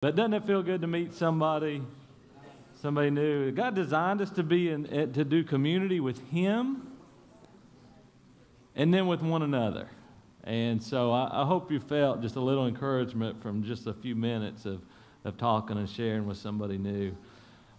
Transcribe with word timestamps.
But 0.00 0.16
doesn't 0.16 0.32
it 0.32 0.46
feel 0.46 0.62
good 0.62 0.80
to 0.80 0.86
meet 0.86 1.12
somebody, 1.12 1.82
somebody 2.80 3.10
new? 3.10 3.50
God 3.50 3.74
designed 3.74 4.22
us 4.22 4.30
to 4.30 4.42
be 4.42 4.70
in, 4.70 4.86
eh, 4.86 5.04
to 5.12 5.26
do 5.26 5.44
community 5.44 6.00
with 6.00 6.26
Him, 6.30 6.90
and 8.74 8.94
then 8.94 9.06
with 9.08 9.20
one 9.20 9.42
another. 9.42 9.90
And 10.44 10.82
so 10.82 11.12
I, 11.12 11.42
I, 11.42 11.44
hope 11.44 11.70
you 11.70 11.80
felt 11.80 12.22
just 12.22 12.36
a 12.36 12.40
little 12.40 12.66
encouragement 12.66 13.42
from 13.42 13.62
just 13.62 13.86
a 13.86 13.92
few 13.92 14.16
minutes 14.16 14.64
of, 14.64 14.80
of 15.26 15.36
talking 15.36 15.76
and 15.76 15.86
sharing 15.86 16.26
with 16.26 16.38
somebody 16.38 16.78
new. 16.78 17.14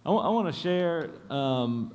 I, 0.06 0.08
w- 0.10 0.24
I 0.24 0.28
want 0.28 0.46
to 0.46 0.60
share, 0.60 1.10
um, 1.28 1.92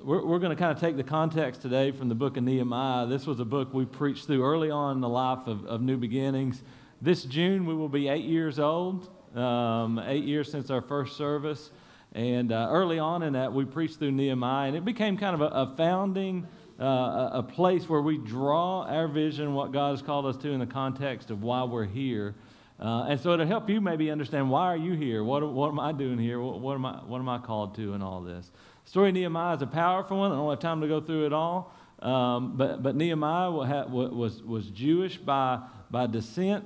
we're, 0.00 0.24
we're 0.24 0.38
going 0.38 0.56
to 0.56 0.56
kind 0.56 0.70
of 0.70 0.78
take 0.78 0.96
the 0.96 1.02
context 1.02 1.62
today 1.62 1.90
from 1.90 2.08
the 2.08 2.14
book 2.14 2.36
of 2.36 2.44
Nehemiah. 2.44 3.06
This 3.08 3.26
was 3.26 3.40
a 3.40 3.44
book 3.44 3.74
we 3.74 3.86
preached 3.86 4.26
through 4.26 4.44
early 4.44 4.70
on 4.70 4.98
in 4.98 5.00
the 5.00 5.08
life 5.08 5.48
of, 5.48 5.66
of 5.66 5.82
New 5.82 5.96
Beginnings. 5.96 6.62
This 7.00 7.24
June, 7.24 7.66
we 7.66 7.74
will 7.74 7.88
be 7.88 8.06
eight 8.06 8.24
years 8.24 8.60
old, 8.60 9.10
um, 9.34 10.00
eight 10.06 10.24
years 10.24 10.50
since 10.50 10.70
our 10.70 10.80
first 10.80 11.16
service. 11.16 11.70
And 12.14 12.52
uh, 12.52 12.68
early 12.70 12.98
on 12.98 13.22
in 13.22 13.32
that, 13.32 13.52
we 13.52 13.64
preached 13.64 13.98
through 13.98 14.12
Nehemiah, 14.12 14.68
and 14.68 14.76
it 14.76 14.84
became 14.84 15.16
kind 15.16 15.34
of 15.34 15.40
a, 15.40 15.54
a 15.54 15.74
founding 15.76 16.46
uh, 16.80 17.30
a 17.34 17.42
place 17.42 17.88
where 17.88 18.02
we 18.02 18.18
draw 18.18 18.82
our 18.82 19.06
vision, 19.06 19.54
what 19.54 19.72
God 19.72 19.90
has 19.90 20.02
called 20.02 20.26
us 20.26 20.36
to, 20.38 20.50
in 20.50 20.58
the 20.58 20.66
context 20.66 21.30
of 21.30 21.42
why 21.42 21.62
we're 21.62 21.84
here. 21.84 22.34
Uh, 22.80 23.04
and 23.04 23.20
so 23.20 23.32
it'll 23.32 23.46
help 23.46 23.70
you 23.70 23.80
maybe 23.80 24.10
understand 24.10 24.50
why 24.50 24.66
are 24.66 24.76
you 24.76 24.94
here? 24.94 25.22
What, 25.22 25.48
what 25.52 25.68
am 25.68 25.78
I 25.78 25.92
doing 25.92 26.18
here? 26.18 26.40
What, 26.40 26.60
what, 26.60 26.74
am 26.74 26.84
I, 26.84 26.94
what 27.06 27.18
am 27.18 27.28
I 27.28 27.38
called 27.38 27.76
to 27.76 27.94
in 27.94 28.02
all 28.02 28.20
this? 28.20 28.50
The 28.84 28.90
story 28.90 29.10
of 29.10 29.14
Nehemiah 29.14 29.54
is 29.54 29.62
a 29.62 29.66
powerful 29.66 30.18
one. 30.18 30.32
I 30.32 30.34
don't 30.34 30.50
have 30.50 30.58
time 30.58 30.80
to 30.80 30.88
go 30.88 31.00
through 31.00 31.26
it 31.26 31.32
all. 31.32 31.72
Um, 32.00 32.56
but, 32.56 32.82
but 32.82 32.96
Nehemiah 32.96 33.52
was, 33.52 34.42
was 34.42 34.66
Jewish 34.70 35.18
by, 35.18 35.60
by 35.88 36.08
descent, 36.08 36.64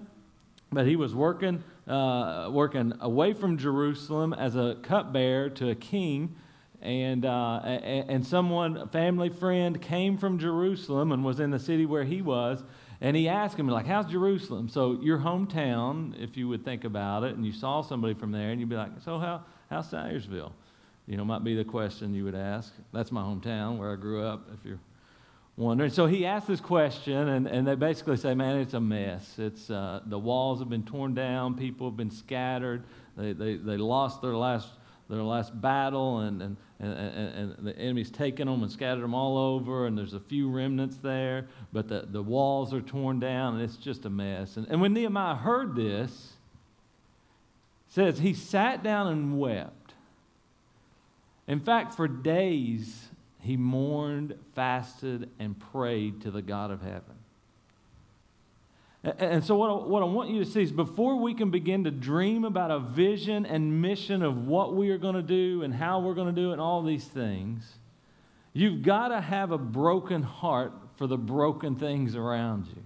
but 0.73 0.87
he 0.87 0.96
was 0.96 1.15
working, 1.15 1.62
uh, 1.87 2.49
working 2.51 2.93
away 3.01 3.33
from 3.33 3.59
Jerusalem 3.59 4.33
as 4.33 4.57
a 4.57 4.77
cupbearer 4.83 5.51
to 5.51 5.71
a 5.71 5.75
king 5.75 6.37
and, 6.83 7.24
uh, 7.24 7.60
and 7.65 8.24
someone, 8.24 8.77
a 8.77 8.87
family 8.87 9.29
friend, 9.29 9.80
came 9.80 10.19
from 10.19 10.38
Jerusalem 10.38 11.10
and 11.10 11.25
was 11.25 11.41
in 11.41 11.51
the 11.51 11.59
city 11.59 11.87
where 11.87 12.05
he 12.05 12.23
was, 12.23 12.63
and 13.01 13.16
he 13.16 13.29
asked 13.29 13.59
him, 13.59 13.66
like, 13.69 13.87
how's 13.87 14.07
Jerusalem? 14.07 14.69
So 14.69 15.01
your 15.01 15.19
hometown, 15.19 16.21
if 16.23 16.37
you 16.37 16.49
would 16.49 16.65
think 16.65 16.85
about 16.85 17.25
it, 17.25 17.35
and 17.35 17.45
you 17.45 17.52
saw 17.52 17.83
somebody 17.83 18.15
from 18.15 18.30
there, 18.30 18.51
and 18.51 18.60
you'd 18.60 18.69
be 18.69 18.77
like, 18.77 18.91
so 19.05 19.19
how, 19.19 19.43
how's 19.69 19.91
Salyersville? 19.91 20.53
You 21.07 21.16
know, 21.16 21.25
might 21.25 21.45
be 21.45 21.55
the 21.55 21.65
question 21.65 22.15
you 22.15 22.25
would 22.25 22.35
ask. 22.35 22.73
That's 22.93 23.10
my 23.10 23.23
hometown 23.23 23.79
where 23.79 23.93
I 23.93 23.97
grew 23.97 24.23
up, 24.23 24.47
if 24.53 24.65
you're 24.65 24.80
wondering. 25.57 25.90
So 25.90 26.07
he 26.07 26.26
asked 26.26 26.46
this 26.46 26.60
question, 26.60 27.29
and, 27.29 27.46
and 27.46 27.66
they 27.66 27.74
basically 27.74 28.16
say, 28.16 28.35
man, 28.35 28.59
it's 28.59 28.74
a 28.74 28.80
mess. 28.80 29.38
It's, 29.38 29.71
uh, 29.71 30.01
the 30.07 30.18
walls 30.18 30.59
have 30.59 30.68
been 30.68 30.85
torn 30.85 31.15
down, 31.15 31.54
people 31.54 31.88
have 31.88 31.96
been 31.96 32.10
scattered, 32.10 32.85
they, 33.16 33.32
they, 33.32 33.57
they 33.57 33.76
lost 33.76 34.21
their 34.23 34.37
last 34.37 34.68
their 35.09 35.23
last 35.23 35.59
battle, 35.60 36.21
and, 36.21 36.43
and, 36.43 36.57
and, 36.80 36.90
and, 36.90 37.66
the 37.66 37.79
enemy's 37.79 38.10
taken 38.10 38.48
them 38.48 38.63
and 38.63 38.73
scattered 38.73 39.02
them 39.02 39.15
all 39.15 39.38
over, 39.38 39.87
and 39.87 39.96
there's 39.96 40.15
a 40.15 40.21
few 40.21 40.51
remnants 40.51 40.96
there, 40.96 41.46
but 41.73 41.87
the, 41.87 42.07
the 42.10 42.23
walls 42.23 42.74
are 42.74 42.80
torn 42.80 43.20
down, 43.20 43.54
and 43.54 43.63
it's 43.63 43.76
just 43.76 44.04
a 44.04 44.10
mess. 44.10 44.57
And, 44.57 44.66
and 44.68 44.80
when 44.80 44.93
Nehemiah 44.93 45.37
heard 45.37 45.76
this, 45.76 46.32
says 47.88 48.18
he 48.18 48.35
sat 48.35 48.82
down 48.82 49.07
and 49.07 49.38
wept. 49.38 49.95
In 51.46 51.60
fact, 51.60 51.95
for 51.95 52.09
days 52.09 53.09
he 53.47 53.57
mourned, 53.57 54.35
fasted, 54.55 55.30
and 55.39 55.59
prayed 55.59 56.21
to 56.23 56.30
the 56.30 56.43
God 56.43 56.71
of 56.71 56.83
heaven. 56.83 57.15
And 59.05 59.45
so, 59.45 59.55
what 59.55 59.71
I, 59.71 59.87
what 59.87 60.03
I 60.03 60.07
want 60.07 60.30
you 60.30 60.45
to 60.45 60.51
see 60.51 60.63
is 60.63 60.73
before 60.73 61.21
we 61.21 61.33
can 61.33 61.51
begin 61.51 61.85
to 61.85 61.93
dream 61.93 62.45
about 62.45 62.73
a 62.73 62.80
vision 62.80 63.47
and 63.47 63.80
mission 63.80 64.22
of 64.22 64.49
what 64.49 64.75
we 64.75 64.91
are 64.91 64.99
going 64.99 65.15
to 65.15 65.22
do 65.22 65.62
and 65.62 65.72
how 65.72 66.00
we're 66.00 66.15
going 66.15 66.34
to 66.34 66.41
do 66.41 66.50
it 66.50 66.55
and 66.55 66.61
all 66.61 66.83
these 66.83 67.05
things, 67.05 67.75
you've 68.53 68.83
got 68.83 69.09
to 69.09 69.21
have 69.21 69.53
a 69.53 69.59
broken 69.59 70.22
heart 70.22 70.72
for 70.97 71.06
the 71.06 71.16
broken 71.16 71.76
things 71.76 72.16
around 72.16 72.66
you 72.66 72.82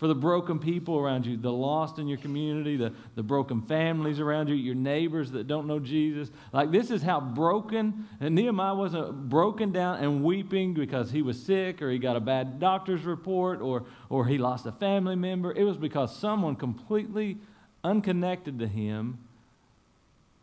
for 0.00 0.08
the 0.08 0.14
broken 0.14 0.58
people 0.58 0.96
around 0.96 1.26
you, 1.26 1.36
the 1.36 1.52
lost 1.52 1.98
in 1.98 2.08
your 2.08 2.16
community, 2.16 2.74
the, 2.74 2.90
the 3.16 3.22
broken 3.22 3.60
families 3.60 4.18
around 4.18 4.48
you, 4.48 4.54
your 4.54 4.74
neighbors 4.74 5.30
that 5.32 5.46
don't 5.46 5.66
know 5.66 5.78
Jesus. 5.78 6.30
Like, 6.54 6.70
this 6.70 6.90
is 6.90 7.02
how 7.02 7.20
broken, 7.20 8.08
and 8.18 8.34
Nehemiah 8.34 8.74
wasn't 8.74 9.28
broken 9.28 9.72
down 9.72 10.02
and 10.02 10.24
weeping 10.24 10.72
because 10.72 11.10
he 11.10 11.20
was 11.20 11.38
sick 11.38 11.82
or 11.82 11.90
he 11.90 11.98
got 11.98 12.16
a 12.16 12.20
bad 12.20 12.58
doctor's 12.58 13.04
report 13.04 13.60
or, 13.60 13.84
or 14.08 14.26
he 14.26 14.38
lost 14.38 14.64
a 14.64 14.72
family 14.72 15.16
member. 15.16 15.52
It 15.52 15.64
was 15.64 15.76
because 15.76 16.16
someone 16.16 16.56
completely 16.56 17.36
unconnected 17.84 18.58
to 18.58 18.66
him 18.66 19.18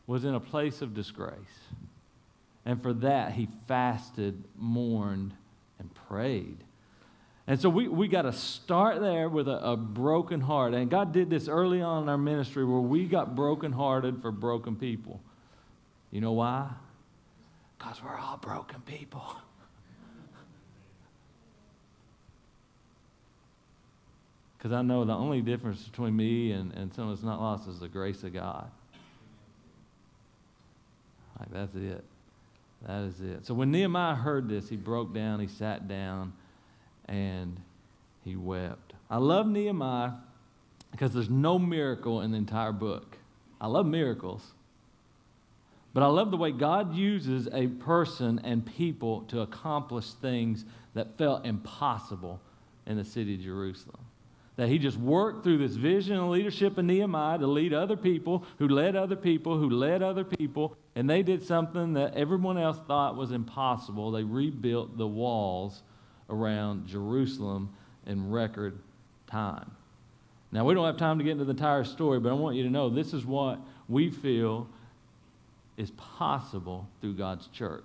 was 0.05 0.23
in 0.23 0.35
a 0.35 0.39
place 0.39 0.83
of 0.83 0.93
disgrace. 0.93 1.33
And 2.63 2.79
for 2.79 2.93
that, 2.93 3.31
he 3.31 3.47
fasted, 3.67 4.43
mourned, 4.55 5.33
and 5.79 5.89
prayed. 6.07 6.63
And 7.49 7.59
so 7.59 7.69
we, 7.69 7.87
we 7.87 8.09
got 8.09 8.23
to 8.23 8.33
start 8.33 8.99
there 8.99 9.29
with 9.29 9.47
a, 9.47 9.71
a, 9.71 9.77
broken 9.77 10.41
heart. 10.41 10.73
And 10.73 10.89
God 10.89 11.13
did 11.13 11.29
this 11.29 11.47
early 11.47 11.81
on 11.81 12.03
in 12.03 12.09
our 12.09 12.17
ministry 12.17 12.65
where 12.65 12.81
we 12.81 13.05
got 13.05 13.35
brokenhearted 13.35 14.21
for 14.21 14.33
broken 14.33 14.75
people. 14.75 15.21
You 16.11 16.19
know 16.19 16.33
why? 16.33 16.69
Because 17.79 18.03
we're 18.03 18.17
all 18.17 18.37
broken 18.37 18.81
people. 18.81 19.23
Because 24.57 24.71
I 24.71 24.81
know 24.81 25.05
the 25.05 25.13
only 25.13 25.41
difference 25.41 25.83
between 25.83 26.15
me 26.15 26.51
and, 26.51 26.73
and 26.73 26.91
someone 26.91 27.13
that's 27.13 27.23
not 27.23 27.39
lost 27.39 27.69
is 27.69 27.79
the 27.79 27.87
grace 27.87 28.23
of 28.23 28.33
God. 28.33 28.71
Like, 31.39 31.53
that's 31.53 31.75
it. 31.75 32.03
That 32.87 33.03
is 33.03 33.21
it. 33.21 33.45
So 33.45 33.53
when 33.53 33.69
Nehemiah 33.69 34.15
heard 34.15 34.49
this, 34.49 34.67
he 34.67 34.75
broke 34.75 35.13
down, 35.13 35.39
he 35.39 35.45
sat 35.45 35.87
down 35.87 36.33
and 37.07 37.59
he 38.23 38.35
wept. 38.35 38.93
I 39.09 39.17
love 39.17 39.47
Nehemiah 39.47 40.11
because 40.91 41.13
there's 41.13 41.29
no 41.29 41.57
miracle 41.57 42.21
in 42.21 42.31
the 42.31 42.37
entire 42.37 42.71
book. 42.71 43.17
I 43.59 43.67
love 43.67 43.85
miracles. 43.85 44.53
But 45.93 46.03
I 46.03 46.07
love 46.07 46.29
the 46.29 46.37
way 46.37 46.51
God 46.51 46.93
uses 46.93 47.47
a 47.51 47.67
person 47.67 48.39
and 48.43 48.65
people 48.65 49.21
to 49.29 49.41
accomplish 49.41 50.11
things 50.13 50.65
that 50.93 51.17
felt 51.17 51.45
impossible 51.45 52.39
in 52.85 52.97
the 52.97 53.03
city 53.03 53.35
of 53.35 53.41
Jerusalem. 53.41 53.99
That 54.57 54.69
he 54.69 54.79
just 54.79 54.97
worked 54.97 55.43
through 55.43 55.59
this 55.59 55.75
vision 55.75 56.17
and 56.17 56.29
leadership 56.29 56.77
of 56.77 56.85
Nehemiah 56.85 57.37
to 57.39 57.47
lead 57.47 57.73
other 57.73 57.95
people 57.95 58.43
who 58.59 58.67
led 58.67 58.95
other 58.95 59.15
people 59.15 59.57
who 59.57 59.69
led 59.69 60.01
other 60.03 60.23
people, 60.23 60.75
and 60.95 61.09
they 61.09 61.23
did 61.23 61.43
something 61.43 61.93
that 61.93 62.15
everyone 62.15 62.57
else 62.57 62.77
thought 62.87 63.15
was 63.15 63.31
impossible. 63.31 64.11
They 64.11 64.23
rebuilt 64.23 64.97
the 64.97 65.07
walls 65.07 65.83
around 66.29 66.87
Jerusalem 66.87 67.73
in 68.05 68.31
record 68.31 68.77
time. 69.27 69.71
Now, 70.51 70.65
we 70.65 70.73
don't 70.73 70.85
have 70.85 70.97
time 70.97 71.17
to 71.17 71.23
get 71.23 71.31
into 71.31 71.45
the 71.45 71.51
entire 71.51 71.83
story, 71.83 72.19
but 72.19 72.29
I 72.29 72.33
want 72.33 72.55
you 72.55 72.63
to 72.63 72.69
know 72.69 72.89
this 72.89 73.13
is 73.13 73.25
what 73.25 73.59
we 73.89 74.09
feel 74.09 74.67
is 75.75 75.91
possible 75.91 76.87
through 77.01 77.15
God's 77.15 77.47
church. 77.47 77.83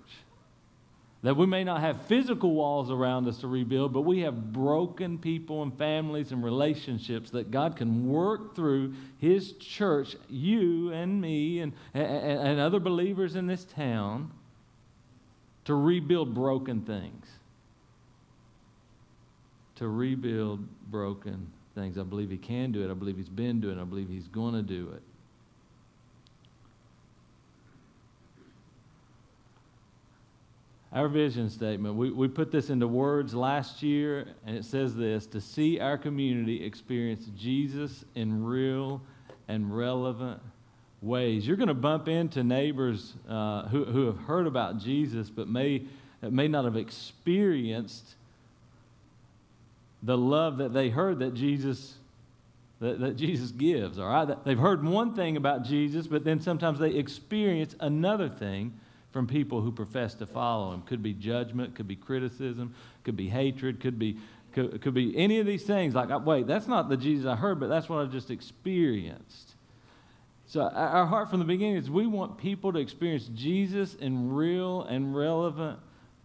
That 1.23 1.37
we 1.37 1.45
may 1.45 1.63
not 1.63 1.79
have 1.81 2.05
physical 2.05 2.53
walls 2.53 2.91
around 2.91 3.27
us 3.27 3.37
to 3.39 3.47
rebuild, 3.47 3.93
but 3.93 4.01
we 4.01 4.21
have 4.21 4.51
broken 4.51 5.17
people 5.17 5.61
and 5.61 5.77
families 5.77 6.31
and 6.31 6.43
relationships 6.43 7.29
that 7.31 7.49
God 7.49 7.77
can 7.77 8.09
work 8.09 8.55
through 8.55 8.93
His 9.19 9.53
church, 9.53 10.17
you 10.29 10.91
and 10.91 11.21
me 11.21 11.59
and, 11.59 11.73
and, 11.93 12.05
and 12.05 12.59
other 12.59 12.79
believers 12.79 13.35
in 13.35 13.47
this 13.47 13.63
town, 13.63 14.31
to 15.63 15.75
rebuild 15.75 16.33
broken 16.33 16.81
things 16.81 17.25
to 19.83 19.89
rebuild 19.89 20.65
broken 20.89 21.51
things. 21.75 21.97
I 21.97 22.03
believe 22.03 22.29
he 22.29 22.37
can 22.37 22.71
do 22.71 22.85
it. 22.85 22.89
I 22.89 22.93
believe 22.93 23.17
he's 23.17 23.27
been 23.27 23.59
doing 23.59 23.77
it. 23.77 23.81
I 23.81 23.83
believe 23.83 24.07
he's 24.07 24.29
going 24.29 24.53
to 24.53 24.61
do 24.61 24.91
it. 24.95 25.01
Our 30.93 31.09
vision 31.09 31.49
statement, 31.49 31.95
we, 31.95 32.11
we 32.11 32.29
put 32.29 32.49
this 32.49 32.69
into 32.69 32.87
words 32.87 33.33
last 33.33 33.83
year, 33.83 34.27
and 34.45 34.55
it 34.55 34.63
says 34.63 34.95
this 34.95 35.25
to 35.27 35.41
see 35.41 35.79
our 35.81 35.97
community 35.97 36.63
experience 36.63 37.25
Jesus 37.37 38.05
in 38.15 38.45
real 38.45 39.01
and 39.49 39.75
relevant 39.75 40.39
ways. 41.01 41.45
You're 41.45 41.57
going 41.57 41.67
to 41.67 41.73
bump 41.73 42.07
into 42.07 42.41
neighbors 42.41 43.15
uh, 43.27 43.67
who, 43.67 43.83
who 43.83 44.05
have 44.05 44.19
heard 44.19 44.47
about 44.47 44.77
Jesus, 44.77 45.29
but 45.29 45.49
may, 45.49 45.87
may 46.21 46.47
not 46.47 46.63
have 46.63 46.77
experienced 46.77 48.15
the 50.03 50.17
love 50.17 50.57
that 50.57 50.73
they 50.73 50.89
heard 50.89 51.19
that 51.19 51.33
Jesus 51.33 51.95
that, 52.79 52.99
that 52.99 53.15
Jesus 53.15 53.51
gives, 53.51 53.97
all 53.97 54.07
right? 54.07 54.43
They've 54.43 54.59
heard 54.59 54.83
one 54.83 55.15
thing 55.15 55.37
about 55.37 55.63
Jesus, 55.63 56.05
but 56.05 56.25
then 56.25 56.41
sometimes 56.41 56.79
they 56.79 56.89
experience 56.89 57.77
another 57.79 58.27
thing 58.27 58.73
from 59.11 59.25
people 59.25 59.61
who 59.61 59.71
profess 59.71 60.15
to 60.15 60.25
follow 60.25 60.73
him. 60.73 60.81
Could 60.81 61.01
be 61.01 61.13
judgment, 61.13 61.75
could 61.75 61.87
be 61.87 61.95
criticism, 61.95 62.75
could 63.05 63.15
be 63.15 63.29
hatred, 63.29 63.79
could 63.79 63.97
be 63.97 64.17
could, 64.51 64.81
could 64.81 64.93
be 64.93 65.17
any 65.17 65.39
of 65.39 65.47
these 65.47 65.63
things 65.63 65.95
like 65.95 66.09
wait, 66.25 66.45
that's 66.45 66.67
not 66.67 66.89
the 66.89 66.97
Jesus 66.97 67.25
I 67.25 67.35
heard, 67.35 67.59
but 67.59 67.69
that's 67.69 67.87
what 67.87 67.99
I 67.99 68.05
just 68.05 68.29
experienced. 68.29 69.55
So, 70.45 70.61
our 70.61 71.05
heart 71.05 71.29
from 71.29 71.39
the 71.39 71.45
beginning 71.45 71.77
is 71.77 71.89
we 71.89 72.05
want 72.05 72.37
people 72.37 72.73
to 72.73 72.79
experience 72.79 73.29
Jesus 73.33 73.95
in 73.95 74.33
real 74.33 74.83
and 74.83 75.15
relevant 75.15 75.79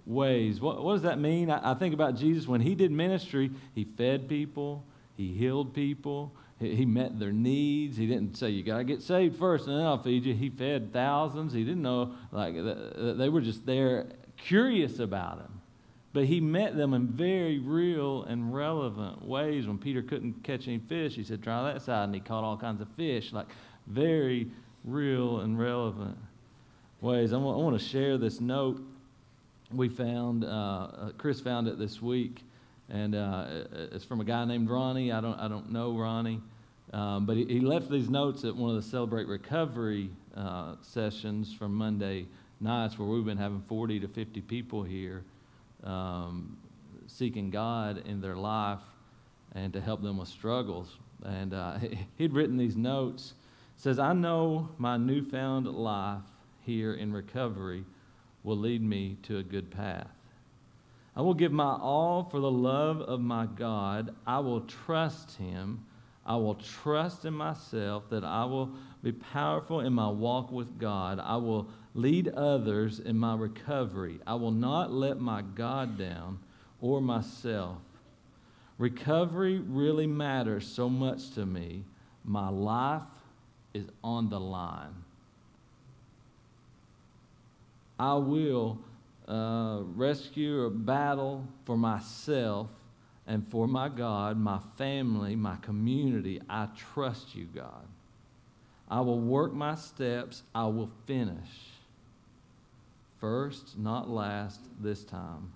ways. 0.09 0.61
What, 0.61 0.83
what 0.83 0.95
does 0.95 1.03
that 1.03 1.19
mean? 1.19 1.51
I, 1.51 1.73
I, 1.73 1.75
think 1.75 1.93
about 1.93 2.17
Jesus 2.17 2.49
when 2.49 2.63
he 2.63 2.75
did 2.75 2.91
ministry, 2.91 3.51
he 3.75 3.85
fed 3.85 4.29
people, 4.29 4.85
he 5.17 5.35
healed 5.35 5.75
people, 5.75 6.33
he, 6.59 6.87
met 6.87 7.21
their 7.21 7.31
needs. 7.31 7.97
He 7.97 8.07
didn't 8.07 8.37
say, 8.37 8.51
You 8.51 8.65
got 8.65 8.79
to 8.79 8.85
get 8.85 9.03
saved 9.03 9.39
first 9.39 9.69
and 9.69 9.79
then 9.79 9.85
I'll 9.85 10.03
feed 10.03 10.25
you. 10.25 10.35
He 10.35 10.49
fed 10.49 10.93
thousands. 10.93 11.53
He 11.53 11.63
didn't 11.63 11.83
know, 11.83 12.15
like, 12.33 12.55
they 12.55 13.29
were 13.29 13.41
just 13.41 13.65
there 13.65 14.07
curious 14.37 14.99
about 14.99 15.39
him. 15.39 15.61
But 16.15 16.25
he 16.25 16.41
met 16.41 16.77
them 16.77 16.95
in 16.95 17.07
very 17.07 17.59
real 17.59 18.25
and 18.25 18.53
relevant 18.53 19.25
ways. 19.25 19.69
When 19.69 19.79
Peter 19.79 20.03
couldn't 20.03 20.43
catch 20.43 20.67
any 20.67 20.79
fish, 20.79 21.15
he 21.15 21.23
said, 21.23 21.43
Try 21.43 21.73
that 21.73 21.83
side. 21.83 22.05
And 22.05 22.15
he 22.15 22.21
caught 22.21 22.43
all 22.43 22.57
kinds 22.57 22.81
of 22.81 22.89
fish. 22.97 23.33
Like, 23.33 23.49
very 23.87 24.51
real 24.85 25.41
and 25.41 25.59
relevant 25.59 26.17
ways. 27.01 27.33
I 27.33 27.37
want, 27.37 27.59
I 27.59 27.63
want 27.63 27.79
to 27.79 27.85
share 27.85 28.19
this 28.19 28.41
note 28.41 28.83
we 29.73 29.89
found. 29.89 30.45
Uh, 30.45 30.49
uh, 30.49 31.11
Chris 31.19 31.41
found 31.41 31.69
it 31.69 31.79
this 31.79 32.01
week, 32.01 32.45
and 32.89 33.15
uh, 33.15 33.47
it's 33.93 34.05
from 34.05 34.21
a 34.21 34.25
guy 34.25 34.45
named 34.45 34.71
Ronnie. 34.71 35.13
I 35.13 35.21
don't, 35.21 35.39
I 35.39 35.49
don't 35.49 35.71
know 35.71 35.97
Ronnie, 35.97 36.41
um, 36.93 37.27
but 37.27 37.37
he, 37.37 37.45
he, 37.45 37.61
left 37.61 37.91
these 37.91 38.09
notes 38.09 38.45
at 38.45 38.55
one 38.57 38.71
of 38.71 38.77
the 38.77 38.89
Celebrate 38.89 39.29
Recovery 39.29 40.11
uh, 40.37 40.77
sessions 40.81 41.53
from 41.53 41.75
Monday 41.75 42.27
nights, 42.61 42.99
where 42.99 43.09
we've 43.09 43.25
been 43.25 43.39
having 43.39 43.63
40 43.63 44.01
to 44.01 44.09
50 44.09 44.41
people 44.43 44.83
here 44.83 45.25
um, 45.85 46.57
seeking 47.07 47.51
God 47.51 48.03
in 48.07 48.21
their 48.21 48.37
life 48.37 48.81
and 49.55 49.73
to 49.73 49.81
help 49.81 50.03
them 50.03 50.19
with 50.19 50.29
struggles. 50.29 50.97
And 51.25 51.55
uh, 51.55 51.79
he'd 52.17 52.33
written 52.33 52.57
these 52.57 52.77
notes 52.77 53.35
says, 53.79 54.01
I 54.01 54.13
know 54.13 54.71
my 54.77 54.97
newfound 54.97 55.69
life 55.69 56.23
here 56.67 56.95
in 56.95 57.13
recovery 57.13 57.85
will 58.43 58.57
lead 58.57 58.83
me 58.83 59.17
to 59.25 59.39
a 59.39 59.43
good 59.43 59.71
path. 59.71 60.11
I 61.17 61.23
will 61.23 61.35
give 61.35 61.53
my 61.53 61.73
all 61.73 62.23
for 62.23 62.39
the 62.39 62.51
love 62.51 63.01
of 63.01 63.21
my 63.21 63.47
God. 63.47 64.15
I 64.27 64.39
will 64.39 64.61
trust 64.61 65.37
Him. 65.37 65.85
I 66.25 66.37
will 66.37 66.55
trust 66.55 67.25
in 67.25 67.35
myself 67.35 68.09
that 68.11 68.23
I 68.23 68.45
will 68.45 68.71
be 69.03 69.13
powerful 69.13 69.81
in 69.81 69.93
my 69.93 70.09
walk 70.09 70.53
with 70.53 70.79
God. 70.79 71.19
I 71.19 71.37
will 71.37 71.69
lead 71.95 72.29
others 72.29 73.01
in 73.01 73.19
my 73.19 73.35
recovery. 73.35 74.21
I 74.27 74.35
will 74.35 74.53
not 74.53 74.93
let 74.93 75.19
my 75.19 75.43
God 75.43 75.99
down 75.99 76.39
or 76.81 77.01
myself. 77.01 77.79
Recovery 78.77 79.59
really 79.59 80.07
matters 80.07 80.67
so 80.67 80.89
much 80.89 81.31
to 81.33 81.45
me. 81.45 81.85
My 82.25 82.49
life 82.49 83.03
is 83.75 83.89
on 84.05 84.29
the 84.29 84.39
line. 84.39 84.95
I 87.99 88.15
will 88.15 88.79
uh, 89.27 89.81
rescue 89.95 90.63
or 90.63 90.71
battle 90.71 91.47
for 91.65 91.77
myself 91.77 92.71
and 93.27 93.47
for 93.47 93.67
my 93.67 93.89
God, 93.89 94.39
my 94.39 94.61
family, 94.77 95.37
my 95.37 95.57
community. 95.57 96.41
I 96.49 96.69
trust 96.77 97.35
you, 97.35 97.47
God. 97.55 97.87
I 98.89 99.01
will 99.01 99.21
work 99.21 99.53
my 99.53 99.75
steps. 99.75 100.43
I 100.55 100.65
will 100.67 100.91
finish. 101.07 101.51
First, 103.21 103.77
not 103.77 104.09
last, 104.09 104.61
this 104.81 105.05
time. 105.05 105.53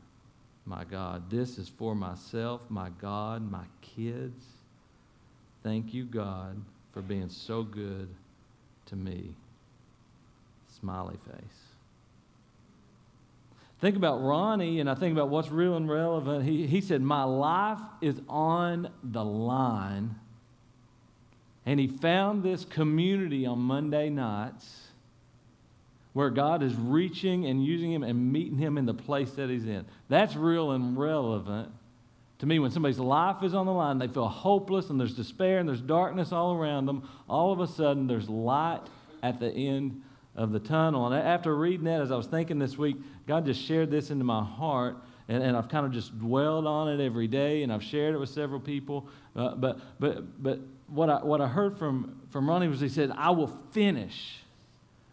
My 0.66 0.84
God, 0.84 1.30
this 1.30 1.58
is 1.58 1.68
for 1.68 1.94
myself, 1.94 2.60
my 2.68 2.90
God, 3.00 3.50
my 3.50 3.64
kids. 3.80 4.44
Thank 5.62 5.94
you, 5.94 6.04
God, 6.04 6.60
for 6.92 7.02
being 7.02 7.28
so 7.28 7.62
good 7.62 8.08
to 8.86 8.96
me. 8.96 9.34
Smiley 10.68 11.18
face. 11.26 11.71
Think 13.82 13.96
about 13.96 14.22
Ronnie, 14.22 14.80
and 14.80 14.88
I 14.88 14.94
think 14.94 15.12
about 15.12 15.28
what's 15.28 15.50
real 15.50 15.76
and 15.76 15.90
relevant. 15.90 16.44
He, 16.44 16.66
he 16.66 16.80
said, 16.80 17.02
My 17.02 17.24
life 17.24 17.80
is 18.00 18.18
on 18.30 18.88
the 19.02 19.24
line. 19.24 20.14
And 21.66 21.78
he 21.78 21.86
found 21.86 22.42
this 22.42 22.64
community 22.64 23.44
on 23.44 23.58
Monday 23.58 24.08
nights 24.08 24.88
where 26.14 26.30
God 26.30 26.62
is 26.62 26.74
reaching 26.74 27.44
and 27.44 27.62
using 27.62 27.92
him 27.92 28.02
and 28.02 28.32
meeting 28.32 28.56
him 28.56 28.78
in 28.78 28.86
the 28.86 28.94
place 28.94 29.32
that 29.32 29.50
he's 29.50 29.66
in. 29.66 29.84
That's 30.08 30.34
real 30.34 30.70
and 30.70 30.96
relevant 30.96 31.72
to 32.42 32.46
me, 32.46 32.58
when 32.58 32.72
somebody's 32.72 32.98
life 32.98 33.44
is 33.44 33.54
on 33.54 33.66
the 33.66 33.72
line, 33.72 33.98
they 33.98 34.08
feel 34.08 34.26
hopeless 34.26 34.90
and 34.90 34.98
there's 34.98 35.14
despair 35.14 35.60
and 35.60 35.68
there's 35.68 35.80
darkness 35.80 36.32
all 36.32 36.56
around 36.56 36.86
them, 36.86 37.08
all 37.28 37.52
of 37.52 37.60
a 37.60 37.68
sudden 37.68 38.08
there's 38.08 38.28
light 38.28 38.80
at 39.22 39.38
the 39.38 39.48
end 39.48 40.02
of 40.34 40.52
the 40.52 40.60
tunnel. 40.60 41.06
And 41.06 41.14
after 41.14 41.54
reading 41.54 41.84
that, 41.84 42.00
as 42.00 42.10
I 42.10 42.16
was 42.16 42.26
thinking 42.26 42.58
this 42.58 42.78
week, 42.78 42.96
God 43.26 43.44
just 43.44 43.62
shared 43.62 43.90
this 43.90 44.10
into 44.10 44.24
my 44.24 44.42
heart. 44.42 44.96
And, 45.28 45.42
and 45.42 45.56
I've 45.56 45.68
kind 45.68 45.86
of 45.86 45.92
just 45.92 46.18
dwelled 46.18 46.66
on 46.66 46.88
it 46.88 47.02
every 47.02 47.28
day, 47.28 47.62
and 47.62 47.72
I've 47.72 47.84
shared 47.84 48.14
it 48.14 48.18
with 48.18 48.28
several 48.28 48.60
people. 48.60 49.06
Uh, 49.36 49.54
but 49.54 49.78
but, 50.00 50.42
but 50.42 50.58
what, 50.88 51.08
I, 51.08 51.22
what 51.22 51.40
I 51.40 51.46
heard 51.46 51.78
from, 51.78 52.20
from 52.30 52.48
Ronnie 52.48 52.68
was 52.68 52.80
he 52.80 52.88
said, 52.88 53.12
I 53.16 53.30
will 53.30 53.56
finish 53.70 54.42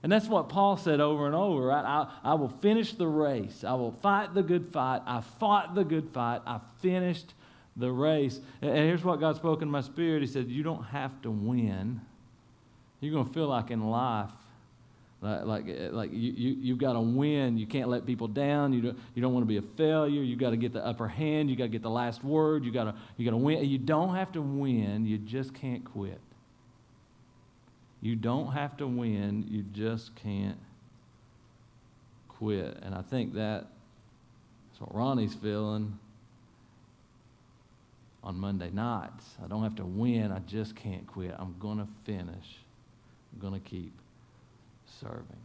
and 0.02 0.12
that's 0.12 0.28
what 0.28 0.48
Paul 0.48 0.78
said 0.78 1.02
over 1.02 1.26
and 1.26 1.36
over, 1.36 1.62
right? 1.66 1.84
I, 1.84 2.08
I 2.24 2.34
will 2.36 2.50
finish 2.50 2.94
the 2.94 3.08
race. 3.08 3.64
I 3.66 3.74
will 3.74 3.92
fight 3.92 4.34
the 4.34 4.44
good 4.44 4.72
fight. 4.72 5.02
I 5.06 5.22
fought 5.22 5.76
the 5.76 5.84
good 5.84 6.10
fight. 6.14 6.42
I 6.46 6.62
finished 6.82 7.34
the 7.76 7.92
race. 7.92 8.40
And 8.62 8.78
here's 8.78 9.04
what 9.04 9.20
God 9.20 9.36
spoke 9.36 9.62
in 9.62 9.70
my 9.70 9.82
spirit. 9.82 10.22
He 10.22 10.28
said, 10.28 10.48
You 10.48 10.64
don't 10.64 10.84
have 10.86 11.22
to 11.24 11.32
win. 11.32 12.00
You're 13.02 13.14
going 13.14 13.28
to 13.28 13.34
feel 13.34 13.48
like 13.48 13.72
in 13.72 13.90
life, 13.90 14.32
like, 15.22 15.44
like, 15.46 15.68
eh, 15.68 15.90
like 15.92 16.12
you, 16.14 16.32
you, 16.32 16.56
you've 16.62 16.78
got 16.78 16.94
to 16.94 17.02
win. 17.02 17.58
You 17.58 17.68
can't 17.68 17.90
let 17.90 18.06
people 18.06 18.28
down. 18.28 18.74
You 18.74 18.82
don't, 18.82 18.98
you 19.16 19.22
don't 19.22 19.34
want 19.34 19.44
to 19.44 19.48
be 19.48 19.58
a 19.58 19.62
failure. 19.62 20.22
You've 20.22 20.40
got 20.40 20.52
to 20.52 20.58
get 20.58 20.74
the 20.74 20.86
upper 20.86 21.08
hand. 21.08 21.50
You've 21.50 21.58
got 21.58 21.66
to 21.66 21.70
get 21.70 21.82
the 21.82 21.90
last 21.90 22.24
word. 22.24 22.64
You've 22.64 22.74
got 22.74 22.86
to, 22.86 22.96
you 23.18 23.26
got 23.26 23.32
to 23.32 23.38
win. 23.38 23.66
You 23.66 23.78
don't 23.78 24.16
have 24.16 24.32
to 24.34 24.42
win. 24.42 25.06
You 25.06 25.18
just 25.18 25.54
can't 25.54 25.84
quit. 25.84 26.22
You 28.02 28.16
don't 28.16 28.54
have 28.54 28.78
to 28.78 28.88
win, 28.88 29.46
you 29.50 29.64
just 29.74 30.16
can't 30.16 30.58
quit. 32.30 32.78
And 32.82 32.96
I 32.96 33.02
think 33.02 33.34
that 33.34 33.68
that's 34.70 34.80
what 34.80 34.96
Ronnie's 34.96 35.34
feeling 35.34 36.00
on 38.24 38.36
Monday 38.36 38.70
nights. 38.72 39.26
I 39.44 39.48
don't 39.48 39.64
have 39.64 39.76
to 39.76 39.86
win, 39.86 40.32
I 40.32 40.40
just 40.40 40.76
can't 40.76 41.06
quit. 41.08 41.36
I'm 41.38 41.56
going 41.60 41.80
to 41.80 41.88
finish, 42.06 42.60
I'm 43.34 43.42
going 43.42 43.60
to 43.62 43.70
keep 43.70 43.94
serving. 45.00 45.38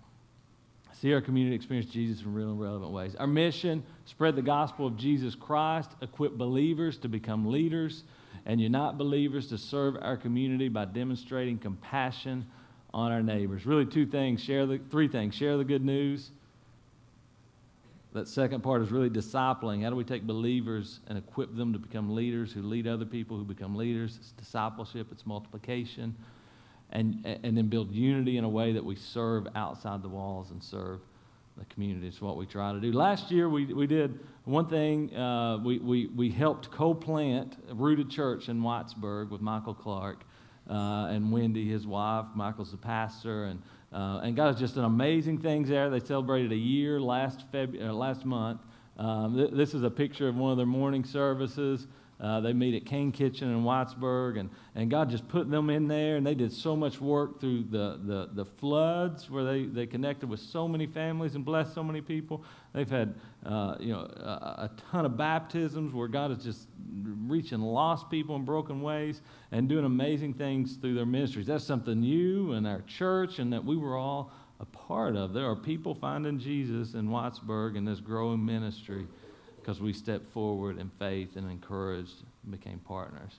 See 0.93 1.13
our 1.13 1.21
community 1.21 1.57
experience 1.57 1.91
Jesus 1.91 2.25
in 2.25 2.33
real 2.33 2.51
and 2.51 2.61
relevant 2.61 2.93
ways. 2.93 3.15
Our 3.17 3.27
mission 3.27 3.83
spread 4.05 4.37
the 4.37 4.43
gospel 4.43 4.87
of 4.87 4.97
Jesus 4.97 5.35
Christ, 5.35 5.91
equip 6.01 6.39
believers 6.39 6.99
to 6.99 7.09
become 7.09 7.51
leaders 7.51 8.05
and 8.47 8.61
unite 8.61 8.97
believers 8.97 9.49
to 9.49 9.59
serve 9.59 9.97
our 10.01 10.17
community 10.17 10.69
by 10.69 10.85
demonstrating 10.85 11.59
compassion 11.59 12.47
on 12.93 13.11
our 13.11 13.23
neighbors. 13.23 13.67
Really, 13.67 13.87
two 13.87 14.07
things. 14.07 14.43
Share 14.43 14.67
the 14.67 14.79
three 14.91 15.09
things. 15.09 15.35
Share 15.35 15.57
the 15.57 15.65
good 15.65 15.85
news. 15.85 16.31
That 18.13 18.29
second 18.29 18.63
part 18.63 18.81
is 18.81 18.93
really 18.93 19.11
discipling. 19.11 19.83
How 19.83 19.91
do 19.91 19.97
we 19.97 20.05
take 20.05 20.23
believers 20.23 21.01
and 21.09 21.19
equip 21.19 21.57
them 21.57 21.73
to 21.73 21.79
become 21.81 22.15
leaders 22.15 22.53
who 22.53 22.63
lead 22.63 22.87
other 22.87 23.05
people 23.05 23.37
who 23.37 23.45
become 23.45 23.75
leaders? 23.75 24.17
It's 24.21 24.31
discipleship, 24.31 25.09
it's 25.11 25.27
multiplication, 25.27 26.15
and, 26.95 27.27
and 27.43 27.57
then 27.57 27.69
build 27.69 27.93
unity 27.93 28.39
in 28.39 28.45
a 28.45 28.49
way 28.49 28.73
that 28.73 28.85
we 28.85 28.95
serve 28.97 29.49
outside 29.55 30.03
the 30.03 30.09
walls 30.09 30.51
and 30.51 30.63
serve 30.63 31.01
the 31.59 31.65
community. 31.67 32.07
It's 32.07 32.21
what 32.21 32.37
we 32.37 32.47
try 32.47 32.73
to 32.73 32.81
do. 32.81 32.93
Last 32.93 33.31
year, 33.31 33.49
we, 33.49 33.67
we 33.67 33.87
did 33.87 34.19
one 34.45 34.67
thing. 34.67 35.15
Uh, 35.15 35.59
we, 35.59 35.79
we, 35.79 36.07
we 36.07 36.31
helped 36.31 36.71
co 36.71 36.95
plant 36.95 37.57
Rooted 37.71 38.11
Church 38.11 38.49
in 38.49 38.61
Whitesburg 38.63 39.31
with 39.31 39.41
Michael 39.41 39.75
Clark. 39.75 40.25
Uh, 40.69 41.09
and 41.11 41.31
Wendy, 41.31 41.69
his 41.69 41.87
wife. 41.87 42.25
Michael's 42.35 42.71
the 42.71 42.79
pastor, 42.79 43.45
and 43.45 43.61
uh, 43.93 44.21
and 44.25 44.35
God 44.35 44.47
has 44.47 44.59
just 44.59 44.77
done 44.77 44.87
amazing 44.87 45.37
things 45.37 45.69
there. 45.69 45.91
They 45.91 46.01
celebrated 46.01 46.53
a 46.53 46.57
year 46.57 46.99
last 46.99 47.45
Feb- 47.53 47.87
uh, 47.87 47.93
last 47.93 48.25
month. 48.25 48.63
Um, 48.97 49.37
th- 49.37 49.51
this 49.53 49.75
is 49.75 49.83
a 49.83 49.91
picture 49.91 50.27
of 50.27 50.37
one 50.37 50.53
of 50.53 50.57
their 50.57 50.65
morning 50.65 51.05
services. 51.05 51.87
Uh, 52.21 52.41
they 52.41 52.53
meet 52.53 52.75
at 52.75 52.87
Kane 52.87 53.11
Kitchen 53.11 53.51
in 53.51 53.65
Whitesburg, 53.65 54.39
and, 54.39 54.49
and 54.75 54.91
God 54.91 55.11
just 55.11 55.27
put 55.29 55.51
them 55.51 55.69
in 55.69 55.89
there, 55.89 56.17
and 56.17 56.25
they 56.27 56.35
did 56.35 56.53
so 56.53 56.77
much 56.77 57.01
work 57.01 57.41
through 57.41 57.65
the, 57.65 58.01
the, 58.05 58.31
the 58.33 58.45
floods 58.45 59.29
where 59.29 59.45
they, 59.45 59.65
they 59.65 59.87
connected 59.87 60.29
with 60.29 60.41
so 60.41 60.69
many 60.69 60.87
families 60.87 61.35
and 61.35 61.45
blessed 61.45 61.75
so 61.75 61.83
many 61.83 62.01
people. 62.01 62.45
They've 62.73 62.89
had 62.89 63.15
uh, 63.45 63.77
you 63.81 63.93
know, 63.93 64.01
a, 64.01 64.71
a, 64.71 64.71
ton 64.91 65.05
of 65.05 65.17
baptisms 65.17 65.93
where 65.93 66.09
God 66.09 66.31
is 66.31 66.45
just 66.45 66.69
reaching 67.03 67.61
lost 67.61 68.09
people 68.11 68.37
in 68.37 68.45
broken 68.45 68.81
ways 68.81 69.21
and 69.53 69.69
doing 69.69 69.85
amazing 69.85 70.35
things 70.35 70.77
through 70.77 70.95
their 70.95 71.07
ministries. 71.07 71.47
That's 71.47 71.65
something 71.65 72.01
new 72.01 72.53
in 72.53 72.65
our 72.65 72.83
church 72.83 73.39
and 73.39 73.53
that 73.53 73.65
we 73.65 73.77
were 73.77 73.97
all 73.97 74.33
a 74.61 74.65
part 74.65 75.17
of. 75.17 75.33
There 75.33 75.45
are 75.45 75.57
people 75.57 75.95
finding 75.95 76.39
Jesus 76.39 76.95
in 76.95 77.09
Whitesburg 77.09 77.77
in 77.77 77.85
this 77.85 78.01
growing 78.01 78.45
ministry 78.45 79.07
because 79.65 79.81
we 79.81 79.95
stepped 79.95 80.27
forward 80.27 80.79
in 80.79 80.91
faith 80.99 81.37
and 81.37 81.51
encouraged 81.51 82.13
and 82.43 82.53
became 82.53 82.79
partners. 82.81 83.33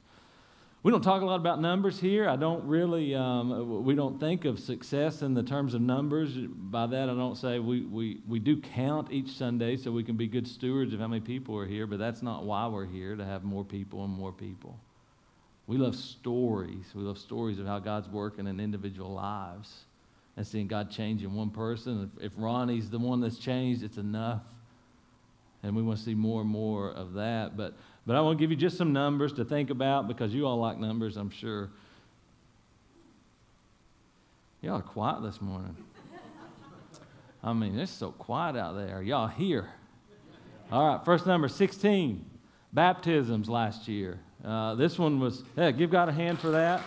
we 0.81 0.91
don't 0.91 1.03
talk 1.03 1.21
a 1.21 1.25
lot 1.25 1.35
about 1.35 1.61
numbers 1.61 1.99
here. 1.99 2.27
I 2.27 2.35
don't 2.35 2.63
really, 2.65 3.13
um, 3.13 3.83
we 3.83 3.93
don't 3.93 4.19
think 4.19 4.45
of 4.45 4.59
success 4.59 5.21
in 5.21 5.35
the 5.35 5.43
terms 5.43 5.75
of 5.75 5.81
numbers. 5.81 6.35
By 6.35 6.87
that, 6.87 7.09
I 7.09 7.13
don't 7.13 7.37
say 7.37 7.59
we, 7.59 7.81
we, 7.81 8.21
we 8.27 8.39
do 8.39 8.59
count 8.59 9.11
each 9.11 9.29
Sunday 9.29 9.77
so 9.77 9.91
we 9.91 10.03
can 10.03 10.15
be 10.15 10.27
good 10.27 10.47
stewards 10.47 10.93
of 10.93 10.99
how 10.99 11.07
many 11.07 11.21
people 11.21 11.55
are 11.57 11.67
here, 11.67 11.85
but 11.85 11.99
that's 11.99 12.23
not 12.23 12.43
why 12.43 12.65
we're 12.67 12.85
here, 12.85 13.15
to 13.15 13.23
have 13.23 13.43
more 13.43 13.63
people 13.63 14.03
and 14.03 14.13
more 14.13 14.31
people. 14.31 14.79
We 15.67 15.77
love 15.77 15.95
stories. 15.95 16.85
We 16.95 17.03
love 17.03 17.19
stories 17.19 17.59
of 17.59 17.67
how 17.67 17.79
God's 17.79 18.09
working 18.09 18.47
in 18.47 18.59
individual 18.59 19.11
lives 19.11 19.85
and 20.37 20.45
seeing 20.45 20.67
God 20.67 20.89
changing 20.89 21.33
one 21.33 21.51
person. 21.51 22.11
If, 22.17 22.25
if 22.25 22.33
Ronnie's 22.37 22.89
the 22.89 22.99
one 22.99 23.21
that's 23.21 23.37
changed, 23.37 23.83
it's 23.83 23.97
enough. 23.97 24.43
And 25.65 25.75
we 25.75 25.81
want 25.81 25.97
to 25.97 26.05
see 26.05 26.13
more 26.13 26.41
and 26.41 26.49
more 26.49 26.91
of 26.91 27.13
that. 27.13 27.57
But 27.57 27.73
but 28.05 28.15
I 28.15 28.21
want 28.21 28.37
to 28.37 28.43
give 28.43 28.51
you 28.51 28.55
just 28.55 28.77
some 28.77 28.93
numbers 28.93 29.33
to 29.33 29.43
think 29.43 29.71
about 29.71 30.07
because 30.07 30.31
you 30.31 30.45
all 30.45 30.57
like 30.57 30.77
numbers, 30.77 31.17
I'm 31.17 31.31
sure. 31.31 31.71
Y'all 34.61 34.75
are 34.75 34.81
quiet 34.81 35.23
this 35.23 35.41
morning. 35.41 35.75
I 37.43 37.53
mean, 37.53 37.79
it's 37.79 37.91
so 37.91 38.11
quiet 38.11 38.55
out 38.55 38.75
there. 38.75 39.01
Y'all 39.01 39.27
here? 39.27 39.69
All 40.71 40.87
right, 40.87 41.03
first 41.03 41.25
number 41.25 41.47
16 41.47 42.23
baptisms 42.73 43.49
last 43.49 43.87
year. 43.87 44.19
Uh, 44.43 44.75
this 44.75 44.99
one 44.99 45.19
was, 45.19 45.43
yeah, 45.57 45.71
give 45.71 45.89
God 45.89 46.09
a 46.09 46.11
hand 46.11 46.39
for 46.39 46.51
that. 46.51 46.81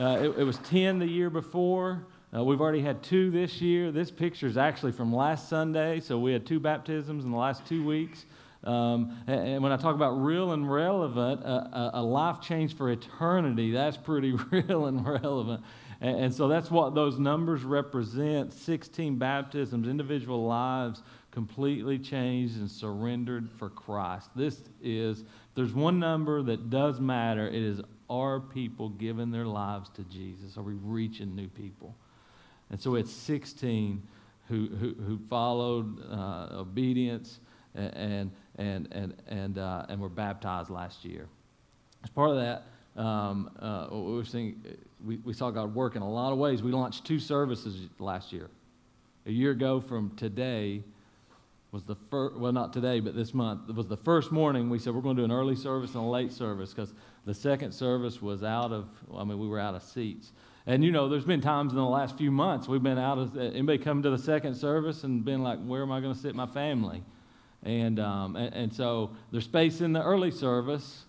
Uh, 0.00 0.18
it, 0.20 0.38
it 0.40 0.44
was 0.44 0.58
10 0.58 1.00
the 1.00 1.06
year 1.06 1.30
before. 1.30 2.06
Uh, 2.38 2.44
we've 2.44 2.60
already 2.60 2.82
had 2.82 3.02
two 3.02 3.30
this 3.30 3.60
year. 3.60 3.90
This 3.90 4.10
picture 4.10 4.46
is 4.46 4.56
actually 4.56 4.92
from 4.92 5.12
last 5.12 5.48
Sunday, 5.48 5.98
so 5.98 6.18
we 6.18 6.32
had 6.32 6.46
two 6.46 6.60
baptisms 6.60 7.24
in 7.24 7.32
the 7.32 7.36
last 7.36 7.66
two 7.66 7.84
weeks. 7.84 8.26
Um, 8.62 9.16
and, 9.26 9.62
when 9.62 9.72
I 9.72 9.76
talk 9.76 9.94
about 9.94 10.12
real 10.12 10.52
and 10.52 10.70
relevant, 10.70 11.44
uh, 11.44 11.68
a, 11.72 11.90
a, 11.94 12.02
life 12.02 12.40
change 12.40 12.76
for 12.76 12.90
eternity, 12.90 13.72
that's 13.72 13.96
pretty 13.96 14.32
real 14.50 14.86
and 14.86 15.04
relevant. 15.04 15.64
And, 16.00 16.20
and, 16.24 16.34
so 16.34 16.48
that's 16.48 16.70
what 16.70 16.94
those 16.94 17.18
numbers 17.18 17.64
represent 17.64 18.52
16 18.52 19.16
baptisms, 19.16 19.88
individual 19.88 20.44
lives 20.46 21.02
completely 21.32 21.98
changed 21.98 22.56
and 22.58 22.70
surrendered 22.70 23.48
for 23.56 23.68
Christ. 23.68 24.30
This 24.36 24.62
is, 24.82 25.24
there's 25.54 25.72
one 25.72 25.98
number 25.98 26.42
that 26.42 26.70
does 26.70 27.00
matter, 27.00 27.48
it 27.48 27.54
is 27.62 27.80
are 28.10 28.40
people 28.40 28.90
giving 28.90 29.30
their 29.30 29.46
lives 29.46 29.90
to 29.90 30.04
Jesus? 30.04 30.56
Are 30.56 30.62
we 30.62 30.74
reaching 30.74 31.34
new 31.34 31.48
people? 31.48 31.94
And 32.70 32.80
so 32.80 32.94
it's 32.94 33.12
16 33.12 34.02
who, 34.48 34.66
who, 34.66 34.94
who 34.94 35.18
followed 35.28 35.98
uh, 36.10 36.48
obedience 36.52 37.40
and, 37.74 38.30
and, 38.56 38.88
and, 38.92 39.14
and, 39.28 39.58
uh, 39.58 39.86
and 39.88 40.00
were 40.00 40.08
baptized 40.08 40.70
last 40.70 41.04
year. 41.04 41.28
As 42.02 42.10
part 42.10 42.30
of 42.30 42.36
that, 42.36 42.66
um, 43.00 43.50
uh, 43.60 43.88
we, 43.90 44.14
were 44.14 44.24
seeing, 44.24 44.62
we, 45.04 45.16
we 45.18 45.32
saw 45.32 45.50
God 45.50 45.74
work 45.74 45.96
in 45.96 46.02
a 46.02 46.10
lot 46.10 46.32
of 46.32 46.38
ways. 46.38 46.62
We 46.62 46.72
launched 46.72 47.04
two 47.04 47.18
services 47.18 47.88
last 47.98 48.32
year. 48.32 48.48
A 49.26 49.30
year 49.30 49.52
ago 49.52 49.80
from 49.80 50.16
today 50.16 50.82
was 51.70 51.84
the 51.84 51.94
first, 51.94 52.36
well, 52.36 52.52
not 52.52 52.72
today, 52.72 52.98
but 53.00 53.14
this 53.14 53.34
month, 53.34 53.68
was 53.74 53.88
the 53.88 53.96
first 53.96 54.32
morning 54.32 54.70
we 54.70 54.78
said 54.78 54.94
we're 54.94 55.02
going 55.02 55.16
to 55.16 55.22
do 55.22 55.24
an 55.24 55.32
early 55.32 55.54
service 55.54 55.94
and 55.94 56.02
a 56.02 56.06
late 56.06 56.32
service 56.32 56.72
because 56.72 56.94
the 57.26 57.34
second 57.34 57.72
service 57.72 58.22
was 58.22 58.42
out 58.42 58.72
of, 58.72 58.88
I 59.14 59.24
mean, 59.24 59.38
we 59.38 59.46
were 59.46 59.60
out 59.60 59.74
of 59.74 59.82
seats. 59.82 60.32
And 60.68 60.84
you 60.84 60.92
know, 60.92 61.08
there's 61.08 61.24
been 61.24 61.40
times 61.40 61.72
in 61.72 61.78
the 61.78 61.84
last 61.84 62.18
few 62.18 62.30
months 62.30 62.68
we've 62.68 62.82
been 62.82 62.98
out 62.98 63.16
of, 63.16 63.38
anybody 63.38 63.78
come 63.78 64.02
to 64.02 64.10
the 64.10 64.18
second 64.18 64.54
service 64.54 65.02
and 65.02 65.24
been 65.24 65.42
like, 65.42 65.58
where 65.64 65.80
am 65.80 65.90
I 65.90 66.00
going 66.00 66.12
to 66.12 66.20
sit 66.20 66.34
my 66.34 66.44
family? 66.44 67.02
And, 67.62 67.98
um, 67.98 68.36
and, 68.36 68.54
and 68.54 68.72
so 68.72 69.12
there's 69.32 69.44
space 69.44 69.80
in 69.80 69.94
the 69.94 70.02
early 70.02 70.30
service, 70.30 71.06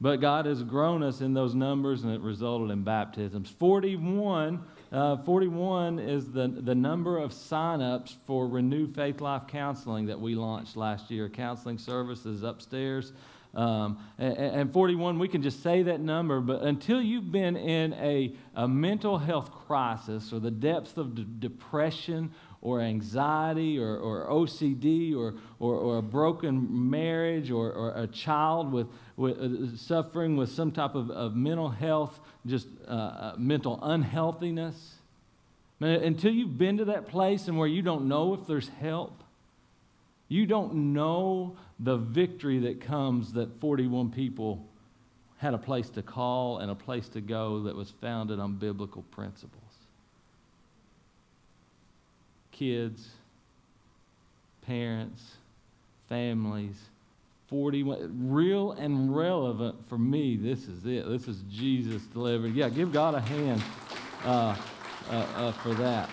but 0.00 0.22
God 0.22 0.46
has 0.46 0.62
grown 0.62 1.02
us 1.02 1.20
in 1.20 1.34
those 1.34 1.54
numbers 1.54 2.02
and 2.02 2.14
it 2.14 2.22
resulted 2.22 2.70
in 2.70 2.82
baptisms. 2.82 3.50
41, 3.50 4.64
uh, 4.90 5.18
41 5.18 5.98
is 5.98 6.32
the, 6.32 6.48
the 6.48 6.74
number 6.74 7.18
of 7.18 7.30
sign-ups 7.34 8.16
for 8.26 8.48
Renew 8.48 8.86
Faith 8.86 9.20
Life 9.20 9.42
Counseling 9.48 10.06
that 10.06 10.18
we 10.18 10.34
launched 10.34 10.78
last 10.78 11.10
year. 11.10 11.28
Counseling 11.28 11.76
services 11.76 12.42
upstairs. 12.42 13.12
Um, 13.58 13.98
and, 14.18 14.36
and, 14.36 14.72
41, 14.72 15.18
we 15.18 15.26
can 15.26 15.42
just 15.42 15.64
say 15.64 15.82
that 15.82 16.00
number, 16.00 16.40
but 16.40 16.62
until 16.62 17.02
you've 17.02 17.32
been 17.32 17.56
in 17.56 17.92
a, 17.94 18.32
a 18.54 18.68
mental 18.68 19.18
health 19.18 19.50
crisis 19.50 20.32
or 20.32 20.38
the 20.38 20.52
depths 20.52 20.96
of 20.96 21.16
d- 21.16 21.26
depression 21.40 22.30
or 22.62 22.80
anxiety 22.80 23.76
or, 23.76 23.96
or 23.96 24.28
OCD 24.28 25.12
or, 25.12 25.34
or, 25.58 25.74
or, 25.74 25.98
a 25.98 26.02
broken 26.02 26.88
marriage 26.88 27.50
or, 27.50 27.72
or 27.72 28.00
a 28.00 28.06
child 28.06 28.70
with, 28.70 28.86
with 29.16 29.36
uh, 29.36 29.76
suffering 29.76 30.36
with 30.36 30.52
some 30.52 30.70
type 30.70 30.94
of, 30.94 31.10
of 31.10 31.34
mental 31.34 31.68
health, 31.68 32.20
just 32.46 32.68
uh, 32.86 32.92
uh, 32.92 33.34
mental 33.38 33.80
unhealthiness, 33.82 34.98
until 35.80 36.30
you've 36.30 36.56
been 36.56 36.76
to 36.76 36.84
that 36.84 37.08
place 37.08 37.48
and 37.48 37.58
where 37.58 37.66
you 37.66 37.82
don't 37.82 38.06
know 38.06 38.34
if 38.34 38.46
there's 38.46 38.68
help, 38.68 39.24
you 40.28 40.46
don't 40.46 40.92
know 40.92 41.56
the 41.80 41.96
victory 41.96 42.58
that 42.60 42.80
comes 42.80 43.32
that 43.32 43.60
41 43.60 44.10
people 44.10 44.66
had 45.38 45.54
a 45.54 45.58
place 45.58 45.88
to 45.90 46.02
call 46.02 46.58
and 46.58 46.70
a 46.70 46.74
place 46.74 47.08
to 47.08 47.20
go 47.20 47.62
that 47.62 47.76
was 47.76 47.90
founded 47.90 48.38
on 48.40 48.54
biblical 48.54 49.02
principles. 49.10 49.62
Kids, 52.50 53.08
parents, 54.62 55.36
families, 56.08 56.76
41, 57.48 58.28
real 58.30 58.72
and 58.72 59.16
relevant 59.16 59.88
for 59.88 59.96
me. 59.96 60.36
This 60.36 60.66
is 60.66 60.84
it. 60.84 61.08
This 61.08 61.28
is 61.28 61.42
Jesus 61.50 62.02
delivered. 62.02 62.54
Yeah, 62.54 62.68
give 62.68 62.92
God 62.92 63.14
a 63.14 63.20
hand 63.20 63.62
uh, 64.24 64.56
uh, 65.10 65.14
uh, 65.14 65.52
for 65.52 65.72
that. 65.74 66.10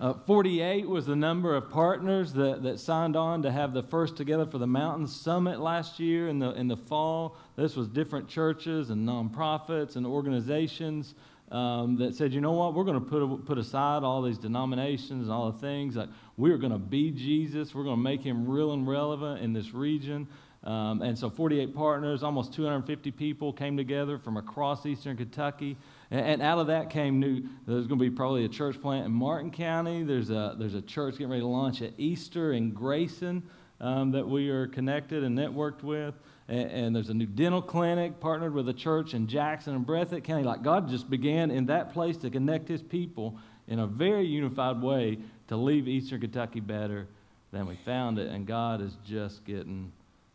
Uh, 0.00 0.12
48 0.26 0.88
was 0.88 1.06
the 1.06 1.14
number 1.14 1.54
of 1.54 1.70
partners 1.70 2.32
that, 2.32 2.64
that 2.64 2.80
signed 2.80 3.14
on 3.14 3.42
to 3.42 3.52
have 3.52 3.72
the 3.72 3.82
First 3.82 4.16
Together 4.16 4.44
for 4.44 4.58
the 4.58 4.66
Mountains 4.66 5.14
Summit 5.14 5.60
last 5.60 6.00
year 6.00 6.28
in 6.28 6.40
the, 6.40 6.50
in 6.50 6.66
the 6.66 6.76
fall. 6.76 7.36
This 7.54 7.76
was 7.76 7.86
different 7.86 8.28
churches 8.28 8.90
and 8.90 9.08
nonprofits 9.08 9.94
and 9.94 10.04
organizations 10.04 11.14
um, 11.52 11.96
that 11.96 12.16
said, 12.16 12.32
you 12.32 12.40
know 12.40 12.52
what, 12.52 12.74
we're 12.74 12.82
going 12.82 12.98
to 12.98 13.06
put, 13.06 13.46
put 13.46 13.58
aside 13.58 14.02
all 14.02 14.20
these 14.22 14.38
denominations 14.38 15.24
and 15.24 15.30
all 15.30 15.52
the 15.52 15.58
things. 15.58 15.94
Like, 15.94 16.08
we're 16.36 16.58
going 16.58 16.72
to 16.72 16.78
be 16.78 17.12
Jesus. 17.12 17.72
We're 17.72 17.84
going 17.84 17.96
to 17.96 18.02
make 18.02 18.22
him 18.22 18.48
real 18.48 18.72
and 18.72 18.88
relevant 18.88 19.42
in 19.42 19.52
this 19.52 19.72
region. 19.72 20.26
Um, 20.64 21.02
and 21.02 21.16
so 21.16 21.30
48 21.30 21.72
partners, 21.72 22.24
almost 22.24 22.52
250 22.54 23.12
people 23.12 23.52
came 23.52 23.76
together 23.76 24.18
from 24.18 24.36
across 24.38 24.86
eastern 24.86 25.16
Kentucky 25.16 25.76
and, 26.10 26.42
out 26.42 26.58
of 26.58 26.68
that 26.68 26.90
came 26.90 27.18
new, 27.18 27.42
there's 27.66 27.86
going 27.86 27.98
to 27.98 28.04
be 28.04 28.10
probably 28.10 28.44
a 28.44 28.48
church 28.48 28.80
plant 28.80 29.06
in 29.06 29.12
Martin 29.12 29.50
County. 29.50 30.02
There's 30.02 30.30
a, 30.30 30.54
there's 30.58 30.74
a 30.74 30.82
church 30.82 31.14
getting 31.14 31.30
ready 31.30 31.42
to 31.42 31.46
launch 31.46 31.82
at 31.82 31.92
Easter 31.98 32.52
in 32.52 32.72
Grayson 32.72 33.42
um, 33.80 34.12
that 34.12 34.28
we 34.28 34.50
are 34.50 34.66
connected 34.66 35.24
and 35.24 35.36
networked 35.36 35.82
with. 35.82 36.14
And, 36.48 36.70
and, 36.70 36.96
there's 36.96 37.08
a 37.08 37.14
new 37.14 37.26
dental 37.26 37.62
clinic 37.62 38.20
partnered 38.20 38.52
with 38.52 38.68
a 38.68 38.74
church 38.74 39.14
in 39.14 39.26
Jackson 39.26 39.74
and 39.74 39.86
Breathitt 39.86 40.24
County. 40.24 40.44
Like 40.44 40.62
God 40.62 40.88
just 40.88 41.08
began 41.08 41.50
in 41.50 41.66
that 41.66 41.92
place 41.92 42.18
to 42.18 42.30
connect 42.30 42.68
his 42.68 42.82
people 42.82 43.38
in 43.66 43.78
a 43.78 43.86
very 43.86 44.26
unified 44.26 44.82
way 44.82 45.18
to 45.48 45.56
leave 45.56 45.88
Eastern 45.88 46.20
Kentucky 46.20 46.60
better 46.60 47.06
than 47.50 47.66
we 47.66 47.76
found 47.76 48.18
it. 48.18 48.30
And 48.30 48.46
God 48.46 48.82
is 48.82 48.94
just 49.06 49.44
getting 49.44 49.90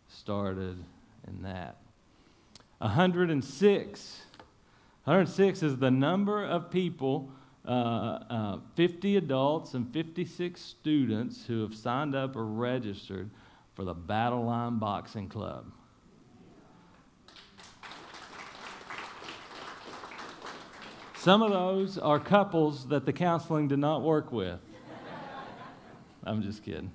started 0.08 0.84
in 1.28 1.44
that. 1.44 1.78
106 2.80 4.22
106 5.10 5.64
is 5.64 5.78
the 5.78 5.90
number 5.90 6.46
of 6.46 6.70
people, 6.70 7.32
uh, 7.66 7.72
uh, 7.72 8.60
50 8.76 9.18
adults 9.18 9.74
and 9.74 9.92
56 9.92 10.62
students 10.62 11.48
who 11.48 11.64
have 11.64 11.74
signed 11.74 12.14
up 12.14 12.36
or 12.36 12.46
registered 12.46 13.32
for 13.74 13.84
the 13.84 13.96
Battle 13.96 14.46
Line 14.46 14.78
Boxing 14.78 15.28
Club. 15.28 15.72
Some 21.16 21.42
of 21.42 21.50
those 21.50 21.98
are 21.98 22.20
couples 22.20 22.90
that 22.90 23.08
the 23.08 23.14
counseling 23.14 23.68
did 23.68 23.80
not 23.80 24.04
work 24.04 24.32
with. 24.32 24.60
I'm 26.24 26.44
just 26.44 26.64
kidding. 26.64 26.92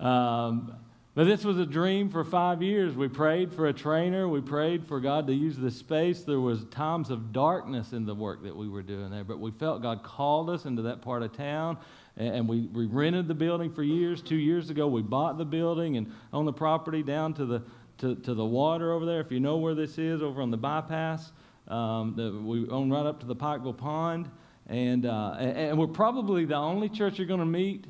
Um, 0.00 0.72
but 1.14 1.24
this 1.24 1.44
was 1.44 1.58
a 1.58 1.66
dream 1.66 2.08
for 2.08 2.24
five 2.24 2.62
years. 2.62 2.94
We 2.94 3.08
prayed 3.08 3.52
for 3.52 3.66
a 3.66 3.72
trainer. 3.72 4.28
We 4.28 4.40
prayed 4.40 4.86
for 4.86 4.98
God 4.98 5.26
to 5.26 5.34
use 5.34 5.56
the 5.56 5.70
space. 5.70 6.22
There 6.22 6.40
was 6.40 6.64
times 6.66 7.10
of 7.10 7.32
darkness 7.32 7.92
in 7.92 8.06
the 8.06 8.14
work 8.14 8.42
that 8.44 8.56
we 8.56 8.68
were 8.68 8.82
doing 8.82 9.10
there, 9.10 9.24
but 9.24 9.38
we 9.38 9.50
felt 9.50 9.82
God 9.82 10.02
called 10.02 10.48
us 10.48 10.64
into 10.64 10.82
that 10.82 11.02
part 11.02 11.22
of 11.22 11.36
town, 11.36 11.76
and 12.16 12.48
we, 12.48 12.62
we 12.62 12.86
rented 12.86 13.28
the 13.28 13.34
building 13.34 13.70
for 13.70 13.82
years. 13.82 14.22
Two 14.22 14.36
years 14.36 14.70
ago, 14.70 14.86
we 14.86 15.02
bought 15.02 15.36
the 15.36 15.44
building 15.44 15.96
and 15.96 16.12
owned 16.32 16.48
the 16.48 16.52
property 16.52 17.02
down 17.02 17.34
to 17.34 17.46
the 17.46 17.62
to, 17.98 18.16
to 18.16 18.34
the 18.34 18.44
water 18.44 18.92
over 18.92 19.06
there. 19.06 19.20
If 19.20 19.30
you 19.30 19.38
know 19.38 19.58
where 19.58 19.74
this 19.74 19.96
is, 19.96 20.22
over 20.22 20.42
on 20.42 20.50
the 20.50 20.56
bypass, 20.56 21.30
um, 21.68 22.14
the, 22.16 22.32
we 22.32 22.68
own 22.68 22.90
right 22.90 23.06
up 23.06 23.20
to 23.20 23.26
the 23.26 23.36
Pikeville 23.36 23.76
Pond, 23.76 24.28
and, 24.66 25.06
uh, 25.06 25.36
and, 25.38 25.56
and 25.56 25.78
we're 25.78 25.86
probably 25.86 26.44
the 26.44 26.56
only 26.56 26.88
church 26.88 27.18
you're 27.18 27.28
going 27.28 27.40
to 27.40 27.46
meet 27.46 27.86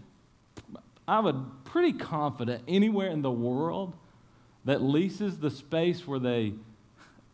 I 1.07 1.21
would 1.21 1.65
pretty 1.65 1.93
confident 1.93 2.63
anywhere 2.69 3.09
in 3.09 3.23
the 3.23 3.31
world 3.31 3.95
that 4.65 4.81
leases 4.81 5.39
the 5.39 5.51
space 5.51 6.07
where 6.07 6.19
they 6.19 6.55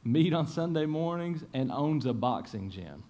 meet 0.04 0.32
on 0.32 0.46
Sunday 0.46 0.87
mornings 0.87 1.44
and 1.52 1.70
owns 1.70 2.06
a 2.06 2.12
boxing 2.12 2.70
gym. 2.70 3.02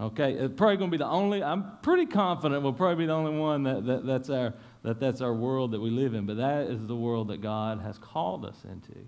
Okay, 0.00 0.32
it's 0.32 0.54
probably 0.56 0.76
going 0.78 0.90
to 0.90 0.94
be 0.94 0.98
the 0.98 1.06
only, 1.06 1.44
I'm 1.44 1.78
pretty 1.82 2.06
confident 2.06 2.62
we'll 2.62 2.72
probably 2.72 3.04
be 3.04 3.06
the 3.06 3.12
only 3.12 3.38
one 3.38 3.62
that, 3.62 3.86
that, 3.86 4.06
that's, 4.06 4.30
our, 4.30 4.52
that 4.82 4.98
that's 4.98 5.20
our 5.20 5.32
world 5.32 5.70
that 5.72 5.80
we 5.80 5.90
live 5.90 6.14
in, 6.14 6.26
but 6.26 6.38
that 6.38 6.66
is 6.66 6.86
the 6.86 6.96
world 6.96 7.28
that 7.28 7.40
God 7.40 7.80
has 7.80 7.98
called 7.98 8.44
us 8.44 8.56
into. 8.64 8.98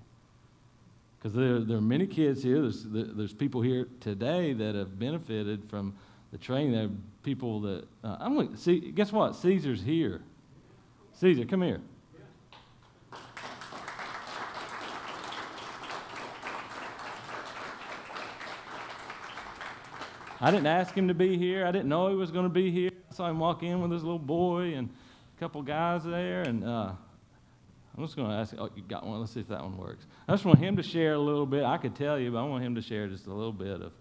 Because 1.19 1.35
there, 1.35 1.61
there 1.61 1.79
are 1.79 1.83
many 1.83 2.07
kids 2.07 2.43
here, 2.43 2.61
there's, 2.61 2.85
there's 2.87 3.33
people 3.33 3.61
here 3.61 3.89
today 4.01 4.53
that 4.53 4.75
have 4.75 4.99
benefited 4.99 5.65
from 5.69 5.95
the 6.31 6.39
training. 6.39 6.73
There 6.73 6.85
are 6.85 6.91
people 7.25 7.61
that, 7.63 7.85
uh, 8.05 8.17
I'm 8.21 8.35
going 8.35 8.53
to 8.53 8.57
see, 8.57 8.93
guess 8.93 9.11
what? 9.11 9.35
Caesar's 9.35 9.83
here. 9.83 10.21
Caesar, 11.15 11.45
come 11.45 11.63
here. 11.63 11.81
I 20.41 20.51
didn't 20.51 20.67
ask 20.67 20.95
him 20.95 21.09
to 21.09 21.15
be 21.15 21.39
here. 21.39 21.67
I 21.67 21.73
didn't 21.73 21.89
know 21.89 22.09
he 22.09 22.17
was 22.17 22.31
going 22.31 22.45
to 22.45 22.51
be 22.51 22.71
here. 22.71 22.91
I 23.11 23.15
saw 23.15 23.31
him 23.31 23.39
walk 23.39 23.63
in 23.63 23.81
with 23.81 23.91
his 23.91 24.05
little 24.05 24.19
boy 24.19 24.75
and 24.75 24.91
a 25.37 25.41
couple 25.41 25.63
guys 25.63 26.05
there. 26.05 26.43
And 26.43 26.63
uh, 26.63 26.93
I'm 27.97 28.05
just 28.05 28.15
going 28.15 28.29
to 28.29 28.35
ask, 28.35 28.55
oh, 28.59 28.69
you 28.77 28.83
got 28.83 29.07
one? 29.07 29.21
Let's 29.21 29.33
see 29.33 29.41
if 29.41 29.49
that 29.49 29.63
one 29.63 29.79
works. 29.79 30.05
I 30.29 30.33
just 30.33 30.45
want 30.45 30.59
him 30.59 30.77
to 30.77 30.83
share 30.83 31.15
a 31.15 31.19
little 31.19 31.47
bit. 31.47 31.65
I 31.65 31.79
could 31.79 31.95
tell 31.95 32.19
you, 32.19 32.33
but 32.33 32.39
I 32.39 32.45
want 32.45 32.63
him 32.63 32.75
to 32.75 32.83
share 32.83 33.09
just 33.09 33.27
a 33.27 33.33
little 33.33 33.53
bit 33.53 33.81
of 33.81 33.93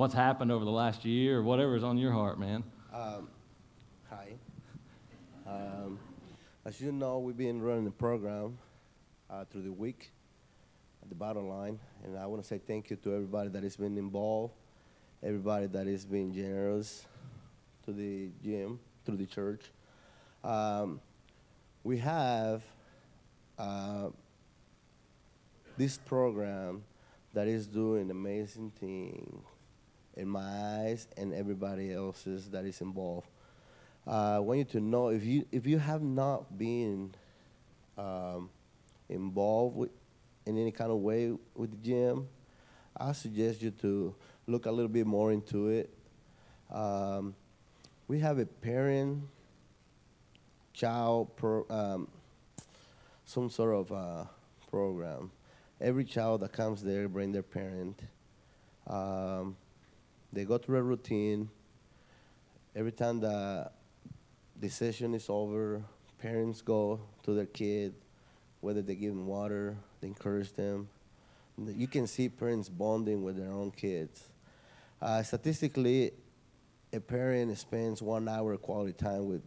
what's 0.00 0.14
happened 0.14 0.50
over 0.50 0.64
the 0.64 0.70
last 0.70 1.04
year 1.04 1.40
or 1.40 1.42
whatever's 1.42 1.84
on 1.84 1.98
your 1.98 2.10
heart, 2.10 2.40
man. 2.40 2.64
Um, 2.90 3.28
hi. 4.08 4.28
Um, 5.46 5.98
as 6.64 6.80
you 6.80 6.90
know, 6.90 7.18
we've 7.18 7.36
been 7.36 7.60
running 7.60 7.84
the 7.84 7.90
program 7.90 8.56
uh, 9.28 9.44
through 9.44 9.60
the 9.60 9.72
week 9.72 10.10
at 11.02 11.10
the 11.10 11.14
Battle 11.14 11.46
Line. 11.46 11.78
And 12.02 12.16
I 12.16 12.24
want 12.24 12.40
to 12.40 12.48
say 12.48 12.56
thank 12.66 12.88
you 12.88 12.96
to 12.96 13.14
everybody 13.14 13.50
that 13.50 13.62
has 13.62 13.76
been 13.76 13.98
involved 13.98 14.54
everybody 15.22 15.66
that 15.66 15.86
is 15.86 16.06
being 16.06 16.32
generous 16.32 17.04
to 17.84 17.92
the 17.92 18.30
gym, 18.42 18.80
through 19.04 19.18
the 19.18 19.26
church. 19.26 19.66
Um, 20.42 20.98
we 21.84 21.98
have 21.98 22.62
uh, 23.58 24.08
this 25.76 25.98
program 25.98 26.84
that 27.34 27.48
is 27.48 27.66
doing 27.66 28.10
amazing 28.10 28.72
thing 28.80 29.42
in 30.20 30.28
my 30.28 30.42
eyes 30.84 31.08
and 31.16 31.32
everybody 31.32 31.92
else's 31.92 32.50
that 32.50 32.66
is 32.66 32.82
involved. 32.82 33.26
Uh, 34.06 34.36
I 34.36 34.38
want 34.38 34.58
you 34.58 34.64
to 34.64 34.80
know 34.80 35.08
if 35.08 35.24
you 35.24 35.46
if 35.50 35.66
you 35.66 35.78
have 35.78 36.02
not 36.02 36.58
been 36.58 37.14
um, 37.96 38.50
involved 39.08 39.76
with, 39.76 39.90
in 40.44 40.58
any 40.58 40.72
kind 40.72 40.90
of 40.90 40.98
way 40.98 41.32
with 41.54 41.70
the 41.70 41.76
gym, 41.78 42.28
I 42.96 43.12
suggest 43.12 43.62
you 43.62 43.70
to 43.82 44.14
look 44.46 44.66
a 44.66 44.70
little 44.70 44.90
bit 44.90 45.06
more 45.06 45.32
into 45.32 45.68
it. 45.68 45.90
Um, 46.70 47.34
we 48.06 48.18
have 48.20 48.38
a 48.38 48.46
parent 48.46 49.22
child 50.74 51.34
pro, 51.36 51.64
um, 51.70 52.08
some 53.24 53.48
sort 53.48 53.74
of 53.74 53.92
uh, 53.92 54.24
program. 54.70 55.30
Every 55.80 56.04
child 56.04 56.42
that 56.42 56.52
comes 56.52 56.82
there 56.82 57.08
bring 57.08 57.32
their 57.32 57.42
parent. 57.42 57.98
Um, 58.86 59.56
they 60.32 60.44
go 60.44 60.58
through 60.58 60.78
a 60.78 60.82
routine. 60.82 61.48
Every 62.74 62.92
time 62.92 63.20
the, 63.20 63.70
session 64.68 65.14
is 65.14 65.26
over, 65.28 65.82
parents 66.18 66.62
go 66.62 67.00
to 67.24 67.34
their 67.34 67.46
kid, 67.46 67.94
whether 68.60 68.82
they 68.82 68.94
give 68.94 69.14
them 69.14 69.26
water, 69.26 69.76
they 70.00 70.08
encourage 70.08 70.52
them. 70.52 70.88
You 71.58 71.88
can 71.88 72.06
see 72.06 72.28
parents 72.28 72.68
bonding 72.68 73.22
with 73.22 73.36
their 73.36 73.50
own 73.50 73.70
kids. 73.70 74.22
Uh, 75.02 75.22
statistically, 75.22 76.12
a 76.92 77.00
parent 77.00 77.56
spends 77.58 78.02
one 78.02 78.28
hour 78.28 78.52
of 78.52 78.62
quality 78.62 78.92
time 78.92 79.26
with 79.26 79.42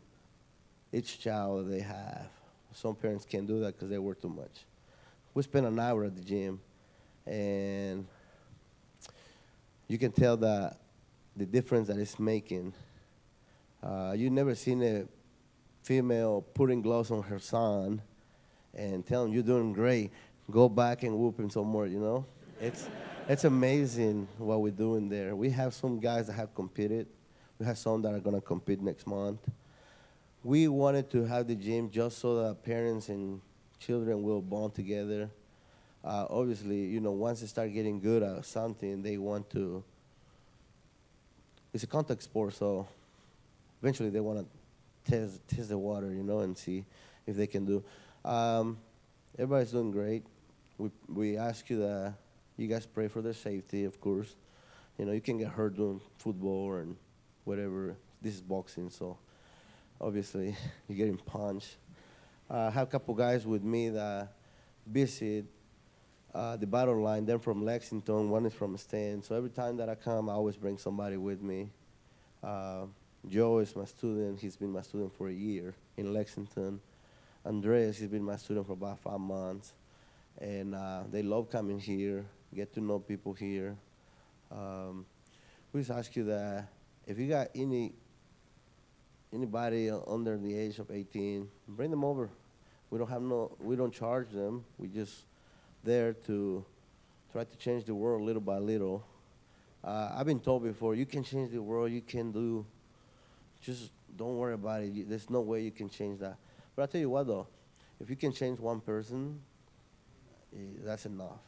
each 0.91 1.19
child 1.19 1.69
they 1.69 1.79
have. 1.79 2.27
Some 2.73 2.95
parents 2.95 3.25
can't 3.25 3.47
do 3.47 3.59
that 3.61 3.75
because 3.75 3.89
they 3.89 3.97
work 3.97 4.21
too 4.21 4.29
much. 4.29 4.65
We 5.33 5.43
spend 5.43 5.65
an 5.65 5.79
hour 5.79 6.05
at 6.05 6.15
the 6.15 6.23
gym, 6.23 6.59
and 7.25 8.05
you 9.93 9.99
can 9.99 10.11
tell 10.11 10.35
that 10.35 10.77
the 11.37 11.45
difference 11.45 11.87
that 11.87 11.99
it's 11.99 12.17
making. 12.17 12.73
Uh, 13.83 14.15
you've 14.17 14.31
never 14.31 14.55
seen 14.55 14.81
a 14.81 15.05
female 15.83 16.43
putting 16.55 16.81
gloves 16.81 17.11
on 17.11 17.21
her 17.21 17.37
son 17.37 18.01
and 18.73 19.05
telling 19.05 19.27
him 19.27 19.35
you're 19.35 19.43
doing 19.43 19.71
great. 19.71 20.09
Go 20.49 20.67
back 20.67 21.03
and 21.03 21.15
whoop 21.15 21.39
him 21.39 21.47
some 21.51 21.67
more. 21.67 21.85
You 21.85 21.99
know, 21.99 22.25
it's 22.59 22.89
it's 23.29 23.43
amazing 23.43 24.27
what 24.39 24.61
we're 24.61 24.71
doing 24.71 25.09
there. 25.09 25.35
We 25.35 25.51
have 25.51 25.75
some 25.75 25.99
guys 25.99 26.25
that 26.25 26.33
have 26.33 26.55
competed. 26.55 27.05
We 27.59 27.67
have 27.67 27.77
some 27.77 28.01
that 28.01 28.15
are 28.15 28.19
going 28.19 28.35
to 28.35 28.41
compete 28.41 28.81
next 28.81 29.05
month. 29.05 29.41
We 30.43 30.69
wanted 30.69 31.11
to 31.11 31.23
have 31.25 31.45
the 31.47 31.53
gym 31.53 31.91
just 31.91 32.17
so 32.17 32.41
that 32.41 32.63
parents 32.63 33.09
and 33.09 33.41
children 33.77 34.23
will 34.23 34.41
bond 34.41 34.73
together. 34.73 35.29
Uh, 36.03 36.25
obviously, 36.29 36.85
you 36.85 36.99
know, 36.99 37.11
once 37.11 37.39
they 37.39 37.47
start 37.47 37.71
getting 37.73 37.99
good 37.99 38.23
at 38.23 38.45
something, 38.45 39.01
they 39.01 39.17
want 39.17 39.49
to. 39.51 39.83
It's 41.73 41.83
a 41.83 41.87
contact 41.87 42.21
sport, 42.23 42.53
so 42.53 42.87
eventually 43.81 44.09
they 44.09 44.19
want 44.19 44.39
to 44.39 45.09
test 45.09 45.47
test 45.47 45.69
the 45.69 45.77
water, 45.77 46.11
you 46.11 46.23
know, 46.23 46.39
and 46.39 46.57
see 46.57 46.85
if 47.25 47.35
they 47.35 47.47
can 47.47 47.65
do. 47.65 47.83
Um, 48.25 48.77
everybody's 49.37 49.71
doing 49.71 49.91
great. 49.91 50.23
We 50.77 50.89
we 51.07 51.37
ask 51.37 51.69
you 51.69 51.79
that 51.79 52.15
you 52.57 52.67
guys 52.67 52.85
pray 52.85 53.07
for 53.07 53.21
their 53.21 53.33
safety, 53.33 53.85
of 53.85 53.99
course. 54.01 54.35
You 54.97 55.05
know, 55.05 55.13
you 55.13 55.21
can 55.21 55.37
get 55.37 55.47
hurt 55.47 55.77
doing 55.77 56.01
football 56.17 56.75
and 56.75 56.97
whatever. 57.45 57.95
This 58.21 58.35
is 58.35 58.41
boxing, 58.41 58.89
so 58.89 59.17
obviously 59.99 60.55
you're 60.87 60.97
getting 60.97 61.17
punched. 61.17 61.77
Uh, 62.49 62.67
I 62.67 62.69
have 62.71 62.87
a 62.87 62.91
couple 62.91 63.13
guys 63.15 63.47
with 63.47 63.63
me 63.63 63.89
that 63.89 64.33
visit 64.85 65.45
uh, 66.33 66.57
the 66.57 66.67
battle 66.67 67.01
line. 67.01 67.25
They're 67.25 67.39
from 67.39 67.63
Lexington. 67.63 68.29
One 68.29 68.45
is 68.45 68.53
from 68.53 68.77
Stan. 68.77 69.21
So 69.23 69.35
every 69.35 69.49
time 69.49 69.77
that 69.77 69.89
I 69.89 69.95
come, 69.95 70.29
I 70.29 70.33
always 70.33 70.57
bring 70.57 70.77
somebody 70.77 71.17
with 71.17 71.41
me. 71.41 71.69
Uh, 72.43 72.85
Joe 73.27 73.59
is 73.59 73.75
my 73.75 73.85
student. 73.85 74.39
He's 74.39 74.55
been 74.55 74.71
my 74.71 74.81
student 74.81 75.15
for 75.17 75.29
a 75.29 75.33
year 75.33 75.75
in 75.97 76.13
Lexington. 76.13 76.81
Andreas, 77.45 77.97
he's 77.97 78.09
been 78.09 78.23
my 78.23 78.37
student 78.37 78.65
for 78.67 78.73
about 78.73 78.99
five 78.99 79.19
months. 79.19 79.73
And 80.39 80.75
uh, 80.75 81.03
they 81.11 81.21
love 81.21 81.49
coming 81.49 81.79
here 81.79 82.25
get 82.53 82.73
to 82.73 82.81
know 82.81 82.99
people 82.99 83.33
here. 83.33 83.75
Um, 84.51 85.05
we 85.71 85.81
just 85.81 85.91
ask 85.91 86.15
you 86.15 86.25
that 86.25 86.67
if 87.07 87.17
you 87.17 87.27
got 87.27 87.47
any 87.55 87.93
anybody 89.33 89.89
under 89.89 90.37
the 90.37 90.55
age 90.55 90.77
of 90.77 90.91
18, 90.91 91.49
bring 91.67 91.89
them 91.89 92.03
over. 92.03 92.29
We 92.91 92.99
don't 92.99 93.09
have 93.09 93.23
no, 93.23 93.55
we 93.59 93.75
don't 93.75 93.93
charge 93.93 94.29
them. 94.29 94.63
We 94.77 94.87
just 94.87 95.23
there 95.83 96.13
to 96.13 96.65
try 97.31 97.43
to 97.43 97.57
change 97.57 97.85
the 97.85 97.95
world 97.95 98.21
little 98.21 98.41
by 98.41 98.57
little. 98.57 99.03
Uh, 99.83 100.11
I've 100.15 100.25
been 100.25 100.39
told 100.39 100.63
before, 100.63 100.95
you 100.95 101.05
can 101.05 101.23
change 101.23 101.51
the 101.51 101.61
world. 101.61 101.91
You 101.91 102.01
can 102.01 102.31
do. 102.31 102.65
Just 103.61 103.91
don't 104.17 104.37
worry 104.37 104.53
about 104.53 104.81
it. 104.83 105.09
There's 105.09 105.29
no 105.29 105.41
way 105.41 105.61
you 105.61 105.71
can 105.71 105.89
change 105.89 106.19
that. 106.19 106.37
But 106.75 106.83
I 106.83 106.85
tell 106.85 107.01
you 107.01 107.09
what, 107.09 107.27
though, 107.27 107.47
if 107.99 108.09
you 108.09 108.15
can 108.15 108.31
change 108.31 108.59
one 108.59 108.79
person, 108.79 109.39
eh, 110.55 110.59
that's 110.83 111.05
enough. 111.05 111.39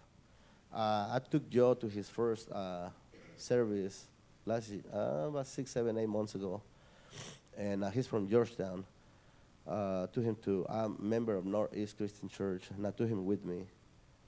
Uh, 0.74 1.10
I 1.12 1.22
took 1.30 1.50
Joe 1.50 1.74
to 1.76 1.88
his 1.88 2.10
first 2.10 2.52
uh, 2.52 2.90
service 3.38 4.06
last 4.46 4.70
year, 4.70 4.82
uh, 4.94 5.28
about 5.30 5.48
six, 5.48 5.72
seven, 5.72 5.98
eight 5.98 6.10
months 6.10 6.36
ago, 6.36 6.62
and 7.58 7.84
uh, 7.84 7.90
he's 7.90 8.08
from 8.08 8.28
Georgetown. 8.28 8.84
Uh, 9.68 10.06
to 10.08 10.22
him 10.22 10.38
to 10.44 10.64
I'm 10.70 10.96
a 11.00 11.02
member 11.02 11.36
of 11.36 11.44
Northeast 11.44 11.98
Christian 11.98 12.30
Church, 12.30 12.70
and 12.76 12.86
I 12.86 12.92
took 12.92 13.10
him 13.10 13.26
with 13.26 13.44
me, 13.44 13.66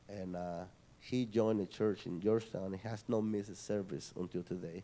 and 0.09 0.35
uh, 0.35 0.63
he 0.99 1.25
joined 1.25 1.59
the 1.59 1.65
church 1.65 2.05
in 2.05 2.19
Georgetown. 2.19 2.73
He 2.73 2.87
has 2.87 3.03
no 3.07 3.21
missed 3.21 3.49
a 3.49 3.55
service 3.55 4.13
until 4.19 4.43
today. 4.43 4.83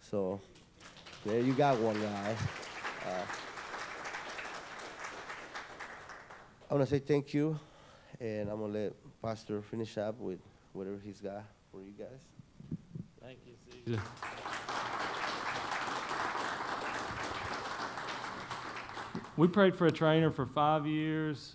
So 0.00 0.40
there 1.24 1.40
you 1.40 1.52
got 1.52 1.78
one 1.78 2.00
guy. 2.00 2.36
I 6.68 6.74
want 6.74 6.88
to 6.88 6.94
say 6.94 6.98
thank 6.98 7.32
you, 7.32 7.58
and 8.20 8.50
I'm 8.50 8.58
going 8.58 8.72
to 8.72 8.78
let 8.78 8.92
Pastor 9.22 9.62
finish 9.62 9.96
up 9.98 10.18
with 10.18 10.40
whatever 10.72 10.98
he's 11.02 11.20
got 11.20 11.44
for 11.70 11.80
you 11.80 11.92
guys. 11.96 12.26
Thank 13.22 13.38
you, 13.46 13.54
Caesar. 13.86 14.02
We 19.36 19.46
prayed 19.48 19.76
for 19.76 19.86
a 19.86 19.92
trainer 19.92 20.30
for 20.30 20.46
five 20.46 20.86
years. 20.86 21.54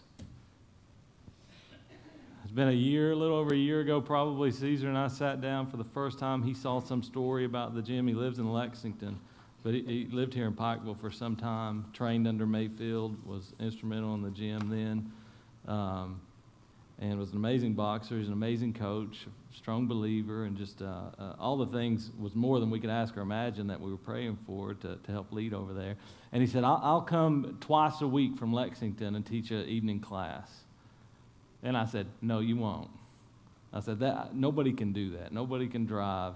It's 2.51 2.55
been 2.57 2.67
a 2.67 2.73
year, 2.73 3.13
a 3.13 3.15
little 3.15 3.37
over 3.37 3.53
a 3.53 3.57
year 3.57 3.79
ago, 3.79 4.01
probably. 4.01 4.51
Caesar 4.51 4.89
and 4.89 4.97
I 4.97 5.07
sat 5.07 5.39
down 5.39 5.67
for 5.67 5.77
the 5.77 5.85
first 5.85 6.19
time. 6.19 6.43
He 6.43 6.53
saw 6.53 6.81
some 6.81 7.01
story 7.01 7.45
about 7.45 7.73
the 7.73 7.81
gym. 7.81 8.09
He 8.09 8.13
lives 8.13 8.39
in 8.39 8.51
Lexington. 8.51 9.17
but 9.63 9.73
he, 9.73 9.83
he 9.83 10.07
lived 10.11 10.33
here 10.33 10.47
in 10.47 10.53
Pikeville 10.53 10.99
for 10.99 11.09
some 11.09 11.37
time, 11.37 11.85
trained 11.93 12.27
under 12.27 12.45
Mayfield, 12.45 13.25
was 13.25 13.53
instrumental 13.61 14.15
in 14.15 14.21
the 14.21 14.31
gym 14.31 14.67
then, 14.69 15.73
um, 15.73 16.19
and 16.99 17.17
was 17.17 17.29
an 17.29 17.37
amazing 17.37 17.73
boxer. 17.73 18.17
He's 18.17 18.27
an 18.27 18.33
amazing 18.33 18.73
coach, 18.73 19.27
strong 19.55 19.87
believer, 19.87 20.43
and 20.43 20.57
just 20.57 20.81
uh, 20.81 21.03
uh, 21.17 21.35
all 21.39 21.55
the 21.55 21.67
things 21.67 22.11
was 22.19 22.35
more 22.35 22.59
than 22.59 22.69
we 22.69 22.81
could 22.81 22.89
ask 22.89 23.15
or 23.15 23.21
imagine 23.21 23.67
that 23.67 23.79
we 23.79 23.89
were 23.89 23.97
praying 23.97 24.37
for 24.45 24.73
to, 24.73 24.97
to 24.97 25.11
help 25.13 25.31
lead 25.31 25.53
over 25.53 25.73
there. 25.73 25.95
And 26.33 26.41
he 26.41 26.49
said, 26.49 26.65
I'll, 26.65 26.81
I'll 26.83 27.01
come 27.01 27.59
twice 27.61 28.01
a 28.01 28.07
week 28.07 28.35
from 28.35 28.51
Lexington 28.51 29.15
and 29.15 29.25
teach 29.25 29.51
an 29.51 29.69
evening 29.69 30.01
class. 30.01 30.65
And 31.63 31.77
I 31.77 31.85
said, 31.85 32.07
No, 32.21 32.39
you 32.39 32.57
won't. 32.57 32.89
I 33.73 33.79
said, 33.79 33.99
that, 33.99 34.35
Nobody 34.35 34.73
can 34.73 34.93
do 34.93 35.11
that. 35.17 35.31
Nobody 35.31 35.67
can 35.67 35.85
drive, 35.85 36.33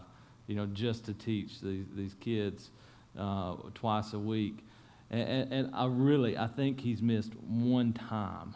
you 0.47 0.55
know, 0.55 0.65
just 0.67 1.05
to 1.05 1.13
teach 1.13 1.61
these, 1.61 1.85
these 1.95 2.13
kids 2.19 2.69
uh, 3.17 3.55
twice 3.73 4.13
a 4.13 4.19
week. 4.19 4.59
And, 5.11 5.53
and, 5.53 5.75
I 5.75 5.85
really, 5.85 6.37
I 6.37 6.47
think 6.47 6.79
he's 6.79 7.01
missed 7.01 7.33
one 7.35 7.93
time 7.93 8.55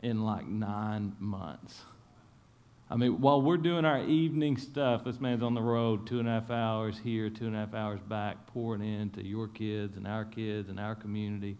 in 0.00 0.24
like 0.24 0.46
nine 0.46 1.16
months. 1.18 1.82
I 2.88 2.96
mean, 2.96 3.20
while 3.20 3.40
we're 3.40 3.56
doing 3.56 3.84
our 3.84 4.04
evening 4.04 4.58
stuff, 4.58 5.02
this 5.02 5.18
man's 5.18 5.42
on 5.42 5.54
the 5.54 5.62
road 5.62 6.06
two 6.06 6.18
and 6.20 6.28
a 6.28 6.32
half 6.32 6.50
hours 6.50 6.98
here, 7.02 7.30
two 7.30 7.46
and 7.46 7.56
a 7.56 7.58
half 7.58 7.74
hours 7.74 8.00
back, 8.00 8.46
pouring 8.48 8.82
into 8.82 9.24
your 9.24 9.48
kids 9.48 9.96
and 9.96 10.06
our 10.06 10.24
kids 10.24 10.68
and 10.68 10.78
our 10.78 10.94
community. 10.94 11.56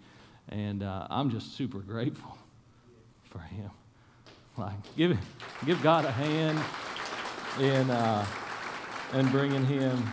And 0.49 0.83
uh, 0.83 1.07
I'm 1.11 1.31
just 1.31 1.57
super 1.57 1.79
grateful 1.81 2.39
for 3.33 3.41
him. 3.41 3.71
Like, 4.59 4.75
give, 4.99 5.19
give 5.65 5.83
God 5.83 6.05
a 6.05 6.13
hand 6.13 6.61
in, 7.59 7.91
uh, 7.91 8.27
in 9.15 9.27
bringing 9.31 9.65
him 9.65 10.13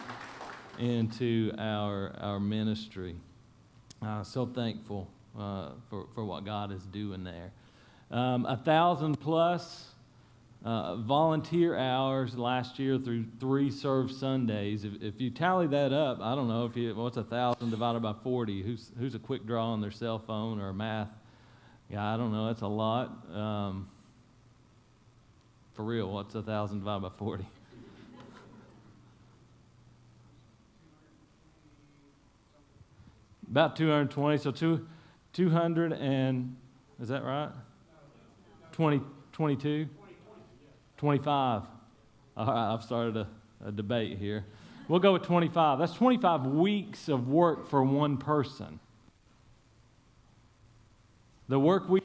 into 0.80 1.52
our, 1.58 2.16
our 2.22 2.40
ministry. 2.40 3.18
Uh, 4.02 4.24
so 4.24 4.46
thankful 4.46 5.10
uh, 5.38 5.72
for, 5.90 6.08
for 6.16 6.24
what 6.24 6.46
God 6.46 6.72
is 6.72 6.84
doing 6.86 7.26
there. 7.26 7.52
Um, 8.12 8.46
a 8.46 8.56
thousand 8.56 9.20
plus 9.20 9.90
uh, 10.64 10.96
volunteer 10.96 11.78
hours 11.78 12.38
last 12.38 12.80
year 12.80 12.98
through 12.98 13.26
three 13.40 13.70
served 13.70 14.14
Sundays. 14.14 14.84
If, 14.84 15.02
if 15.02 15.22
you 15.22 15.30
tally 15.30 15.68
that 15.68 15.94
up, 15.94 16.20
I 16.22 16.36
don't 16.36 16.48
know 16.48 16.66
if 16.66 16.76
you 16.76 16.96
what's 16.96 17.18
a 17.18 17.24
thousand 17.24 17.70
divided 17.70 18.02
by 18.02 18.14
forty. 18.24 18.62
Who's 18.64 18.92
who's 18.98 19.16
a 19.16 19.20
quick 19.20 19.46
draw 19.46 19.72
on 19.72 19.82
their 19.82 19.92
cell 19.92 20.20
phone 20.20 20.60
or 20.60 20.74
math? 20.74 21.10
Yeah, 21.90 22.14
I 22.14 22.18
don't 22.18 22.32
know. 22.32 22.48
That's 22.48 22.62
a 22.62 22.68
lot. 22.68 23.36
Um, 23.36 23.90
for 25.74 25.84
real, 25.84 26.12
what's 26.12 26.36
a 26.36 26.44
thousand 26.44 26.80
divided 26.80 27.02
by 27.02 27.10
forty? 27.10 27.46
About 33.50 33.76
220. 33.76 34.38
So 34.38 34.52
two, 34.52 34.86
200 35.34 35.94
and 35.94 36.56
is 37.02 37.10
that 37.10 37.24
right? 37.24 37.50
20, 38.74 39.02
22? 39.32 39.88
25. 40.98 41.62
All 42.38 42.46
right, 42.46 42.74
I've 42.74 42.84
started 42.84 43.18
a, 43.18 43.28
a 43.66 43.72
debate 43.72 44.18
here. 44.18 44.46
We'll 44.88 45.00
go 45.00 45.14
with 45.14 45.24
25. 45.24 45.80
That's 45.80 45.94
25 45.94 46.46
weeks 46.48 47.10
of 47.10 47.28
work 47.28 47.70
for 47.70 47.84
one 47.84 48.18
person. 48.18 48.80
The 51.50 51.60
work 51.60 51.90
week 51.90 52.04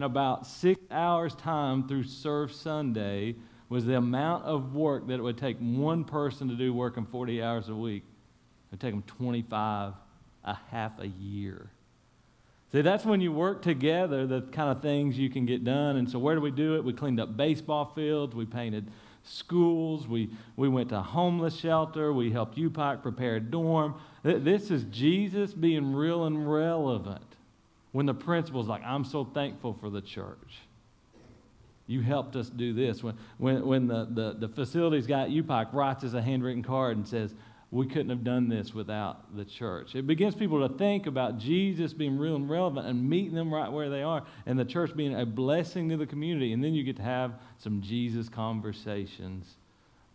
in 0.00 0.04
about 0.04 0.48
six 0.48 0.80
hours' 0.90 1.36
time 1.36 1.86
through 1.86 2.02
Serve 2.02 2.52
Sunday 2.52 3.36
was 3.68 3.86
the 3.86 3.96
amount 3.96 4.44
of 4.46 4.74
work 4.74 5.06
that 5.06 5.14
it 5.14 5.22
would 5.22 5.38
take 5.38 5.58
one 5.58 6.02
person 6.02 6.48
to 6.48 6.56
do 6.56 6.74
working 6.74 7.06
40 7.06 7.40
hours 7.40 7.68
a 7.68 7.74
week. 7.74 8.02
It 8.02 8.72
would 8.72 8.80
take 8.80 8.92
them 8.92 9.02
25, 9.02 9.92
a 10.42 10.58
half 10.72 10.98
a 10.98 11.06
year. 11.06 11.70
See, 12.72 12.80
that's 12.80 13.04
when 13.04 13.20
you 13.20 13.30
work 13.30 13.62
together, 13.62 14.26
the 14.26 14.42
kind 14.42 14.70
of 14.70 14.82
things 14.82 15.16
you 15.16 15.30
can 15.30 15.46
get 15.46 15.62
done. 15.62 15.94
And 15.94 16.10
so, 16.10 16.18
where 16.18 16.34
do 16.34 16.40
we 16.40 16.50
do 16.50 16.74
it? 16.74 16.82
We 16.82 16.92
cleaned 16.92 17.20
up 17.20 17.36
baseball 17.36 17.84
fields, 17.84 18.34
we 18.34 18.44
painted 18.44 18.88
schools, 19.22 20.08
we, 20.08 20.30
we 20.56 20.68
went 20.68 20.88
to 20.88 20.98
a 20.98 21.02
homeless 21.02 21.54
shelter, 21.54 22.12
we 22.12 22.32
helped 22.32 22.58
UPike 22.58 23.02
prepare 23.02 23.36
a 23.36 23.40
dorm. 23.40 23.94
This 24.24 24.72
is 24.72 24.82
Jesus 24.84 25.54
being 25.54 25.94
real 25.94 26.24
and 26.24 26.50
relevant. 26.52 27.29
When 27.92 28.06
the 28.06 28.14
principal's 28.14 28.68
like, 28.68 28.82
I'm 28.84 29.04
so 29.04 29.24
thankful 29.24 29.72
for 29.72 29.90
the 29.90 30.00
church. 30.00 30.58
You 31.86 32.02
helped 32.02 32.36
us 32.36 32.48
do 32.48 32.72
this. 32.72 33.02
When, 33.02 33.16
when, 33.38 33.66
when 33.66 33.86
the, 33.88 34.06
the, 34.08 34.46
the 34.46 34.48
facilities 34.48 35.08
guy 35.08 35.22
at 35.22 35.30
UPike 35.30 35.72
writes 35.72 36.04
us 36.04 36.14
a 36.14 36.22
handwritten 36.22 36.62
card 36.62 36.96
and 36.96 37.06
says, 37.06 37.34
we 37.72 37.86
couldn't 37.86 38.10
have 38.10 38.24
done 38.24 38.48
this 38.48 38.74
without 38.74 39.36
the 39.36 39.44
church. 39.44 39.94
It 39.94 40.06
begins 40.06 40.34
people 40.34 40.66
to 40.68 40.74
think 40.76 41.06
about 41.06 41.38
Jesus 41.38 41.92
being 41.92 42.18
real 42.18 42.34
and 42.34 42.50
relevant 42.50 42.86
and 42.86 43.08
meeting 43.08 43.34
them 43.34 43.52
right 43.52 43.70
where 43.70 43.88
they 43.88 44.02
are, 44.02 44.24
and 44.46 44.58
the 44.58 44.64
church 44.64 44.96
being 44.96 45.18
a 45.18 45.24
blessing 45.24 45.88
to 45.90 45.96
the 45.96 46.06
community. 46.06 46.52
And 46.52 46.64
then 46.64 46.74
you 46.74 46.82
get 46.82 46.96
to 46.96 47.02
have 47.02 47.34
some 47.58 47.80
Jesus 47.80 48.28
conversations 48.28 49.56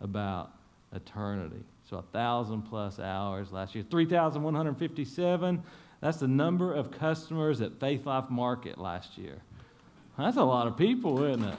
about 0.02 0.52
eternity. 0.94 1.64
So 1.88 1.98
a 1.98 2.02
thousand 2.02 2.62
plus 2.62 2.98
hours 2.98 3.52
last 3.52 3.74
year, 3.74 3.84
3,157. 3.90 5.62
That's 6.00 6.18
the 6.18 6.28
number 6.28 6.72
of 6.72 6.90
customers 6.90 7.60
at 7.60 7.78
Faith 7.80 8.06
Life 8.06 8.30
Market 8.30 8.78
last 8.78 9.16
year. 9.16 9.42
That's 10.18 10.36
a 10.36 10.44
lot 10.44 10.66
of 10.66 10.76
people, 10.76 11.22
isn't 11.24 11.44
it? 11.44 11.58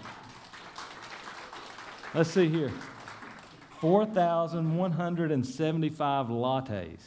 Let's 2.13 2.31
see 2.31 2.49
here. 2.49 2.71
4,175 3.79 6.27
lattes. 6.27 6.99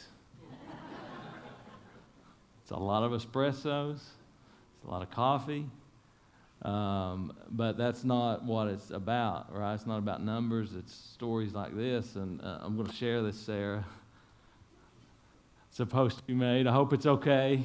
it's 2.61 2.71
a 2.71 2.77
lot 2.77 3.03
of 3.03 3.11
espressos, 3.11 3.95
it's 3.95 4.85
a 4.85 4.89
lot 4.89 5.01
of 5.01 5.11
coffee. 5.11 5.67
Um, 6.61 7.33
but 7.49 7.77
that's 7.77 8.03
not 8.03 8.45
what 8.45 8.67
it's 8.67 8.91
about, 8.91 9.53
right? 9.53 9.73
It's 9.73 9.87
not 9.87 9.97
about 9.97 10.23
numbers, 10.23 10.75
it's 10.75 10.93
stories 10.93 11.53
like 11.53 11.75
this. 11.75 12.15
And 12.15 12.39
uh, 12.41 12.59
I'm 12.61 12.77
going 12.77 12.87
to 12.87 12.95
share 12.95 13.23
this, 13.23 13.37
Sarah. 13.37 13.83
Supposed 15.73 16.17
to 16.17 16.23
be 16.23 16.33
made. 16.33 16.67
I 16.67 16.73
hope 16.73 16.91
it's 16.91 17.05
okay. 17.05 17.63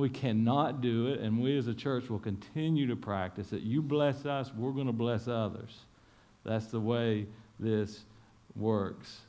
We 0.00 0.08
cannot 0.08 0.80
do 0.80 1.08
it, 1.08 1.20
and 1.20 1.40
we 1.40 1.56
as 1.58 1.66
a 1.66 1.74
church 1.74 2.08
will 2.08 2.18
continue 2.18 2.86
to 2.86 2.96
practice 2.96 3.52
it. 3.52 3.62
You 3.62 3.82
bless 3.82 4.24
us, 4.24 4.50
we're 4.56 4.72
going 4.72 4.86
to 4.86 4.92
bless 4.92 5.28
others. 5.28 5.76
That's 6.44 6.66
the 6.66 6.80
way 6.80 7.26
this 7.58 8.00
works. 8.56 9.20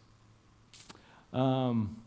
Um, 1.34 1.98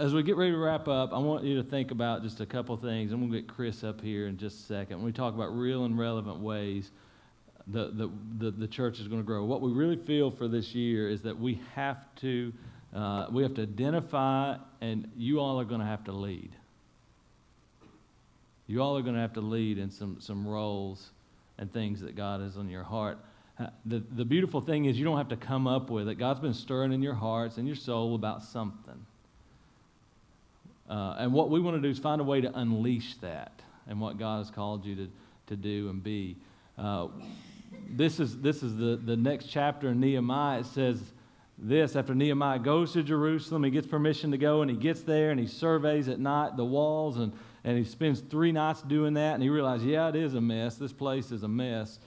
as 0.00 0.14
we 0.14 0.22
get 0.22 0.36
ready 0.36 0.52
to 0.52 0.58
wrap 0.58 0.86
up, 0.86 1.12
I 1.12 1.18
want 1.18 1.44
you 1.44 1.56
to 1.56 1.68
think 1.68 1.90
about 1.90 2.22
just 2.22 2.40
a 2.40 2.46
couple 2.46 2.76
things. 2.76 3.12
I'm 3.12 3.20
going 3.20 3.32
to 3.32 3.38
get 3.40 3.48
Chris 3.48 3.82
up 3.82 4.00
here 4.00 4.28
in 4.28 4.38
just 4.38 4.60
a 4.60 4.62
second. 4.62 4.98
When 4.98 5.06
we 5.06 5.12
talk 5.12 5.34
about 5.34 5.56
real 5.56 5.84
and 5.84 5.98
relevant 5.98 6.38
ways 6.38 6.90
the, 7.66 7.90
the, 7.90 8.10
the, 8.38 8.50
the 8.52 8.66
church 8.68 9.00
is 9.00 9.08
going 9.08 9.20
to 9.20 9.26
grow, 9.26 9.44
what 9.44 9.60
we 9.60 9.72
really 9.72 9.96
feel 9.96 10.30
for 10.30 10.48
this 10.48 10.74
year 10.74 11.08
is 11.08 11.22
that 11.22 11.38
we 11.38 11.60
have 11.74 12.04
to, 12.16 12.52
uh, 12.94 13.26
we 13.30 13.42
have 13.42 13.54
to 13.54 13.62
identify, 13.62 14.56
and 14.80 15.10
you 15.16 15.40
all 15.40 15.60
are 15.60 15.64
going 15.64 15.80
to 15.80 15.86
have 15.86 16.04
to 16.04 16.12
lead. 16.12 16.50
You 18.66 18.82
all 18.82 18.96
are 18.96 19.02
going 19.02 19.14
to 19.14 19.20
have 19.20 19.32
to 19.34 19.40
lead 19.40 19.78
in 19.78 19.90
some, 19.90 20.18
some 20.20 20.46
roles 20.46 21.10
and 21.58 21.72
things 21.72 22.00
that 22.00 22.14
God 22.14 22.40
has 22.40 22.56
on 22.56 22.68
your 22.68 22.84
heart. 22.84 23.18
The, 23.84 24.02
the 24.14 24.24
beautiful 24.24 24.60
thing 24.60 24.84
is 24.84 24.98
you 24.98 25.04
don't 25.04 25.16
have 25.16 25.30
to 25.30 25.36
come 25.36 25.66
up 25.66 25.90
with 25.90 26.08
it. 26.08 26.14
God's 26.14 26.38
been 26.38 26.54
stirring 26.54 26.92
in 26.92 27.02
your 27.02 27.14
hearts 27.14 27.56
and 27.56 27.66
your 27.66 27.76
soul 27.76 28.14
about 28.14 28.42
something. 28.42 29.06
Uh, 30.88 31.16
and 31.18 31.32
what 31.32 31.50
we 31.50 31.60
want 31.60 31.76
to 31.76 31.82
do 31.82 31.88
is 31.88 31.98
find 31.98 32.20
a 32.20 32.24
way 32.24 32.40
to 32.40 32.56
unleash 32.56 33.16
that 33.16 33.52
and 33.88 34.00
what 34.00 34.18
God 34.18 34.38
has 34.38 34.50
called 34.50 34.84
you 34.84 34.94
to, 34.94 35.08
to 35.48 35.56
do 35.56 35.88
and 35.88 36.02
be. 36.02 36.36
Uh, 36.76 37.08
this 37.90 38.20
is, 38.20 38.38
this 38.38 38.62
is 38.62 38.76
the, 38.76 38.96
the 38.96 39.16
next 39.16 39.46
chapter 39.46 39.88
in 39.88 40.00
Nehemiah. 40.00 40.60
It 40.60 40.66
says 40.66 41.02
this 41.58 41.96
after 41.96 42.14
Nehemiah 42.14 42.58
goes 42.58 42.92
to 42.92 43.02
Jerusalem, 43.02 43.64
he 43.64 43.70
gets 43.70 43.86
permission 43.86 44.30
to 44.30 44.38
go, 44.38 44.62
and 44.62 44.70
he 44.70 44.76
gets 44.76 45.00
there 45.00 45.30
and 45.30 45.40
he 45.40 45.46
surveys 45.46 46.08
at 46.08 46.20
night 46.20 46.56
the 46.56 46.64
walls, 46.64 47.18
and, 47.18 47.32
and 47.64 47.76
he 47.76 47.84
spends 47.84 48.20
three 48.20 48.52
nights 48.52 48.82
doing 48.82 49.14
that, 49.14 49.34
and 49.34 49.42
he 49.42 49.48
realizes, 49.48 49.86
yeah, 49.86 50.08
it 50.08 50.16
is 50.16 50.34
a 50.34 50.40
mess. 50.40 50.76
This 50.76 50.92
place 50.92 51.32
is 51.32 51.42
a 51.42 51.48
mess 51.48 51.98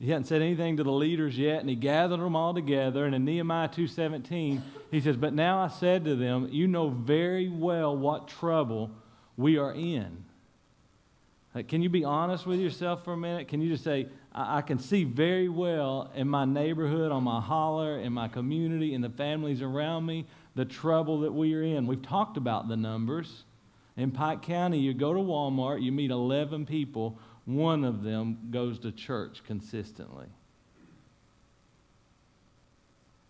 he 0.00 0.10
hadn't 0.10 0.26
said 0.26 0.42
anything 0.42 0.76
to 0.76 0.84
the 0.84 0.92
leaders 0.92 1.36
yet, 1.36 1.60
and 1.60 1.68
he 1.68 1.74
gathered 1.74 2.20
them 2.20 2.36
all 2.36 2.54
together. 2.54 3.04
And 3.04 3.14
in 3.14 3.24
Nehemiah 3.24 3.68
2.17, 3.68 4.60
he 4.90 5.00
says, 5.00 5.16
But 5.16 5.34
now 5.34 5.58
I 5.58 5.68
said 5.68 6.04
to 6.04 6.14
them, 6.14 6.48
You 6.52 6.68
know 6.68 6.88
very 6.88 7.48
well 7.48 7.96
what 7.96 8.28
trouble 8.28 8.92
we 9.36 9.58
are 9.58 9.72
in. 9.72 10.24
Like, 11.58 11.66
can 11.66 11.82
you 11.82 11.88
be 11.88 12.04
honest 12.04 12.46
with 12.46 12.60
yourself 12.60 13.02
for 13.02 13.14
a 13.14 13.16
minute? 13.16 13.48
Can 13.48 13.60
you 13.60 13.68
just 13.68 13.82
say, 13.82 14.06
I, 14.32 14.58
I 14.58 14.62
can 14.62 14.78
see 14.78 15.02
very 15.02 15.48
well 15.48 16.08
in 16.14 16.28
my 16.28 16.44
neighborhood, 16.44 17.10
on 17.10 17.24
my 17.24 17.40
holler, 17.40 17.98
in 17.98 18.12
my 18.12 18.28
community, 18.28 18.94
in 18.94 19.00
the 19.00 19.10
families 19.10 19.60
around 19.60 20.06
me, 20.06 20.24
the 20.54 20.64
trouble 20.64 21.18
that 21.22 21.32
we 21.32 21.52
are 21.54 21.62
in. 21.64 21.88
We've 21.88 22.00
talked 22.00 22.36
about 22.36 22.68
the 22.68 22.76
numbers. 22.76 23.42
In 23.96 24.12
Pike 24.12 24.42
County, 24.42 24.78
you 24.78 24.94
go 24.94 25.12
to 25.12 25.18
Walmart, 25.18 25.82
you 25.82 25.90
meet 25.90 26.12
11 26.12 26.64
people 26.64 27.18
one 27.44 27.82
of 27.82 28.04
them 28.04 28.38
goes 28.52 28.78
to 28.78 28.92
church 28.92 29.42
consistently. 29.44 30.26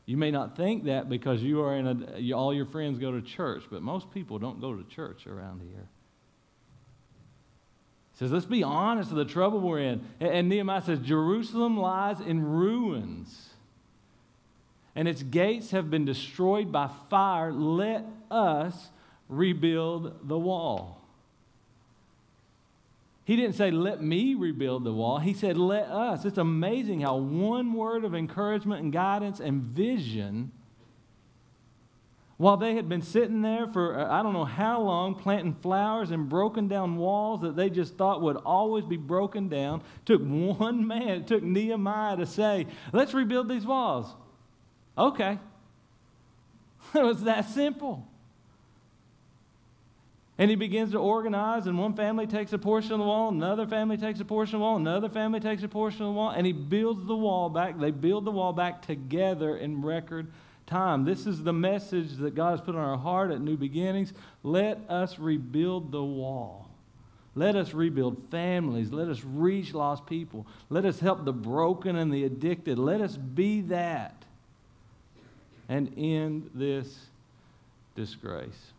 You 0.04 0.18
may 0.18 0.30
not 0.30 0.54
think 0.54 0.84
that 0.84 1.08
because 1.08 1.42
you 1.42 1.62
are 1.62 1.74
in 1.74 1.86
a, 1.86 2.32
all 2.32 2.52
your 2.52 2.66
friends 2.66 2.98
go 2.98 3.10
to 3.10 3.22
church, 3.22 3.62
but 3.70 3.80
most 3.80 4.10
people 4.10 4.38
don't 4.38 4.60
go 4.60 4.74
to 4.74 4.84
church 4.94 5.26
around 5.26 5.62
here. 5.62 5.88
Says, 8.18 8.32
let's 8.32 8.46
be 8.46 8.64
honest 8.64 9.12
of 9.12 9.16
the 9.16 9.24
trouble 9.24 9.60
we're 9.60 9.78
in. 9.78 10.04
And, 10.18 10.30
and 10.30 10.48
Nehemiah 10.48 10.82
says, 10.82 10.98
Jerusalem 10.98 11.78
lies 11.78 12.18
in 12.18 12.44
ruins, 12.44 13.50
and 14.96 15.06
its 15.06 15.22
gates 15.22 15.70
have 15.70 15.88
been 15.88 16.04
destroyed 16.04 16.72
by 16.72 16.90
fire. 17.08 17.52
Let 17.52 18.04
us 18.28 18.88
rebuild 19.28 20.26
the 20.26 20.36
wall. 20.36 21.00
He 23.24 23.36
didn't 23.36 23.54
say, 23.54 23.70
let 23.70 24.02
me 24.02 24.34
rebuild 24.34 24.82
the 24.82 24.92
wall. 24.92 25.18
He 25.18 25.32
said, 25.32 25.56
let 25.56 25.84
us. 25.84 26.24
It's 26.24 26.38
amazing 26.38 27.02
how 27.02 27.18
one 27.18 27.72
word 27.72 28.04
of 28.04 28.16
encouragement 28.16 28.82
and 28.82 28.92
guidance 28.92 29.38
and 29.38 29.62
vision, 29.62 30.50
while 32.38 32.56
they 32.56 32.76
had 32.76 32.88
been 32.88 33.02
sitting 33.02 33.42
there 33.42 33.66
for 33.66 33.98
uh, 33.98 34.10
I 34.10 34.22
don't 34.22 34.32
know 34.32 34.44
how 34.44 34.80
long, 34.80 35.16
planting 35.16 35.54
flowers 35.54 36.12
and 36.12 36.28
broken 36.28 36.68
down 36.68 36.96
walls 36.96 37.42
that 37.42 37.56
they 37.56 37.68
just 37.68 37.96
thought 37.96 38.22
would 38.22 38.36
always 38.36 38.84
be 38.84 38.96
broken 38.96 39.48
down, 39.48 39.82
took 40.06 40.22
one 40.22 40.86
man, 40.86 41.08
it 41.08 41.26
took 41.26 41.42
Nehemiah 41.42 42.16
to 42.16 42.26
say, 42.26 42.66
let's 42.92 43.12
rebuild 43.12 43.48
these 43.48 43.66
walls. 43.66 44.06
Okay. 44.96 45.38
it 46.94 47.02
was 47.02 47.24
that 47.24 47.48
simple. 47.50 48.06
And 50.40 50.48
he 50.48 50.54
begins 50.54 50.92
to 50.92 50.98
organize, 50.98 51.66
and 51.66 51.76
one 51.76 51.94
family 51.94 52.28
takes 52.28 52.52
a 52.52 52.58
portion 52.58 52.92
of 52.92 53.00
the 53.00 53.04
wall, 53.04 53.30
another 53.30 53.66
family 53.66 53.96
takes 53.96 54.20
a 54.20 54.24
portion 54.24 54.54
of 54.54 54.60
the 54.60 54.64
wall, 54.64 54.76
another 54.76 55.08
family 55.08 55.40
takes 55.40 55.64
a 55.64 55.68
portion 55.68 56.02
of 56.02 56.10
the 56.10 56.12
wall, 56.12 56.30
and 56.30 56.46
he 56.46 56.52
builds 56.52 57.04
the 57.04 57.16
wall 57.16 57.50
back. 57.50 57.76
They 57.76 57.90
build 57.90 58.24
the 58.24 58.30
wall 58.30 58.52
back 58.52 58.80
together 58.82 59.56
in 59.56 59.82
record 59.82 60.28
time. 60.68 61.04
This 61.04 61.26
is 61.26 61.42
the 61.42 61.52
message 61.52 62.16
that 62.18 62.34
God 62.34 62.50
has 62.50 62.60
put 62.60 62.76
on 62.76 62.80
our 62.80 62.98
heart 62.98 63.32
at 63.32 63.40
New 63.40 63.56
Beginnings. 63.56 64.12
Let 64.44 64.78
us 64.88 65.18
rebuild 65.18 65.90
the 65.90 66.04
wall. 66.04 66.68
Let 67.34 67.56
us 67.56 67.72
rebuild 67.72 68.22
families. 68.30 68.92
Let 68.92 69.08
us 69.08 69.24
reach 69.24 69.74
lost 69.74 70.06
people. 70.06 70.46
Let 70.70 70.84
us 70.84 71.00
help 71.00 71.24
the 71.24 71.32
broken 71.32 71.96
and 71.96 72.12
the 72.12 72.24
addicted. 72.24 72.78
Let 72.78 73.00
us 73.00 73.16
be 73.16 73.62
that 73.62 74.24
and 75.68 75.92
end 75.96 76.50
this 76.54 77.06
disgrace. 77.94 78.72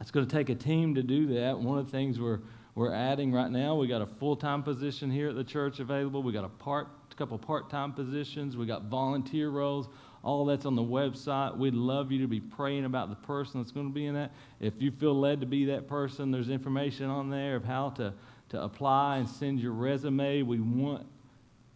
It's 0.00 0.10
going 0.10 0.26
to 0.26 0.34
take 0.34 0.48
a 0.48 0.54
team 0.54 0.94
to 0.94 1.02
do 1.02 1.34
that. 1.34 1.58
One 1.58 1.78
of 1.78 1.86
the 1.86 1.90
things 1.90 2.18
we're, 2.18 2.40
we're 2.74 2.92
adding 2.92 3.32
right 3.32 3.50
now, 3.50 3.74
we 3.74 3.86
got 3.86 4.02
a 4.02 4.06
full-time 4.06 4.62
position 4.62 5.10
here 5.10 5.28
at 5.28 5.34
the 5.34 5.44
church 5.44 5.78
available. 5.78 6.22
We 6.22 6.32
got 6.32 6.44
a 6.44 6.48
part, 6.48 6.88
couple 7.16 7.36
part-time 7.38 7.92
positions. 7.92 8.56
We 8.56 8.64
got 8.64 8.84
volunteer 8.84 9.50
roles. 9.50 9.88
All 10.22 10.44
that's 10.44 10.66
on 10.66 10.76
the 10.76 10.82
website. 10.82 11.56
We'd 11.56 11.74
love 11.74 12.12
you 12.12 12.20
to 12.20 12.28
be 12.28 12.40
praying 12.40 12.84
about 12.84 13.08
the 13.08 13.16
person 13.16 13.60
that's 13.60 13.72
going 13.72 13.88
to 13.88 13.92
be 13.92 14.06
in 14.06 14.14
that. 14.14 14.32
If 14.60 14.82
you 14.82 14.90
feel 14.90 15.18
led 15.18 15.40
to 15.40 15.46
be 15.46 15.66
that 15.66 15.88
person, 15.88 16.30
there's 16.30 16.50
information 16.50 17.06
on 17.06 17.30
there 17.30 17.56
of 17.56 17.64
how 17.64 17.90
to, 17.90 18.12
to 18.50 18.62
apply 18.62 19.18
and 19.18 19.28
send 19.28 19.60
your 19.60 19.72
resume. 19.72 20.42
We 20.42 20.60
want 20.60 21.06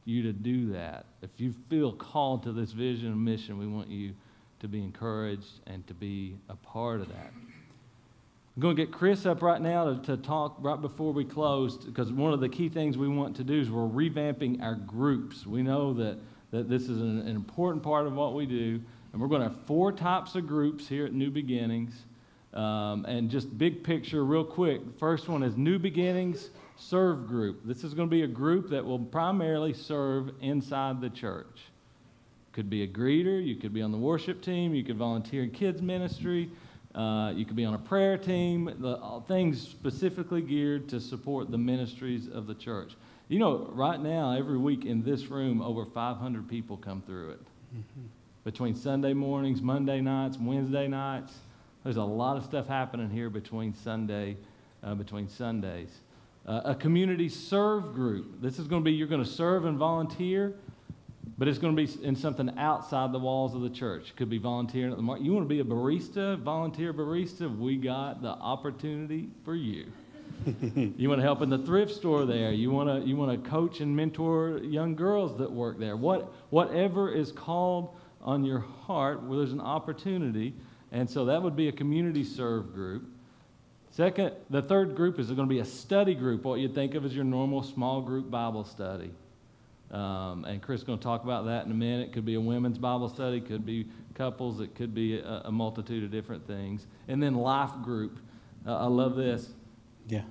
you 0.04 0.22
to 0.24 0.32
do 0.32 0.72
that. 0.72 1.06
If 1.22 1.30
you 1.38 1.54
feel 1.70 1.92
called 1.92 2.42
to 2.42 2.52
this 2.52 2.72
vision 2.72 3.08
and 3.08 3.24
mission, 3.24 3.58
we 3.58 3.66
want 3.66 3.88
you 3.88 4.12
to 4.60 4.68
be 4.68 4.82
encouraged 4.82 5.60
and 5.66 5.86
to 5.86 5.94
be 5.94 6.36
a 6.48 6.56
part 6.56 7.00
of 7.00 7.08
that. 7.08 7.32
I'm 8.56 8.62
going 8.62 8.76
to 8.76 8.84
get 8.84 8.92
Chris 8.92 9.26
up 9.26 9.42
right 9.42 9.60
now 9.60 9.94
to, 9.94 10.02
to 10.02 10.16
talk 10.16 10.56
right 10.60 10.80
before 10.80 11.12
we 11.12 11.24
close 11.24 11.76
because 11.76 12.12
one 12.12 12.32
of 12.32 12.40
the 12.40 12.48
key 12.48 12.68
things 12.68 12.96
we 12.96 13.08
want 13.08 13.34
to 13.36 13.44
do 13.44 13.60
is 13.60 13.68
we're 13.68 13.82
revamping 13.82 14.62
our 14.62 14.76
groups. 14.76 15.44
We 15.44 15.62
know 15.62 15.92
that, 15.94 16.18
that 16.54 16.68
this 16.68 16.82
is 16.84 17.00
an, 17.00 17.18
an 17.22 17.34
important 17.34 17.82
part 17.82 18.06
of 18.06 18.12
what 18.12 18.32
we 18.32 18.46
do, 18.46 18.80
and 19.12 19.20
we're 19.20 19.26
going 19.26 19.42
to 19.42 19.48
have 19.48 19.66
four 19.66 19.90
types 19.90 20.36
of 20.36 20.46
groups 20.46 20.86
here 20.86 21.04
at 21.04 21.12
New 21.12 21.28
Beginnings. 21.28 22.04
Um, 22.52 23.04
and 23.06 23.28
just 23.28 23.58
big 23.58 23.82
picture, 23.82 24.24
real 24.24 24.44
quick. 24.44 24.80
First 25.00 25.28
one 25.28 25.42
is 25.42 25.56
New 25.56 25.80
Beginnings 25.80 26.50
Serve 26.76 27.26
Group. 27.26 27.62
This 27.64 27.82
is 27.82 27.92
going 27.92 28.08
to 28.08 28.10
be 28.10 28.22
a 28.22 28.28
group 28.28 28.70
that 28.70 28.84
will 28.84 29.00
primarily 29.00 29.72
serve 29.72 30.30
inside 30.40 31.00
the 31.00 31.10
church. 31.10 31.62
Could 32.52 32.70
be 32.70 32.84
a 32.84 32.86
greeter, 32.88 33.44
you 33.44 33.56
could 33.56 33.74
be 33.74 33.82
on 33.82 33.90
the 33.90 33.98
worship 33.98 34.40
team, 34.40 34.76
you 34.76 34.84
could 34.84 34.96
volunteer 34.96 35.42
in 35.42 35.50
kids 35.50 35.82
ministry. 35.82 36.52
Uh, 36.94 37.32
you 37.34 37.44
could 37.44 37.56
be 37.56 37.64
on 37.64 37.74
a 37.74 37.78
prayer 37.78 38.16
team, 38.16 38.72
the, 38.78 39.20
things 39.26 39.60
specifically 39.60 40.40
geared 40.40 40.88
to 40.88 41.00
support 41.00 41.50
the 41.50 41.58
ministries 41.58 42.28
of 42.28 42.46
the 42.46 42.54
church. 42.54 42.92
You 43.34 43.40
know, 43.40 43.68
right 43.72 44.00
now, 44.00 44.30
every 44.30 44.56
week 44.56 44.84
in 44.84 45.02
this 45.02 45.26
room, 45.26 45.60
over 45.60 45.84
500 45.84 46.48
people 46.48 46.76
come 46.76 47.02
through 47.02 47.30
it. 47.30 47.40
Mm-hmm. 47.74 48.06
Between 48.44 48.76
Sunday 48.76 49.12
mornings, 49.12 49.60
Monday 49.60 50.00
nights, 50.00 50.38
Wednesday 50.40 50.86
nights, 50.86 51.32
there's 51.82 51.96
a 51.96 52.04
lot 52.04 52.36
of 52.36 52.44
stuff 52.44 52.68
happening 52.68 53.10
here 53.10 53.30
between 53.30 53.74
Sunday, 53.74 54.36
uh, 54.84 54.94
between 54.94 55.28
Sundays. 55.28 55.88
Uh, 56.46 56.60
a 56.64 56.74
community 56.76 57.28
serve 57.28 57.92
group. 57.92 58.40
This 58.40 58.60
is 58.60 58.68
going 58.68 58.82
to 58.82 58.84
be 58.84 58.92
you're 58.92 59.08
going 59.08 59.24
to 59.24 59.28
serve 59.28 59.64
and 59.64 59.78
volunteer 59.78 60.54
but 61.36 61.48
it's 61.48 61.58
going 61.58 61.74
to 61.74 61.86
be 61.86 62.06
in 62.06 62.14
something 62.14 62.56
outside 62.56 63.10
the 63.10 63.18
walls 63.18 63.56
of 63.56 63.62
the 63.62 63.70
church. 63.70 64.14
Could 64.14 64.30
be 64.30 64.38
volunteering 64.38 64.92
at 64.92 64.96
the 64.96 65.02
market. 65.02 65.24
You 65.24 65.32
want 65.32 65.44
to 65.44 65.52
be 65.52 65.58
a 65.58 65.64
barista, 65.64 66.38
volunteer 66.38 66.94
barista? 66.94 67.58
We 67.58 67.76
got 67.76 68.22
the 68.22 68.28
opportunity 68.28 69.30
for 69.44 69.56
you. 69.56 69.86
you 70.96 71.08
want 71.08 71.20
to 71.20 71.22
help 71.22 71.42
in 71.42 71.48
the 71.48 71.58
thrift 71.58 71.92
store 71.92 72.26
there. 72.26 72.52
You 72.52 72.70
want 72.70 72.88
to 72.88 73.08
you 73.08 73.16
want 73.16 73.42
to 73.42 73.50
coach 73.50 73.80
and 73.80 73.94
mentor 73.94 74.58
young 74.58 74.94
girls 74.94 75.38
that 75.38 75.50
work 75.50 75.78
there. 75.78 75.96
What 75.96 76.32
whatever 76.50 77.12
is 77.12 77.32
called 77.32 77.96
on 78.20 78.44
your 78.44 78.60
heart 78.60 79.22
where 79.22 79.38
there's 79.38 79.52
an 79.52 79.60
opportunity. 79.60 80.54
And 80.90 81.08
so 81.08 81.26
that 81.26 81.42
would 81.42 81.56
be 81.56 81.68
a 81.68 81.72
community 81.72 82.24
serve 82.24 82.72
group. 82.72 83.04
Second, 83.90 84.32
the 84.50 84.62
third 84.62 84.96
group 84.96 85.18
is 85.20 85.28
going 85.28 85.48
to 85.48 85.54
be 85.54 85.60
a 85.60 85.64
study 85.64 86.14
group, 86.14 86.42
what 86.42 86.58
you'd 86.58 86.74
think 86.74 86.94
of 86.94 87.04
as 87.04 87.14
your 87.14 87.24
normal 87.24 87.62
small 87.62 88.00
group 88.00 88.30
Bible 88.30 88.64
study. 88.64 89.12
Um, 89.90 90.44
and 90.44 90.60
Chris 90.60 90.80
is 90.80 90.84
going 90.84 90.98
to 90.98 91.04
talk 91.04 91.22
about 91.22 91.44
that 91.44 91.66
in 91.66 91.70
a 91.70 91.74
minute. 91.74 92.08
It 92.08 92.12
could 92.12 92.24
be 92.24 92.34
a 92.34 92.40
women's 92.40 92.78
Bible 92.78 93.08
study, 93.08 93.40
could 93.40 93.64
be 93.64 93.86
couples, 94.14 94.60
it 94.60 94.74
could 94.74 94.94
be 94.94 95.18
a, 95.18 95.42
a 95.44 95.52
multitude 95.52 96.02
of 96.02 96.10
different 96.10 96.44
things. 96.46 96.86
And 97.06 97.22
then 97.22 97.34
life 97.34 97.70
group. 97.84 98.18
Uh, 98.66 98.78
I 98.78 98.86
love 98.86 99.14
this. 99.14 99.50
Yeah. 100.08 100.22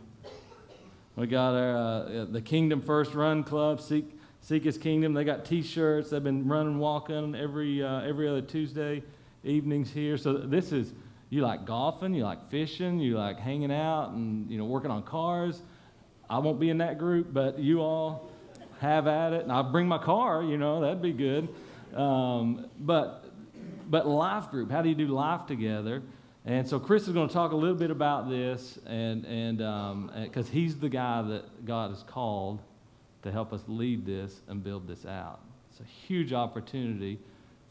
We 1.16 1.28
got 1.28 1.56
our 1.56 1.76
uh, 1.76 2.26
the 2.26 2.42
Kingdom 2.42 2.82
First 2.82 3.14
Run 3.14 3.44
Club, 3.44 3.82
Seek 3.82 4.18
Seek 4.42 4.64
His 4.64 4.78
Kingdom. 4.78 5.14
They 5.14 5.24
got 5.24 5.46
T-shirts. 5.46 6.10
They've 6.10 6.24
been 6.24 6.48
running, 6.48 6.80
walking 6.80 7.36
every 7.36 7.84
uh, 7.84 8.02
every 8.02 8.28
other 8.28 8.42
Tuesday 8.42 9.04
evenings 9.44 9.92
here. 9.92 10.18
So 10.18 10.34
this 10.34 10.72
is 10.72 10.94
you 11.30 11.42
like 11.42 11.66
golfing, 11.66 12.14
you 12.14 12.24
like 12.24 12.50
fishing, 12.50 13.00
you 13.00 13.18
like 13.18 13.40
hanging 13.40 13.72
out, 13.72 14.12
and 14.12 14.50
you 14.50 14.58
know 14.58 14.66
working 14.66 14.92
on 14.92 15.04
cars. 15.04 15.62
I 16.30 16.40
won't 16.40 16.60
be 16.60 16.70
in 16.70 16.78
that 16.80 16.98
group, 16.98 17.34
but 17.34 17.60
you 17.60 17.82
all 17.82 18.32
have 18.80 19.08
at 19.08 19.34
it, 19.34 19.44
and 19.44 19.52
I'll 19.52 19.72
bring 19.72 19.88
my 19.88 19.98
car. 19.98 20.44
You 20.44 20.58
know 20.58 20.82
that'd 20.82 21.02
be 21.02 21.14
good. 21.14 21.50
Um, 21.96 22.68
but 22.80 23.26
but 23.90 24.08
life 24.08 24.50
group, 24.50 24.72
how 24.72 24.82
do 24.82 24.90
you 24.90 24.96
do 24.96 25.08
life 25.08 25.46
together? 25.46 26.02
And 26.46 26.68
so 26.68 26.78
Chris 26.80 27.08
is 27.08 27.14
going 27.14 27.30
to 27.30 27.34
talk 27.34 27.54
a 27.54 27.56
little 27.56 27.76
bit 27.76 27.90
about 27.90 28.30
this, 28.30 28.78
and 28.86 29.26
and 29.26 29.58
because 30.26 30.48
um, 30.48 30.52
he's 30.52 30.78
the 30.78 30.90
guy 30.90 31.22
that 31.22 31.66
God 31.66 31.92
has 31.92 32.04
called 32.04 32.60
to 33.22 33.32
help 33.32 33.54
us 33.54 33.62
lead 33.68 34.06
this 34.06 34.42
and 34.50 34.62
build 34.62 34.88
this 34.88 35.06
out. 35.06 35.40
It's 35.72 35.80
a 35.80 36.08
huge 36.08 36.34
opportunity 36.34 37.18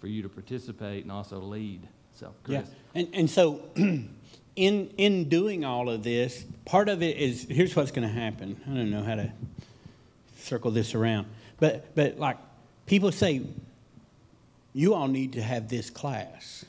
for 0.00 0.06
you 0.06 0.22
to 0.22 0.28
participate 0.28 1.02
and 1.02 1.12
also 1.12 1.38
lead. 1.38 1.87
So 2.14 2.35
Chris. 2.44 2.66
Yeah. 2.66 3.00
And 3.00 3.08
and 3.12 3.30
so 3.30 3.61
in 3.76 4.08
in 4.56 5.28
doing 5.28 5.66
all 5.66 5.90
of 5.90 6.02
this, 6.02 6.46
part 6.64 6.88
of 6.88 7.02
it 7.02 7.18
is 7.18 7.46
here's 7.48 7.76
what's 7.76 7.90
going 7.90 8.08
to 8.08 8.14
happen. 8.14 8.58
I 8.66 8.70
don't 8.70 8.90
know 8.90 9.02
how 9.02 9.16
to 9.16 9.30
circle 10.38 10.70
this 10.70 10.94
around, 10.94 11.26
but 11.61 11.94
but 11.94 12.18
like 12.18 12.38
people 12.87 13.12
say, 13.12 13.42
you 14.72 14.94
all 14.94 15.08
need 15.08 15.35
to 15.35 15.42
have 15.42 15.68
this 15.68 15.90
class 15.90 16.64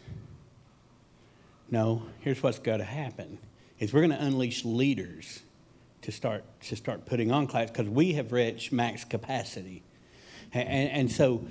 no, 1.74 2.04
here's 2.20 2.44
what's 2.44 2.60
got 2.60 2.78
to 2.78 2.84
happen 2.84 3.40
is 3.80 3.92
we're 3.92 4.02
going 4.02 4.12
to 4.12 4.24
unleash 4.24 4.64
leaders 4.64 5.42
to 6.04 6.12
start 6.12 6.44
to 6.62 6.76
start 6.76 7.08
putting 7.08 7.32
on 7.32 7.48
class 7.48 7.72
because 7.72 7.90
we 7.90 8.14
have 8.14 8.32
reached 8.32 8.72
max 8.72 9.04
capacity. 9.04 9.82
And, 10.54 10.90
and 10.92 11.12
so 11.12 11.46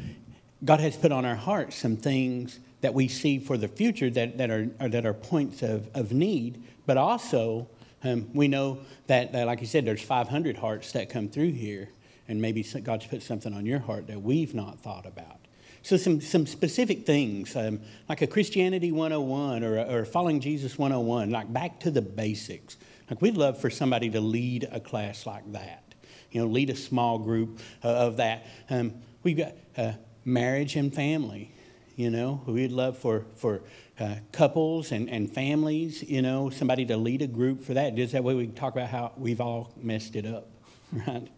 God 0.64 0.78
has 0.78 0.96
put 0.96 1.11
on 1.11 1.24
our 1.24 1.35
hearts 1.35 1.74
some 1.74 1.96
things 1.96 2.61
that 2.82 2.94
we 2.94 3.08
see 3.08 3.40
for 3.40 3.56
the 3.56 3.66
future 3.66 4.11
that, 4.11 4.38
that, 4.38 4.48
are, 4.48 4.66
that 4.66 5.04
are 5.04 5.12
points 5.12 5.61
of, 5.61 5.88
of 5.92 6.12
need, 6.12 6.62
but 6.87 6.96
also 6.96 7.66
um, 8.04 8.28
we 8.32 8.46
know 8.46 8.78
that, 9.08 9.32
that, 9.32 9.48
like 9.48 9.61
you 9.61 9.66
said, 9.66 9.85
there's 9.85 10.02
500 10.02 10.56
hearts 10.56 10.92
that 10.92 11.11
come 11.11 11.28
through 11.28 11.52
here, 11.52 11.88
and 12.28 12.40
maybe 12.40 12.62
God's 12.62 13.06
put 13.06 13.22
something 13.22 13.52
on 13.52 13.66
your 13.66 13.80
heart 13.80 14.06
that 14.06 14.22
we've 14.22 14.54
not 14.54 14.78
thought 14.78 15.06
about. 15.06 15.41
So, 15.83 15.97
some, 15.97 16.21
some 16.21 16.47
specific 16.47 17.05
things, 17.05 17.57
um, 17.57 17.81
like 18.09 18.23
a 18.23 18.27
Christianity 18.27 18.92
101 18.92 19.64
or, 19.64 19.79
or 19.81 20.05
Following 20.05 20.40
Jesus 20.40 20.79
101, 20.79 21.31
like 21.31 21.53
back 21.53 21.81
to 21.81 21.90
the 21.90 22.03
basics. 22.03 22.77
Like, 23.11 23.21
we'd 23.21 23.37
love 23.37 23.61
for 23.61 23.68
somebody 23.68 24.09
to 24.11 24.21
lead 24.21 24.68
a 24.71 24.79
class 24.79 25.27
like 25.27 25.51
that, 25.53 25.83
you 26.31 26.40
know, 26.40 26.47
lead 26.47 26.71
a 26.71 26.77
small 26.77 27.18
group 27.18 27.59
uh, 27.83 27.88
of 27.88 28.18
that. 28.18 28.47
Um, 28.71 28.95
we've 29.25 29.37
got 29.37 29.55
uh, 29.77 29.92
marriage 30.25 30.77
and 30.77 30.95
family, 30.95 31.53
you 31.97 32.11
know, 32.11 32.40
we'd 32.47 32.71
love 32.71 32.97
for, 32.97 33.27
for 33.35 33.62
uh, 33.99 34.14
couples 34.31 34.92
and, 34.92 35.11
and 35.11 35.33
families, 35.33 36.03
you 36.05 36.23
know, 36.23 36.49
somebody 36.49 36.87
to 36.87 36.97
lead 36.97 37.23
a 37.23 37.27
group 37.27 37.61
for 37.61 37.75
that. 37.75 37.97
Just 37.97 38.12
that 38.12 38.23
way 38.23 38.35
we 38.35 38.47
can 38.47 38.55
talk 38.55 38.75
about 38.75 38.88
how 38.88 39.12
we've 39.16 39.40
all 39.40 39.73
messed 39.77 40.14
it 40.14 40.27
up, 40.27 40.49
right? 40.92 41.29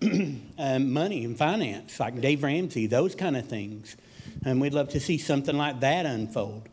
um, 0.58 0.92
money 0.92 1.24
and 1.24 1.36
finance, 1.36 1.98
like 1.98 2.20
Dave 2.20 2.42
Ramsey, 2.42 2.86
those 2.86 3.14
kind 3.14 3.36
of 3.36 3.46
things. 3.46 3.96
And 4.44 4.60
we'd 4.60 4.74
love 4.74 4.90
to 4.90 5.00
see 5.00 5.18
something 5.18 5.56
like 5.56 5.80
that 5.80 6.06
unfold. 6.06 6.68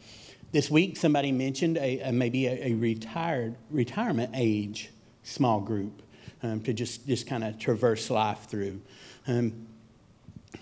This 0.51 0.69
week, 0.69 0.97
somebody 0.97 1.31
mentioned 1.31 1.77
a, 1.77 1.99
a 2.01 2.11
maybe 2.11 2.47
a, 2.47 2.67
a, 2.67 2.73
retired 2.73 3.55
retirement 3.71 4.31
age 4.35 4.91
small 5.23 5.59
group 5.61 6.01
um, 6.43 6.61
to 6.61 6.73
just, 6.73 7.07
just 7.07 7.25
kind 7.25 7.43
of 7.43 7.57
traverse 7.57 8.09
life 8.09 8.45
through. 8.45 8.81
Um, 9.25 9.67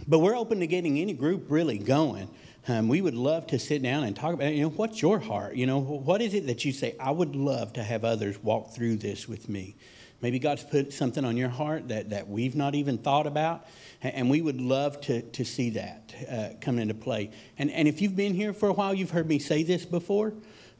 but 0.08 0.20
we're 0.20 0.36
open 0.36 0.60
to 0.60 0.68
getting 0.68 1.00
any 1.00 1.14
group 1.14 1.46
really 1.50 1.78
going. 1.78 2.30
Um, 2.68 2.88
we 2.88 3.02
would 3.02 3.16
love 3.16 3.48
to 3.48 3.60
sit 3.60 3.82
down 3.82 4.04
and 4.04 4.16
talk 4.16 4.34
about, 4.34 4.54
you 4.54 4.62
know, 4.62 4.70
what's 4.70 5.02
your 5.02 5.20
heart? 5.20 5.56
You 5.56 5.66
know, 5.66 5.80
what 5.80 6.22
is 6.22 6.36
it 6.36 6.48
that 6.48 6.64
you 6.64 6.72
say, 6.72 6.96
I 7.00 7.12
would 7.12 7.36
love 7.36 7.74
to 7.74 7.84
have 7.84 8.06
others 8.06 8.42
walk 8.44 8.74
through 8.74 8.98
this 8.98 9.28
with 9.28 9.50
me? 9.50 9.76
Maybe 10.22 10.38
God's 10.38 10.64
put 10.64 10.94
something 10.94 11.26
on 11.26 11.36
your 11.36 11.50
heart 11.50 11.88
that, 11.88 12.12
that 12.12 12.28
we've 12.28 12.56
not 12.56 12.76
even 12.76 12.98
thought 12.98 13.26
about, 13.26 13.66
and 14.02 14.30
we 14.30 14.42
would 14.42 14.62
love 14.62 15.02
to, 15.02 15.22
to 15.22 15.44
see 15.44 15.72
that 15.72 16.14
uh, 16.30 16.50
come 16.62 16.78
into 16.78 16.94
play. 16.94 17.32
And, 17.58 17.72
and 17.72 17.88
if 17.88 18.02
you've 18.02 18.16
been 18.16 18.34
here 18.34 18.54
for 18.54 18.70
a 18.70 18.74
while, 18.74 18.94
you've 18.94 19.12
heard 19.12 19.28
me 19.28 19.40
say 19.40 19.64
this 19.64 19.86
before. 19.86 20.34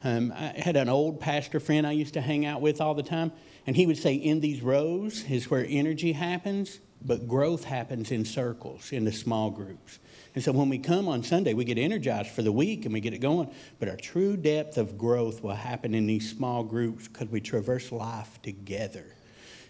Um, 0.04 0.32
I 0.36 0.54
had 0.56 0.76
an 0.76 0.88
old 0.88 1.20
pastor 1.20 1.60
friend 1.60 1.86
I 1.86 1.92
used 1.92 2.14
to 2.14 2.20
hang 2.20 2.46
out 2.46 2.60
with 2.60 2.80
all 2.80 2.94
the 2.94 3.02
time, 3.02 3.32
and 3.66 3.76
he 3.76 3.86
would 3.86 3.98
say, 3.98 4.14
In 4.14 4.40
these 4.40 4.62
rows 4.62 5.24
is 5.28 5.50
where 5.50 5.66
energy 5.68 6.12
happens, 6.12 6.80
but 7.04 7.26
growth 7.26 7.64
happens 7.64 8.12
in 8.12 8.24
circles, 8.24 8.92
in 8.92 9.04
the 9.04 9.12
small 9.12 9.50
groups. 9.50 9.98
And 10.34 10.42
so 10.42 10.52
when 10.52 10.68
we 10.68 10.78
come 10.78 11.08
on 11.08 11.22
Sunday, 11.22 11.52
we 11.52 11.64
get 11.64 11.78
energized 11.78 12.30
for 12.30 12.42
the 12.42 12.52
week 12.52 12.84
and 12.84 12.94
we 12.94 13.00
get 13.00 13.12
it 13.12 13.18
going. 13.18 13.52
But 13.78 13.88
our 13.88 13.96
true 13.96 14.36
depth 14.36 14.78
of 14.78 14.96
growth 14.96 15.42
will 15.42 15.54
happen 15.54 15.94
in 15.94 16.06
these 16.06 16.30
small 16.30 16.64
groups 16.64 17.06
because 17.06 17.28
we 17.28 17.40
traverse 17.40 17.92
life 17.92 18.40
together. 18.40 19.14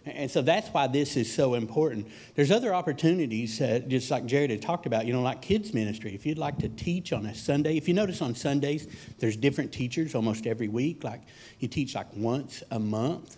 And 0.05 0.31
so 0.31 0.43
that's 0.43 0.69
why 0.69 0.87
this 0.89 1.17
is 1.17 1.33
so 1.33 1.55
important. 1.55 2.09
There's 2.35 2.51
other 2.51 2.75
opportunities, 2.75 3.61
uh, 3.61 3.81
just 3.87 4.11
like 4.11 4.27
Jared 4.27 4.51
had 4.51 4.61
talked 4.61 4.87
about, 4.87 5.07
you 5.07 5.13
know, 5.13 5.23
like 5.23 5.43
kids' 5.43 5.73
ministry. 5.73 6.15
If 6.15 6.27
you'd 6.27 6.39
like 6.39 6.59
to 6.59 6.69
teach 6.69 7.13
on 7.13 7.27
a 7.27 7.35
Sunday, 7.35 7.77
if 7.77 7.87
you 7.87 7.95
notice 7.95 8.21
on 8.21 8.35
Sundays, 8.35 8.89
there's 9.19 9.37
different 9.37 9.73
teachers 9.73 10.15
almost 10.15 10.47
every 10.47 10.69
week. 10.69 11.05
Like 11.05 11.23
you 11.61 11.69
teach 11.69 11.95
like 11.95 12.09
once 12.17 12.63
a 12.71 12.79
month. 12.79 13.37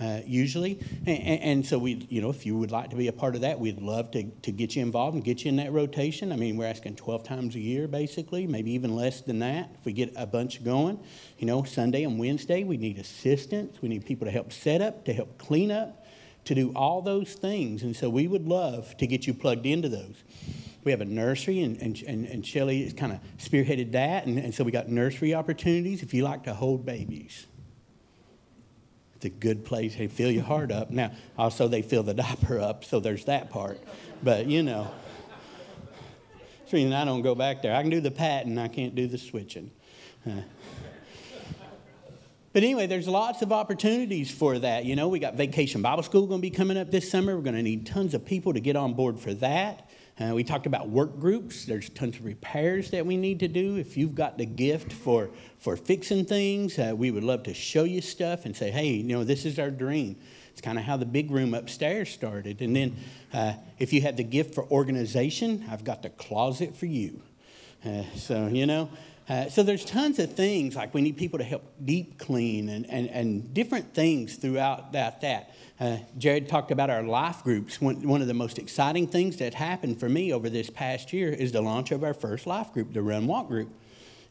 Uh, 0.00 0.20
usually. 0.24 0.78
And, 1.06 1.40
and, 1.42 1.66
so 1.66 1.76
we, 1.76 2.06
you 2.08 2.22
know, 2.22 2.30
if 2.30 2.46
you 2.46 2.56
would 2.56 2.70
like 2.70 2.90
to 2.90 2.96
be 2.96 3.08
a 3.08 3.12
part 3.12 3.34
of 3.34 3.40
that, 3.40 3.58
we'd 3.58 3.82
love 3.82 4.12
to, 4.12 4.22
to 4.42 4.52
get 4.52 4.76
you 4.76 4.82
involved 4.82 5.16
and 5.16 5.24
get 5.24 5.44
you 5.44 5.48
in 5.48 5.56
that 5.56 5.72
rotation. 5.72 6.30
I 6.30 6.36
mean, 6.36 6.56
we're 6.56 6.68
asking 6.68 6.94
12 6.94 7.24
times 7.24 7.56
a 7.56 7.58
year, 7.58 7.88
basically, 7.88 8.46
maybe 8.46 8.70
even 8.70 8.94
less 8.94 9.22
than 9.22 9.40
that 9.40 9.70
if 9.76 9.84
we 9.84 9.92
get 9.92 10.12
a 10.14 10.24
bunch 10.24 10.62
going. 10.62 11.00
You 11.38 11.48
know, 11.48 11.64
Sunday 11.64 12.04
and 12.04 12.16
Wednesday, 12.16 12.62
we 12.62 12.76
need 12.76 12.98
assistance. 12.98 13.82
We 13.82 13.88
need 13.88 14.06
people 14.06 14.24
to 14.26 14.30
help 14.30 14.52
set 14.52 14.80
up, 14.80 15.04
to 15.06 15.12
help 15.12 15.36
clean 15.36 15.72
up, 15.72 16.06
to 16.44 16.54
do 16.54 16.72
all 16.76 17.02
those 17.02 17.34
things. 17.34 17.82
And 17.82 17.96
so 17.96 18.08
we 18.08 18.28
would 18.28 18.46
love 18.46 18.96
to 18.98 19.06
get 19.08 19.26
you 19.26 19.34
plugged 19.34 19.66
into 19.66 19.88
those. 19.88 20.22
We 20.84 20.92
have 20.92 21.00
a 21.00 21.06
nursery, 21.06 21.60
and, 21.62 21.76
and, 21.82 22.00
and, 22.06 22.24
and 22.24 22.46
Shelly 22.46 22.84
has 22.84 22.92
kind 22.92 23.10
of 23.10 23.18
spearheaded 23.38 23.90
that. 23.92 24.26
And, 24.26 24.38
and 24.38 24.54
so 24.54 24.62
we 24.62 24.70
got 24.70 24.88
nursery 24.88 25.34
opportunities 25.34 26.04
if 26.04 26.14
you 26.14 26.22
like 26.22 26.44
to 26.44 26.54
hold 26.54 26.86
babies. 26.86 27.46
It's 29.18 29.24
a 29.24 29.30
good 29.30 29.64
place. 29.64 29.96
They 29.96 30.06
fill 30.06 30.30
your 30.30 30.44
heart 30.44 30.70
up. 30.70 30.90
Now, 30.90 31.10
also, 31.36 31.66
they 31.66 31.82
fill 31.82 32.04
the 32.04 32.14
diaper 32.24 32.60
up, 32.60 32.84
so 32.84 33.00
there's 33.00 33.24
that 33.24 33.50
part. 33.50 33.80
But, 34.22 34.46
you 34.46 34.62
know, 34.62 34.88
so 36.68 36.78
I 36.78 37.04
don't 37.04 37.22
go 37.22 37.34
back 37.34 37.60
there. 37.62 37.74
I 37.74 37.80
can 37.80 37.90
do 37.90 38.00
the 38.00 38.12
patting, 38.12 38.58
I 38.58 38.68
can't 38.68 38.94
do 38.94 39.08
the 39.08 39.18
switching. 39.18 39.72
But 42.52 42.62
anyway, 42.62 42.86
there's 42.86 43.08
lots 43.08 43.42
of 43.42 43.52
opportunities 43.52 44.30
for 44.30 44.56
that. 44.60 44.84
You 44.84 44.94
know, 44.94 45.08
we 45.08 45.18
got 45.18 45.34
Vacation 45.34 45.82
Bible 45.82 46.04
School 46.04 46.28
going 46.28 46.40
to 46.40 46.42
be 46.42 46.50
coming 46.50 46.78
up 46.78 46.92
this 46.92 47.10
summer. 47.10 47.34
We're 47.34 47.42
going 47.42 47.56
to 47.56 47.62
need 47.62 47.86
tons 47.86 48.14
of 48.14 48.24
people 48.24 48.52
to 48.52 48.60
get 48.60 48.76
on 48.76 48.94
board 48.94 49.18
for 49.18 49.34
that. 49.34 49.90
Uh, 50.20 50.34
we 50.34 50.42
talked 50.42 50.66
about 50.66 50.88
work 50.88 51.20
groups. 51.20 51.64
There's 51.64 51.88
tons 51.90 52.16
of 52.16 52.24
repairs 52.24 52.90
that 52.90 53.06
we 53.06 53.16
need 53.16 53.38
to 53.40 53.48
do. 53.48 53.76
If 53.76 53.96
you've 53.96 54.16
got 54.16 54.36
the 54.36 54.46
gift 54.46 54.92
for, 54.92 55.30
for 55.58 55.76
fixing 55.76 56.24
things, 56.24 56.76
uh, 56.76 56.92
we 56.96 57.12
would 57.12 57.22
love 57.22 57.44
to 57.44 57.54
show 57.54 57.84
you 57.84 58.00
stuff 58.00 58.44
and 58.44 58.56
say, 58.56 58.72
hey, 58.72 58.88
you 58.88 59.04
know, 59.04 59.22
this 59.22 59.44
is 59.44 59.60
our 59.60 59.70
dream. 59.70 60.16
It's 60.50 60.60
kind 60.60 60.76
of 60.76 60.82
how 60.82 60.96
the 60.96 61.06
big 61.06 61.30
room 61.30 61.54
upstairs 61.54 62.10
started. 62.10 62.60
And 62.62 62.74
then 62.74 62.96
uh, 63.32 63.52
if 63.78 63.92
you 63.92 64.00
have 64.02 64.16
the 64.16 64.24
gift 64.24 64.56
for 64.56 64.64
organization, 64.72 65.64
I've 65.70 65.84
got 65.84 66.02
the 66.02 66.10
closet 66.10 66.76
for 66.76 66.86
you. 66.86 67.22
Uh, 67.84 68.02
so, 68.16 68.48
you 68.48 68.66
know, 68.66 68.90
uh, 69.28 69.48
so 69.48 69.62
there's 69.62 69.84
tons 69.84 70.18
of 70.18 70.32
things 70.32 70.74
like 70.74 70.94
we 70.94 71.02
need 71.02 71.16
people 71.16 71.38
to 71.38 71.44
help 71.44 71.62
deep 71.84 72.18
clean 72.18 72.70
and, 72.70 72.88
and, 72.88 73.10
and 73.10 73.52
different 73.52 73.92
things 73.92 74.36
throughout 74.36 74.92
that. 74.92 75.20
that. 75.20 75.54
Uh, 75.78 75.98
Jared 76.16 76.48
talked 76.48 76.70
about 76.70 76.88
our 76.88 77.02
life 77.02 77.44
groups. 77.44 77.80
One, 77.80 78.08
one 78.08 78.22
of 78.22 78.26
the 78.26 78.34
most 78.34 78.58
exciting 78.58 79.06
things 79.06 79.36
that 79.36 79.52
happened 79.52 80.00
for 80.00 80.08
me 80.08 80.32
over 80.32 80.48
this 80.48 80.70
past 80.70 81.12
year 81.12 81.30
is 81.30 81.52
the 81.52 81.60
launch 81.60 81.92
of 81.92 82.02
our 82.02 82.14
first 82.14 82.46
life 82.46 82.72
group, 82.72 82.94
the 82.94 83.02
Run 83.02 83.26
Walk 83.26 83.48
group. 83.48 83.70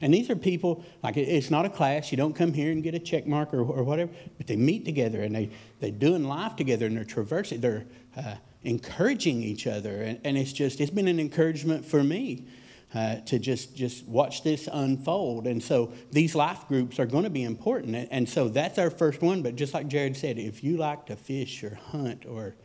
And 0.01 0.13
these 0.13 0.29
are 0.29 0.35
people, 0.35 0.83
like 1.03 1.17
it's 1.17 1.49
not 1.49 1.65
a 1.65 1.69
class, 1.69 2.11
you 2.11 2.17
don't 2.17 2.33
come 2.33 2.53
here 2.53 2.71
and 2.71 2.83
get 2.83 2.93
a 2.93 2.99
check 2.99 3.25
mark 3.25 3.53
or, 3.53 3.61
or 3.61 3.83
whatever, 3.83 4.11
but 4.37 4.45
they 4.45 4.55
meet 4.55 4.85
together 4.85 5.21
and 5.21 5.33
they, 5.35 5.49
they're 5.79 5.91
doing 5.91 6.23
life 6.23 6.55
together 6.55 6.85
and 6.85 6.97
they're 6.97 7.03
traversing, 7.03 7.61
they're 7.61 7.85
uh, 8.15 8.35
encouraging 8.63 9.41
each 9.41 9.65
other. 9.65 10.01
And, 10.01 10.19
and 10.23 10.37
it's 10.37 10.53
just, 10.53 10.81
it's 10.81 10.91
been 10.91 11.07
an 11.07 11.19
encouragement 11.19 11.85
for 11.85 12.03
me. 12.03 12.45
Uh, 12.93 13.17
to 13.17 13.37
just, 13.37 13.75
just 13.75 14.07
watch 14.07 14.43
this 14.43 14.69
unfold. 14.71 15.45
And 15.45 15.61
so 15.61 15.93
these 16.11 16.35
life 16.35 16.67
groups 16.67 16.99
are 16.99 17.05
going 17.05 17.25
to 17.25 17.29
be 17.29 17.43
important. 17.43 18.07
And 18.11 18.27
so 18.27 18.47
that's 18.47 18.79
our 18.79 18.89
first 18.89 19.21
one. 19.21 19.41
But 19.41 19.55
just 19.55 19.73
like 19.73 19.87
Jared 19.87 20.15
said, 20.15 20.37
if 20.37 20.63
you 20.63 20.77
like 20.77 21.05
to 21.07 21.15
fish 21.15 21.63
or 21.63 21.75
hunt 21.75 22.25
or 22.25 22.55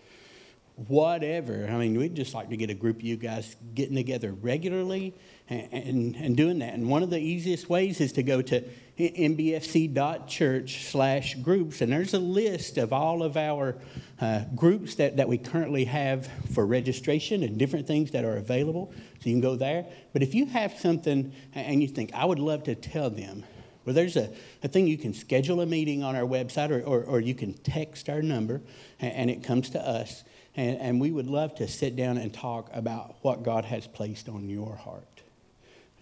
whatever, 0.76 1.68
I 1.70 1.76
mean, 1.76 1.98
we'd 1.98 2.14
just 2.14 2.34
like 2.34 2.48
to 2.50 2.56
get 2.56 2.70
a 2.70 2.74
group 2.74 2.96
of 2.96 3.02
you 3.02 3.16
guys 3.16 3.56
getting 3.74 3.94
together 3.94 4.32
regularly 4.32 5.14
and, 5.48 5.68
and, 5.72 6.16
and 6.16 6.36
doing 6.36 6.60
that. 6.60 6.74
And 6.74 6.88
one 6.88 7.02
of 7.02 7.10
the 7.10 7.18
easiest 7.18 7.68
ways 7.68 8.00
is 8.00 8.12
to 8.12 8.22
go 8.22 8.40
to 8.42 8.64
nbfc.church 8.98 10.86
slash 10.86 11.34
groups. 11.36 11.80
And 11.80 11.92
there's 11.92 12.14
a 12.14 12.18
list 12.18 12.78
of 12.78 12.92
all 12.92 13.22
of 13.22 13.36
our 13.36 13.76
uh, 14.20 14.44
groups 14.54 14.94
that, 14.96 15.16
that 15.18 15.28
we 15.28 15.38
currently 15.38 15.84
have 15.84 16.28
for 16.52 16.66
registration 16.66 17.42
and 17.42 17.58
different 17.58 17.86
things 17.86 18.12
that 18.12 18.24
are 18.24 18.36
available. 18.36 18.92
So 19.20 19.28
you 19.28 19.34
can 19.34 19.40
go 19.40 19.56
there. 19.56 19.86
But 20.12 20.22
if 20.22 20.34
you 20.34 20.46
have 20.46 20.72
something 20.78 21.32
and 21.54 21.82
you 21.82 21.88
think, 21.88 22.12
I 22.14 22.24
would 22.24 22.38
love 22.38 22.64
to 22.64 22.74
tell 22.74 23.10
them, 23.10 23.44
well, 23.84 23.94
there's 23.94 24.16
a, 24.16 24.30
a 24.62 24.68
thing 24.68 24.86
you 24.86 24.98
can 24.98 25.12
schedule 25.12 25.60
a 25.60 25.66
meeting 25.66 26.02
on 26.02 26.14
our 26.14 26.22
website 26.22 26.70
or, 26.70 26.80
or, 26.82 27.02
or 27.04 27.20
you 27.20 27.34
can 27.34 27.54
text 27.54 28.08
our 28.08 28.22
number 28.22 28.62
and, 29.00 29.12
and 29.12 29.30
it 29.30 29.42
comes 29.42 29.70
to 29.70 29.80
us. 29.80 30.22
And, 30.54 30.78
and 30.78 31.00
we 31.00 31.10
would 31.10 31.26
love 31.26 31.54
to 31.56 31.68
sit 31.68 31.96
down 31.96 32.18
and 32.18 32.32
talk 32.32 32.68
about 32.72 33.16
what 33.22 33.42
God 33.42 33.64
has 33.64 33.86
placed 33.86 34.28
on 34.28 34.48
your 34.48 34.76
heart. 34.76 35.22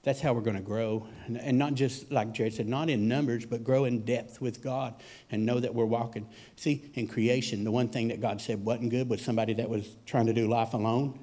That's 0.03 0.21
how 0.21 0.33
we're 0.33 0.41
going 0.41 0.57
to 0.57 0.63
grow. 0.63 1.07
And, 1.27 1.39
and 1.39 1.59
not 1.59 1.75
just, 1.75 2.11
like 2.11 2.33
Jared 2.33 2.55
said, 2.55 2.67
not 2.67 2.89
in 2.89 3.07
numbers, 3.07 3.45
but 3.45 3.63
grow 3.63 3.85
in 3.85 4.05
depth 4.05 4.41
with 4.41 4.63
God 4.63 4.95
and 5.31 5.45
know 5.45 5.61
that 5.61 5.75
we're 5.75 5.85
walking. 5.85 6.27
See, 6.57 6.91
in 6.95 7.07
creation, 7.07 7.65
the 7.65 7.71
one 7.71 7.89
thing 7.89 8.09
that 8.09 8.21
God 8.21 8.41
said 8.41 8.65
wasn't 8.65 8.91
good 8.91 9.09
was 9.09 9.21
somebody 9.21 9.53
that 9.55 9.69
was 9.69 9.97
trying 10.07 10.27
to 10.27 10.33
do 10.33 10.49
life 10.49 10.73
alone, 10.73 11.21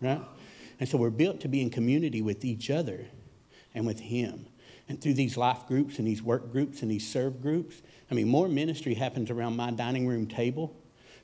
right? 0.00 0.20
And 0.80 0.88
so 0.88 0.98
we're 0.98 1.10
built 1.10 1.40
to 1.42 1.48
be 1.48 1.62
in 1.62 1.70
community 1.70 2.20
with 2.20 2.44
each 2.44 2.68
other 2.68 3.06
and 3.74 3.86
with 3.86 4.00
Him. 4.00 4.46
And 4.88 5.00
through 5.00 5.14
these 5.14 5.36
life 5.36 5.66
groups 5.66 5.98
and 5.98 6.06
these 6.06 6.22
work 6.22 6.52
groups 6.52 6.82
and 6.82 6.90
these 6.90 7.08
serve 7.08 7.40
groups, 7.40 7.80
I 8.10 8.14
mean, 8.14 8.28
more 8.28 8.48
ministry 8.48 8.94
happens 8.94 9.30
around 9.30 9.56
my 9.56 9.70
dining 9.70 10.06
room 10.06 10.26
table 10.26 10.76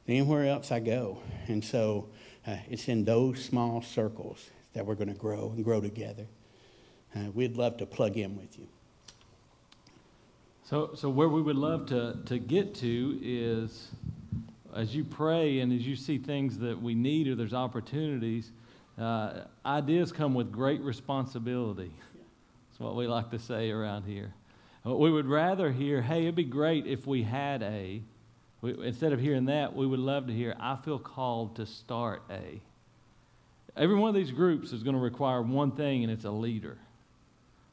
anywhere 0.09 0.47
else 0.47 0.73
I 0.73 0.81
go. 0.81 1.19
And 1.49 1.65
so 1.65 2.09
uh, 2.47 2.57
it's 2.69 2.89
in 2.89 3.05
those 3.05 3.45
small 3.45 3.83
circles 3.83 4.51
that 4.73 4.87
we're 4.87 4.95
going 4.95 5.09
to 5.09 5.15
grow 5.15 5.53
and 5.55 5.65
grow 5.65 5.81
together. 5.81 6.27
Uh, 7.15 7.31
we'd 7.35 7.57
love 7.57 7.77
to 7.79 7.87
plug 7.87 8.17
in 8.17 8.37
with 8.37 8.59
you. 8.59 8.67
So, 10.65 10.93
so 10.95 11.11
where 11.11 11.29
we 11.29 11.43
would 11.43 11.57
love 11.57 11.87
to, 11.87 12.19
to 12.27 12.39
get 12.39 12.75
to 12.77 13.19
is 13.23 13.91
as 14.75 14.95
you 14.95 15.05
pray 15.05 15.61
and 15.61 15.73
as 15.73 15.87
you 15.87 15.97
see 15.97 16.17
things 16.19 16.59
that 16.59 16.81
we 16.81 16.95
need 16.95 17.29
or 17.29 17.35
there's 17.35 17.53
opportunities, 17.53 18.53
uh, 18.99 19.43
ideas 19.67 20.13
come 20.13 20.35
with 20.35 20.51
great 20.51 20.81
responsibility. 20.81 21.93
That's 22.71 22.81
what 22.81 22.97
we 22.97 23.07
like 23.07 23.31
to 23.31 23.39
say 23.39 23.71
around 23.71 24.05
here. 24.05 24.33
We 24.85 25.13
would 25.13 25.27
rather 25.27 25.71
hear, 25.71 26.03
hey, 26.03 26.23
it'd 26.23 26.35
be 26.35 26.45
great 26.45 26.87
if 26.87 27.07
we 27.07 27.23
had 27.23 27.63
a, 27.63 28.03
we, 28.63 28.87
instead 28.87 29.13
of 29.13 29.21
hearing 29.21 29.47
that, 29.47 29.75
we 29.75 29.87
would 29.87 29.99
love 29.99 30.29
to 30.29 30.33
hear, 30.33 30.57
I 30.59 30.77
feel 30.77 30.99
called 30.99 31.57
to 31.57 31.67
start 31.67 32.23
a. 32.31 32.63
Every 33.77 33.97
one 33.97 34.09
of 34.09 34.15
these 34.15 34.31
groups 34.31 34.73
is 34.73 34.83
going 34.83 34.95
to 34.95 35.03
require 35.03 35.43
one 35.43 35.73
thing, 35.73 36.05
and 36.05 36.13
it's 36.13 36.25
a 36.25 36.31
leader. 36.31 36.79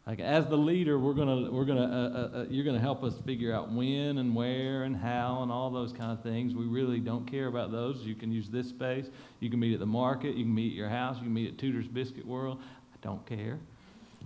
Like 0.08 0.20
as 0.20 0.48
the 0.48 0.58
leader, 0.58 0.98
we're 0.98 1.14
gonna 1.14 1.52
we're 1.52 1.66
gonna 1.66 1.84
uh, 1.84 2.18
uh, 2.18 2.40
uh, 2.40 2.46
you're 2.50 2.66
gonna 2.66 2.80
help 2.80 3.04
us 3.04 3.14
figure 3.28 3.54
out 3.54 3.72
when 3.72 4.18
and 4.18 4.36
where 4.36 4.82
and 4.82 4.98
how 4.98 5.44
and 5.44 5.52
all 5.52 5.70
those 5.70 5.94
kind 5.94 6.12
of 6.12 6.24
things. 6.24 6.56
We 6.56 6.66
really 6.66 7.00
don't 7.00 7.28
care 7.28 7.46
about 7.46 7.72
those. 7.72 8.00
You 8.00 8.16
can 8.16 8.32
use 8.32 8.50
this 8.50 8.70
space. 8.70 9.06
You 9.40 9.52
can 9.52 9.60
meet 9.60 9.74
at 9.74 9.80
the 9.80 9.86
market. 9.86 10.36
You 10.36 10.46
can 10.46 10.56
meet 10.56 10.72
at 10.72 10.78
your 10.78 10.90
house. 10.90 11.18
You 11.18 11.26
can 11.26 11.34
meet 11.36 11.50
at 11.50 11.60
Tudor's 11.60 11.88
Biscuit 11.88 12.26
World. 12.26 12.60
I 12.60 12.98
don't 13.04 13.24
care. 13.28 13.60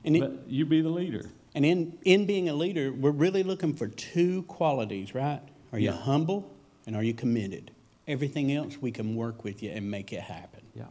And 0.05 0.17
but 0.17 0.31
it, 0.31 0.39
you 0.47 0.65
be 0.65 0.79
the 0.79 0.87
leader. 0.87 1.29
And 1.53 1.65
in 1.65 1.97
in 2.05 2.25
being 2.25 2.47
a 2.47 2.53
leader, 2.53 2.93
we're 2.93 3.11
really 3.11 3.43
looking 3.43 3.73
for 3.73 3.89
two 3.89 4.43
qualities, 4.43 5.13
right? 5.13 5.41
Are 5.73 5.79
you 5.79 5.89
yeah. 5.89 5.97
humble 5.97 6.52
and 6.85 6.95
are 6.95 7.03
you 7.03 7.13
committed? 7.13 7.71
Everything 8.07 8.51
else 8.53 8.77
we 8.77 8.91
can 8.91 9.15
work 9.15 9.43
with 9.43 9.63
you 9.63 9.71
and 9.71 9.89
make 9.89 10.11
it 10.11 10.19
happen 10.19 10.61
yeah, 10.75 10.83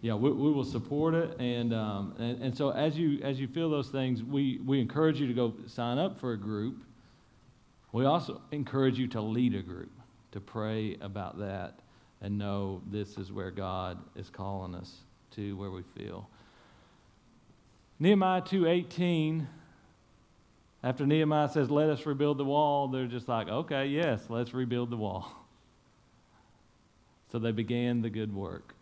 Yeah, 0.00 0.14
we, 0.14 0.30
we 0.30 0.50
will 0.50 0.64
support 0.64 1.14
it. 1.14 1.38
And, 1.38 1.72
um, 1.72 2.14
and, 2.18 2.42
and 2.42 2.56
so 2.56 2.70
as 2.70 2.96
you, 2.96 3.20
as 3.22 3.38
you 3.38 3.46
feel 3.46 3.70
those 3.70 3.88
things, 3.88 4.22
we, 4.22 4.58
we 4.64 4.80
encourage 4.80 5.20
you 5.20 5.26
to 5.26 5.34
go 5.34 5.54
sign 5.66 5.98
up 5.98 6.18
for 6.18 6.32
a 6.32 6.38
group. 6.38 6.82
We 7.92 8.04
also 8.04 8.42
encourage 8.50 8.98
you 8.98 9.06
to 9.08 9.20
lead 9.20 9.54
a 9.54 9.62
group, 9.62 9.92
to 10.32 10.40
pray 10.40 10.96
about 11.00 11.38
that 11.38 11.80
and 12.20 12.36
know 12.36 12.82
this 12.90 13.16
is 13.16 13.30
where 13.30 13.50
God 13.50 13.98
is 14.16 14.28
calling 14.28 14.74
us 14.74 14.92
to, 15.32 15.56
where 15.56 15.70
we 15.70 15.82
feel. 15.82 16.28
Nehemiah 18.00 18.42
2.18, 18.42 19.46
after 20.82 21.06
Nehemiah 21.06 21.48
says, 21.48 21.70
let 21.70 21.90
us 21.90 22.06
rebuild 22.06 22.38
the 22.38 22.44
wall, 22.44 22.88
they're 22.88 23.06
just 23.06 23.28
like, 23.28 23.48
okay, 23.48 23.86
yes, 23.86 24.22
let's 24.28 24.54
rebuild 24.54 24.90
the 24.90 24.96
wall. 24.96 25.30
So 27.30 27.38
they 27.38 27.52
began 27.52 28.00
the 28.00 28.10
good 28.10 28.34
work. 28.34 28.74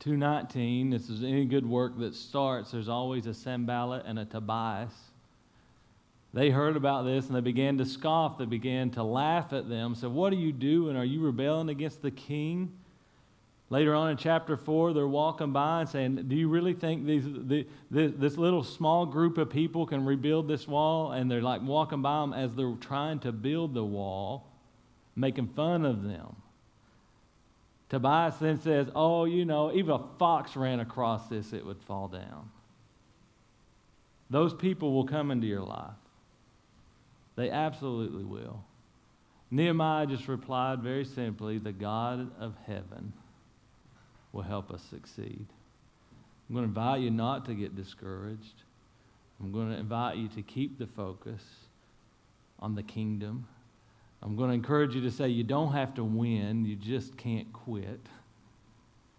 219, 0.00 0.90
this 0.90 1.08
is 1.08 1.22
any 1.22 1.44
good 1.44 1.64
work 1.64 1.98
that 1.98 2.14
starts, 2.14 2.72
there's 2.72 2.88
always 2.88 3.26
a 3.26 3.34
Sanballat 3.34 4.04
and 4.04 4.18
a 4.18 4.24
Tobias. 4.24 4.92
They 6.34 6.50
heard 6.50 6.76
about 6.76 7.04
this 7.04 7.26
and 7.26 7.36
they 7.36 7.40
began 7.40 7.78
to 7.78 7.84
scoff. 7.84 8.38
They 8.38 8.46
began 8.46 8.90
to 8.92 9.02
laugh 9.02 9.52
at 9.52 9.68
them. 9.68 9.94
So, 9.94 10.08
what 10.08 10.32
are 10.32 10.36
you 10.36 10.50
doing? 10.50 10.96
Are 10.96 11.04
you 11.04 11.20
rebelling 11.20 11.68
against 11.68 12.00
the 12.00 12.10
king? 12.10 12.72
Later 13.72 13.94
on 13.94 14.10
in 14.10 14.18
chapter 14.18 14.54
4, 14.54 14.92
they're 14.92 15.08
walking 15.08 15.54
by 15.54 15.80
and 15.80 15.88
saying, 15.88 16.28
Do 16.28 16.36
you 16.36 16.46
really 16.46 16.74
think 16.74 17.06
these, 17.06 17.24
the, 17.24 17.66
this 17.90 18.36
little 18.36 18.62
small 18.62 19.06
group 19.06 19.38
of 19.38 19.48
people 19.48 19.86
can 19.86 20.04
rebuild 20.04 20.46
this 20.46 20.68
wall? 20.68 21.12
And 21.12 21.30
they're 21.30 21.40
like 21.40 21.62
walking 21.62 22.02
by 22.02 22.20
them 22.20 22.34
as 22.34 22.54
they're 22.54 22.76
trying 22.82 23.20
to 23.20 23.32
build 23.32 23.72
the 23.72 23.82
wall, 23.82 24.46
making 25.16 25.46
fun 25.46 25.86
of 25.86 26.02
them. 26.02 26.36
Tobias 27.88 28.36
then 28.36 28.60
says, 28.60 28.88
Oh, 28.94 29.24
you 29.24 29.46
know, 29.46 29.72
even 29.72 29.92
a 29.92 30.04
fox 30.18 30.54
ran 30.54 30.78
across 30.78 31.30
this, 31.30 31.54
it 31.54 31.64
would 31.64 31.80
fall 31.80 32.08
down. 32.08 32.50
Those 34.28 34.52
people 34.52 34.92
will 34.92 35.06
come 35.06 35.30
into 35.30 35.46
your 35.46 35.62
life. 35.62 35.96
They 37.36 37.48
absolutely 37.48 38.24
will. 38.24 38.64
Nehemiah 39.50 40.04
just 40.04 40.28
replied 40.28 40.80
very 40.80 41.06
simply 41.06 41.56
The 41.56 41.72
God 41.72 42.38
of 42.38 42.54
heaven 42.66 43.14
will 44.32 44.42
help 44.42 44.70
us 44.70 44.82
succeed. 44.82 45.46
I'm 46.48 46.54
going 46.54 46.64
to 46.64 46.68
invite 46.68 47.00
you 47.00 47.10
not 47.10 47.44
to 47.46 47.54
get 47.54 47.76
discouraged. 47.76 48.62
I'm 49.40 49.52
going 49.52 49.70
to 49.70 49.76
invite 49.76 50.16
you 50.16 50.28
to 50.28 50.42
keep 50.42 50.78
the 50.78 50.86
focus 50.86 51.42
on 52.58 52.74
the 52.74 52.82
kingdom 52.82 53.46
I'm 54.22 54.36
going 54.36 54.50
to 54.50 54.54
encourage 54.54 54.94
you 54.94 55.00
to 55.02 55.10
say 55.10 55.28
you 55.28 55.42
don't 55.42 55.72
have 55.72 55.94
to 55.94 56.04
win, 56.04 56.64
you 56.64 56.76
just 56.76 57.16
can't 57.16 57.52
quit. 57.52 58.00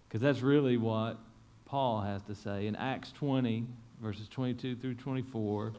Because 0.07 0.21
that's 0.21 0.41
really 0.41 0.77
what 0.77 1.17
Paul 1.65 2.01
has 2.01 2.21
to 2.23 2.35
say. 2.35 2.67
In 2.67 2.75
Acts 2.77 3.11
20, 3.11 3.65
verses 4.01 4.29
22 4.29 4.77
through 4.77 4.95
24, 4.95 5.73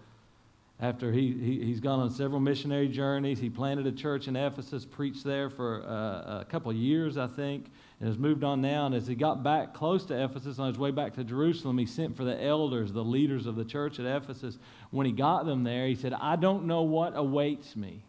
after 0.81 1.11
he, 1.11 1.33
he, 1.33 1.71
has 1.71 1.81
gone 1.81 2.01
on 2.01 2.11
several 2.11 2.41
missionary 2.41 2.89
journeys, 2.89 3.39
he 3.39 3.49
planted 3.49 3.87
a 3.87 3.93
church 3.93 4.29
in 4.29 4.37
Ephesus, 4.37 4.85
preached 4.85 5.25
there 5.25 5.49
for 5.49 5.85
uh, 5.85 6.41
a 6.41 6.47
couple 6.51 6.71
years, 6.73 7.17
I 7.17 7.29
think, 7.29 7.71
and 8.01 8.09
has 8.09 8.19
moved 8.19 8.45
on 8.45 8.61
now. 8.61 8.87
And 8.87 8.95
as 8.95 9.07
he 9.07 9.15
got 9.15 9.43
back 9.43 9.75
close 9.75 10.05
to 10.07 10.25
Ephesus 10.25 10.59
on 10.59 10.69
his 10.69 10.79
way 10.79 10.91
back 10.91 11.15
to 11.15 11.25
Jerusalem, 11.25 11.79
he 11.79 11.87
sent 11.87 12.17
for 12.17 12.25
the 12.25 12.43
elders, 12.43 12.93
the 12.93 13.05
leaders 13.05 13.47
of 13.47 13.57
the 13.57 13.65
church 13.65 13.99
at 13.99 14.07
Ephesus. 14.07 14.59
When 14.91 15.07
he 15.07 15.13
got 15.13 15.47
them 15.47 15.65
there, 15.65 15.87
he 15.87 15.95
said, 15.95 16.13
I 16.15 16.37
don't 16.37 16.67
know 16.67 16.83
what 16.83 17.13
awaits 17.17 17.77
me 17.77 18.03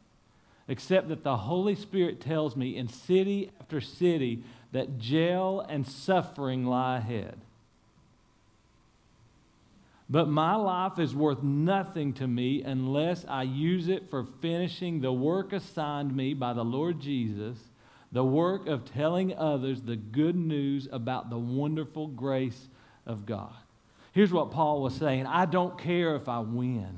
except 0.67 1.09
that 1.09 1.23
the 1.23 1.37
Holy 1.37 1.75
Spirit 1.75 2.19
tells 2.19 2.55
me 2.55 2.75
in 2.75 2.87
city 2.87 3.51
after 3.59 3.79
city 3.79 4.43
that 4.71 4.97
jail 4.97 5.65
and 5.69 5.87
suffering 5.87 6.65
lie 6.65 6.97
ahead. 6.97 7.37
But 10.09 10.27
my 10.27 10.55
life 10.55 10.99
is 10.99 11.15
worth 11.15 11.41
nothing 11.41 12.13
to 12.13 12.27
me 12.27 12.61
unless 12.61 13.25
I 13.27 13.43
use 13.43 13.87
it 13.87 14.09
for 14.09 14.23
finishing 14.23 15.01
the 15.01 15.13
work 15.13 15.51
assigned 15.51 16.15
me 16.15 16.33
by 16.33 16.53
the 16.53 16.65
Lord 16.65 16.99
Jesus, 16.99 17.57
the 18.15 18.23
work 18.23 18.67
of 18.67 18.85
telling 18.85 19.35
others 19.35 19.81
the 19.81 19.97
good 19.97 20.37
news 20.37 20.87
about 20.89 21.29
the 21.29 21.37
wonderful 21.37 22.07
grace 22.07 22.69
of 23.05 23.25
God. 23.25 23.53
Here's 24.13 24.31
what 24.31 24.51
Paul 24.51 24.81
was 24.81 24.95
saying 24.95 25.25
I 25.25 25.45
don't 25.45 25.77
care 25.77 26.15
if 26.15 26.29
I 26.29 26.39
win. 26.39 26.97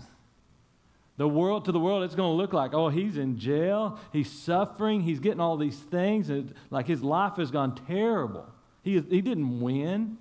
The 1.18 1.28
world, 1.28 1.66
to 1.66 1.72
the 1.72 1.80
world, 1.80 2.04
it's 2.04 2.14
going 2.14 2.32
to 2.32 2.38
look 2.38 2.54
like, 2.54 2.76
oh, 2.76 2.90
he's 2.90 3.18
in 3.18 3.40
jail, 3.40 4.00
he's 4.14 4.32
suffering, 4.32 5.02
he's 5.02 5.20
getting 5.20 5.40
all 5.40 5.58
these 5.58 5.80
things, 5.80 6.30
and 6.30 6.54
like 6.70 6.86
his 6.86 7.02
life 7.02 7.38
has 7.38 7.50
gone 7.50 7.74
terrible. 7.88 8.46
He, 8.84 9.00
he 9.00 9.22
didn't 9.22 9.60
win. 9.60 10.20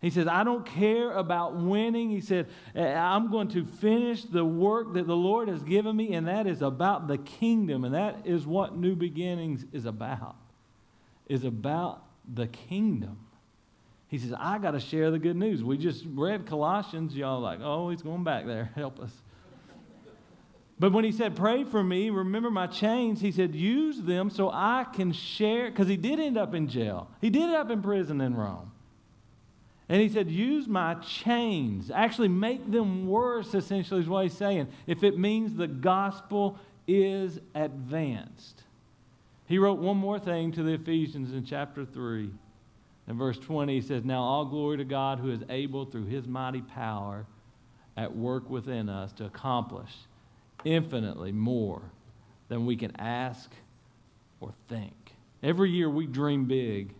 He 0.00 0.10
says, 0.10 0.28
I 0.28 0.44
don't 0.44 0.64
care 0.64 1.10
about 1.12 1.56
winning. 1.56 2.10
He 2.10 2.20
said, 2.20 2.46
eh, 2.74 2.94
I'm 2.94 3.30
going 3.30 3.48
to 3.48 3.64
finish 3.64 4.22
the 4.22 4.44
work 4.44 4.94
that 4.94 5.08
the 5.08 5.16
Lord 5.16 5.48
has 5.48 5.62
given 5.62 5.96
me, 5.96 6.14
and 6.14 6.28
that 6.28 6.46
is 6.46 6.62
about 6.62 7.08
the 7.08 7.18
kingdom. 7.18 7.84
And 7.84 7.94
that 7.94 8.24
is 8.24 8.46
what 8.46 8.76
New 8.76 8.94
Beginnings 8.94 9.64
is 9.72 9.86
about, 9.86 10.36
is 11.28 11.42
about 11.42 12.04
the 12.32 12.46
kingdom. 12.46 13.18
He 14.06 14.18
says, 14.18 14.32
I 14.38 14.58
got 14.58 14.70
to 14.70 14.80
share 14.80 15.10
the 15.10 15.18
good 15.18 15.36
news. 15.36 15.64
We 15.64 15.76
just 15.76 16.04
read 16.06 16.46
Colossians. 16.46 17.16
Y'all 17.16 17.40
like, 17.40 17.58
oh, 17.60 17.90
he's 17.90 18.02
going 18.02 18.22
back 18.22 18.46
there. 18.46 18.70
Help 18.76 19.00
us. 19.00 19.10
But 20.78 20.92
when 20.92 21.04
he 21.04 21.10
said, 21.10 21.34
Pray 21.34 21.64
for 21.64 21.82
me, 21.82 22.08
remember 22.08 22.52
my 22.52 22.68
chains, 22.68 23.20
he 23.20 23.32
said, 23.32 23.54
Use 23.54 24.00
them 24.00 24.30
so 24.30 24.48
I 24.52 24.86
can 24.94 25.12
share, 25.12 25.70
because 25.70 25.88
he 25.88 25.96
did 25.96 26.20
end 26.20 26.38
up 26.38 26.54
in 26.54 26.68
jail. 26.68 27.10
He 27.20 27.30
did 27.30 27.42
end 27.42 27.56
up 27.56 27.70
in 27.70 27.82
prison 27.82 28.20
in 28.20 28.34
Rome. 28.36 28.67
And 29.88 30.02
he 30.02 30.08
said, 30.08 30.30
Use 30.30 30.68
my 30.68 30.94
chains. 30.94 31.90
Actually, 31.90 32.28
make 32.28 32.70
them 32.70 33.06
worse, 33.06 33.54
essentially, 33.54 34.00
is 34.00 34.08
what 34.08 34.24
he's 34.24 34.36
saying, 34.36 34.68
if 34.86 35.02
it 35.02 35.18
means 35.18 35.54
the 35.54 35.66
gospel 35.66 36.58
is 36.86 37.40
advanced. 37.54 38.62
He 39.46 39.58
wrote 39.58 39.78
one 39.78 39.96
more 39.96 40.18
thing 40.18 40.52
to 40.52 40.62
the 40.62 40.72
Ephesians 40.72 41.32
in 41.32 41.44
chapter 41.44 41.84
3. 41.84 42.30
In 43.08 43.16
verse 43.16 43.38
20, 43.38 43.74
he 43.74 43.80
says, 43.80 44.04
Now 44.04 44.22
all 44.22 44.44
glory 44.44 44.76
to 44.76 44.84
God 44.84 45.18
who 45.18 45.30
is 45.30 45.40
able 45.48 45.86
through 45.86 46.04
his 46.04 46.26
mighty 46.26 46.60
power 46.60 47.26
at 47.96 48.14
work 48.14 48.50
within 48.50 48.90
us 48.90 49.12
to 49.14 49.24
accomplish 49.24 49.90
infinitely 50.64 51.32
more 51.32 51.82
than 52.48 52.66
we 52.66 52.76
can 52.76 52.94
ask 53.00 53.50
or 54.40 54.52
think. 54.68 55.14
Every 55.42 55.70
year 55.70 55.88
we 55.88 56.06
dream 56.06 56.44
big, 56.44 56.94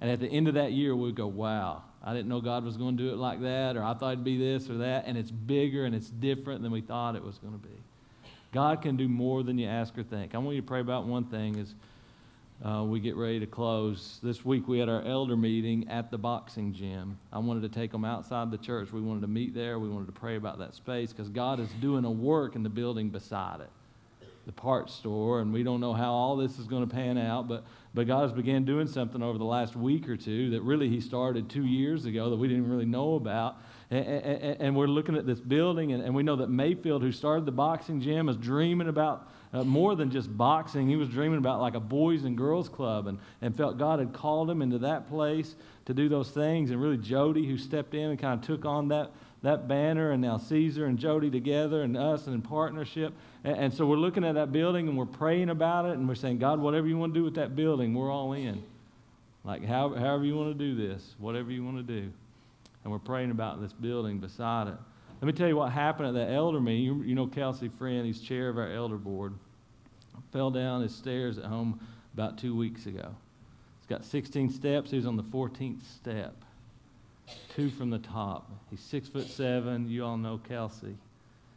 and 0.00 0.10
at 0.10 0.20
the 0.20 0.28
end 0.28 0.48
of 0.48 0.54
that 0.54 0.72
year 0.72 0.94
we'd 0.94 1.14
go, 1.14 1.26
wow, 1.26 1.82
I 2.02 2.14
didn't 2.14 2.28
know 2.28 2.40
God 2.40 2.64
was 2.64 2.76
going 2.76 2.96
to 2.96 3.02
do 3.02 3.10
it 3.10 3.16
like 3.16 3.40
that, 3.42 3.76
or 3.76 3.82
I 3.82 3.94
thought 3.94 4.12
it'd 4.12 4.24
be 4.24 4.38
this 4.38 4.70
or 4.70 4.78
that, 4.78 5.04
and 5.06 5.18
it's 5.18 5.30
bigger 5.30 5.84
and 5.84 5.94
it's 5.94 6.08
different 6.08 6.62
than 6.62 6.70
we 6.70 6.80
thought 6.80 7.16
it 7.16 7.24
was 7.24 7.38
going 7.38 7.52
to 7.52 7.58
be. 7.58 7.74
God 8.52 8.80
can 8.80 8.96
do 8.96 9.08
more 9.08 9.42
than 9.42 9.58
you 9.58 9.68
ask 9.68 9.96
or 9.98 10.02
think. 10.02 10.34
I 10.34 10.38
want 10.38 10.54
you 10.54 10.62
to 10.62 10.66
pray 10.66 10.80
about 10.80 11.06
one 11.06 11.24
thing 11.24 11.56
as 11.58 11.74
uh, 12.64 12.82
we 12.82 12.98
get 12.98 13.14
ready 13.14 13.38
to 13.40 13.46
close. 13.46 14.18
This 14.22 14.44
week 14.44 14.66
we 14.66 14.78
had 14.78 14.88
our 14.88 15.02
elder 15.02 15.36
meeting 15.36 15.88
at 15.88 16.10
the 16.10 16.18
boxing 16.18 16.72
gym. 16.72 17.18
I 17.32 17.38
wanted 17.38 17.62
to 17.62 17.68
take 17.68 17.92
them 17.92 18.04
outside 18.04 18.50
the 18.50 18.58
church. 18.58 18.90
We 18.90 19.00
wanted 19.00 19.20
to 19.20 19.28
meet 19.28 19.54
there. 19.54 19.78
We 19.78 19.88
wanted 19.88 20.06
to 20.06 20.12
pray 20.12 20.36
about 20.36 20.58
that 20.58 20.74
space 20.74 21.12
because 21.12 21.28
God 21.28 21.60
is 21.60 21.68
doing 21.80 22.04
a 22.04 22.10
work 22.10 22.56
in 22.56 22.62
the 22.62 22.68
building 22.68 23.10
beside 23.10 23.60
it, 23.60 23.70
the 24.46 24.52
parts 24.52 24.94
store, 24.94 25.40
and 25.40 25.52
we 25.52 25.62
don't 25.62 25.80
know 25.80 25.92
how 25.92 26.12
all 26.12 26.36
this 26.36 26.58
is 26.58 26.66
going 26.66 26.88
to 26.88 26.92
pan 26.92 27.18
out, 27.18 27.48
but 27.48 27.64
but 27.98 28.06
God 28.06 28.22
has 28.22 28.32
began 28.32 28.64
doing 28.64 28.86
something 28.86 29.24
over 29.24 29.38
the 29.38 29.44
last 29.44 29.74
week 29.74 30.08
or 30.08 30.16
two 30.16 30.50
that 30.50 30.62
really 30.62 30.88
He 30.88 31.00
started 31.00 31.50
two 31.50 31.66
years 31.66 32.04
ago 32.04 32.30
that 32.30 32.36
we 32.36 32.46
didn't 32.46 32.70
really 32.70 32.84
know 32.84 33.16
about. 33.16 33.56
And, 33.90 34.06
and, 34.06 34.60
and 34.60 34.76
we're 34.76 34.86
looking 34.86 35.16
at 35.16 35.26
this 35.26 35.40
building, 35.40 35.90
and, 35.90 36.04
and, 36.04 36.14
we 36.14 36.22
know 36.22 36.36
that 36.36 36.48
Mayfield, 36.48 37.02
who 37.02 37.10
started 37.10 37.44
the 37.44 37.50
boxing 37.50 38.00
gym, 38.00 38.28
is 38.28 38.36
dreaming 38.36 38.86
about 38.86 39.28
uh, 39.52 39.64
more 39.64 39.96
than 39.96 40.12
just 40.12 40.36
boxing. 40.36 40.88
He 40.88 40.94
was 40.94 41.08
dreaming 41.08 41.38
about 41.38 41.60
like 41.60 41.74
a 41.74 41.80
boys 41.80 42.22
and 42.22 42.38
girls 42.38 42.68
club 42.68 43.08
and, 43.08 43.18
and 43.42 43.56
felt 43.56 43.78
God 43.78 43.98
had 43.98 44.12
called 44.12 44.48
him 44.48 44.62
into 44.62 44.78
that 44.78 45.08
place 45.08 45.56
to 45.86 45.92
do 45.92 46.08
those 46.08 46.30
things. 46.30 46.70
And 46.70 46.80
really, 46.80 46.98
Jody, 46.98 47.48
who 47.48 47.58
stepped 47.58 47.94
in 47.94 48.10
and 48.10 48.18
kind 48.18 48.38
of 48.38 48.46
took 48.46 48.64
on 48.64 48.86
that, 48.90 49.10
that 49.42 49.68
banner, 49.68 50.10
and 50.10 50.22
now 50.22 50.36
Caesar 50.36 50.86
and 50.86 50.98
Jody 50.98 51.30
together, 51.30 51.82
and 51.82 51.96
us 51.96 52.26
and 52.26 52.34
in 52.34 52.42
partnership. 52.42 53.12
And, 53.44 53.56
and 53.56 53.74
so 53.74 53.86
we're 53.86 53.96
looking 53.96 54.24
at 54.24 54.34
that 54.34 54.52
building 54.52 54.88
and 54.88 54.96
we're 54.96 55.06
praying 55.06 55.50
about 55.50 55.86
it, 55.86 55.92
and 55.92 56.08
we're 56.08 56.14
saying, 56.14 56.38
God, 56.38 56.60
whatever 56.60 56.86
you 56.86 56.98
want 56.98 57.14
to 57.14 57.20
do 57.20 57.24
with 57.24 57.34
that 57.34 57.54
building, 57.54 57.94
we're 57.94 58.12
all 58.12 58.32
in. 58.32 58.62
Like, 59.44 59.64
how, 59.64 59.94
however 59.94 60.24
you 60.24 60.36
want 60.36 60.56
to 60.56 60.64
do 60.64 60.74
this, 60.74 61.14
whatever 61.18 61.50
you 61.50 61.64
want 61.64 61.76
to 61.76 61.82
do 61.82 62.10
and 62.88 62.92
we're 62.92 62.98
praying 62.98 63.30
about 63.30 63.60
this 63.60 63.74
building 63.74 64.18
beside 64.18 64.68
it. 64.68 64.74
Let 65.20 65.26
me 65.26 65.32
tell 65.32 65.46
you 65.46 65.56
what 65.56 65.72
happened 65.72 66.08
at 66.08 66.14
that 66.14 66.32
elder 66.32 66.58
meeting. 66.58 66.84
You, 66.84 67.02
you 67.02 67.14
know 67.14 67.26
Kelsey 67.26 67.68
Friend, 67.68 68.06
he's 68.06 68.20
chair 68.20 68.48
of 68.48 68.56
our 68.56 68.72
elder 68.72 68.96
board. 68.96 69.34
Fell 70.32 70.50
down 70.50 70.80
his 70.80 70.94
stairs 70.94 71.36
at 71.36 71.44
home 71.44 71.86
about 72.14 72.38
two 72.38 72.56
weeks 72.56 72.86
ago. 72.86 73.14
He's 73.80 73.86
got 73.88 74.06
16 74.06 74.50
steps. 74.50 74.90
He 74.90 74.96
was 74.96 75.06
on 75.06 75.16
the 75.16 75.22
14th 75.22 75.82
step, 75.96 76.34
two 77.54 77.70
from 77.70 77.90
the 77.90 77.98
top. 77.98 78.50
He's 78.70 78.80
six 78.80 79.08
foot 79.08 79.28
seven. 79.28 79.88
You 79.88 80.04
all 80.04 80.16
know 80.16 80.38
Kelsey. 80.38 80.96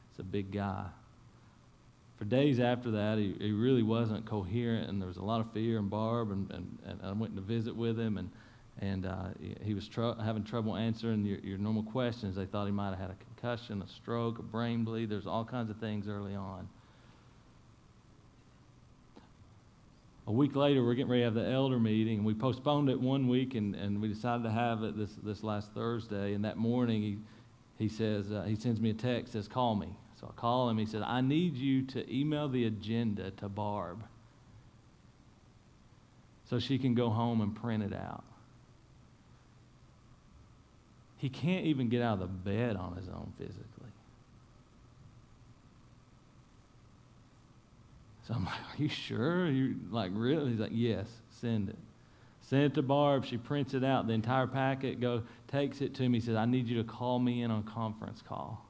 He's 0.10 0.20
a 0.20 0.24
big 0.24 0.52
guy. 0.52 0.86
For 2.18 2.26
days 2.26 2.60
after 2.60 2.92
that, 2.92 3.18
he, 3.18 3.36
he 3.40 3.52
really 3.52 3.82
wasn't 3.82 4.26
coherent, 4.26 4.90
and 4.90 5.02
there 5.02 5.08
was 5.08 5.18
a 5.18 5.24
lot 5.24 5.42
of 5.42 5.52
fear 5.52 5.80
and 5.80 5.90
Barb, 5.90 6.32
and, 6.32 6.52
and, 6.52 6.78
and 6.86 7.00
I 7.04 7.12
went 7.14 7.36
to 7.36 7.42
visit 7.42 7.76
with 7.76 8.00
him, 8.00 8.18
and 8.18 8.30
and 8.80 9.06
uh, 9.06 9.28
he 9.64 9.74
was 9.74 9.88
tr- 9.88 10.14
having 10.24 10.44
trouble 10.44 10.76
answering 10.76 11.26
your, 11.26 11.40
your 11.40 11.58
normal 11.58 11.84
questions. 11.84 12.36
They 12.36 12.46
thought 12.46 12.66
he 12.66 12.72
might 12.72 12.92
have 12.92 13.00
had 13.00 13.12
a 13.12 13.16
concussion, 13.16 13.82
a 13.82 13.88
stroke, 13.88 14.40
a 14.40 14.44
brain 14.44 14.84
bleed. 14.84 15.10
There's 15.10 15.28
all 15.28 15.46
kinds 15.46 15.70
of 15.70 15.78
things 15.78 16.08
early 16.08 16.36
on. 16.36 16.68
A 20.28 20.32
week 20.32 20.56
later, 20.56 20.84
we're 20.84 20.94
getting 20.94 21.12
ready 21.12 21.22
to 21.22 21.26
have 21.26 21.34
the 21.34 21.50
elder 21.50 21.80
meeting, 21.80 22.18
and 22.18 22.26
we 22.26 22.34
postponed 22.34 22.90
it 22.90 23.00
one 23.00 23.28
week, 23.28 23.56
and, 23.56 23.76
and 23.76 24.00
we 24.00 24.08
decided 24.08 24.44
to 24.44 24.52
have 24.52 24.84
it 24.84 24.96
this, 24.96 25.12
this 25.24 25.44
last 25.44 25.74
Thursday. 25.74 26.34
And 26.34 26.46
that 26.46 26.58
morning, 26.58 27.02
he, 27.02 27.18
he 27.80 27.90
says, 27.90 28.32
uh, 28.32 28.44
he 28.44 28.56
sends 28.56 28.80
me 28.80 28.92
a 28.92 28.94
text, 28.94 29.34
says, 29.34 29.48
call 29.48 29.76
me. 29.76 29.96
So 30.20 30.28
I 30.30 30.40
call 30.40 30.70
him. 30.70 30.78
He 30.78 30.86
says, 30.86 31.02
I 31.04 31.22
need 31.22 31.56
you 31.56 31.82
to 31.88 32.16
email 32.16 32.48
the 32.48 32.66
agenda 32.66 33.32
to 33.32 33.50
Barb 33.50 34.04
so 36.48 36.60
she 36.60 36.78
can 36.78 36.94
go 36.94 37.10
home 37.10 37.42
and 37.42 37.56
print 37.56 37.82
it 37.82 37.94
out. 37.94 38.24
He 41.18 41.30
can't 41.30 41.66
even 41.66 41.90
get 41.90 42.02
out 42.02 42.16
of 42.16 42.20
the 42.20 42.28
bed 42.28 42.76
on 42.76 42.96
his 42.96 43.08
own 43.08 43.32
physically. 43.38 43.66
So 48.28 48.34
I'm 48.34 48.46
like, 48.46 48.54
Are 48.54 48.82
you 48.82 48.90
sure? 48.90 49.48
You 49.48 49.76
like 49.90 50.12
really? 50.14 50.52
He's 50.52 50.60
like, 50.60 50.72
Yes, 50.74 51.08
send 51.30 51.70
it. 51.70 51.78
Send 52.42 52.64
it 52.64 52.74
to 52.76 52.82
Barb. 52.82 53.26
She 53.26 53.38
prints 53.38 53.74
it 53.74 53.84
out. 53.84 54.08
The 54.08 54.14
entire 54.14 54.48
packet 54.48 55.00
go 55.00 55.24
takes 55.48 55.82
it 55.82 55.94
to 55.96 56.10
me. 56.10 56.20
Says, 56.20 56.36
I 56.36 56.46
need 56.46 56.68
you 56.68 56.78
to 56.78 56.84
call 56.84 57.20
me 57.20 57.44
in 57.44 57.52
on 57.52 57.64
conference 57.64 58.22
call. 58.22 58.66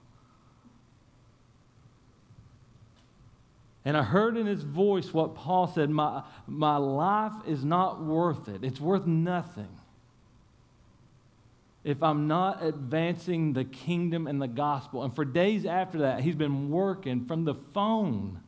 And 3.84 3.98
I 3.98 4.04
heard 4.04 4.38
in 4.38 4.46
his 4.46 4.62
voice 4.62 5.12
what 5.12 5.34
Paul 5.34 5.68
said 5.68 5.90
my, 5.90 6.22
my 6.46 6.78
life 6.78 7.34
is 7.48 7.66
not 7.66 8.04
worth 8.04 8.48
it. 8.48 8.64
It's 8.64 8.80
worth 8.80 9.08
nothing 9.08 9.80
if 11.84 12.04
I'm 12.04 12.28
not 12.28 12.64
advancing 12.64 13.54
the 13.54 13.64
kingdom 13.64 14.28
and 14.28 14.40
the 14.40 14.48
gospel. 14.48 15.04
And 15.04 15.16
for 15.16 15.26
days 15.26 15.66
after 15.66 16.00
that, 16.00 16.22
he's 16.22 16.36
been 16.36 16.70
working 16.70 17.26
from 17.26 17.46
the 17.46 17.56
phone 17.56 18.42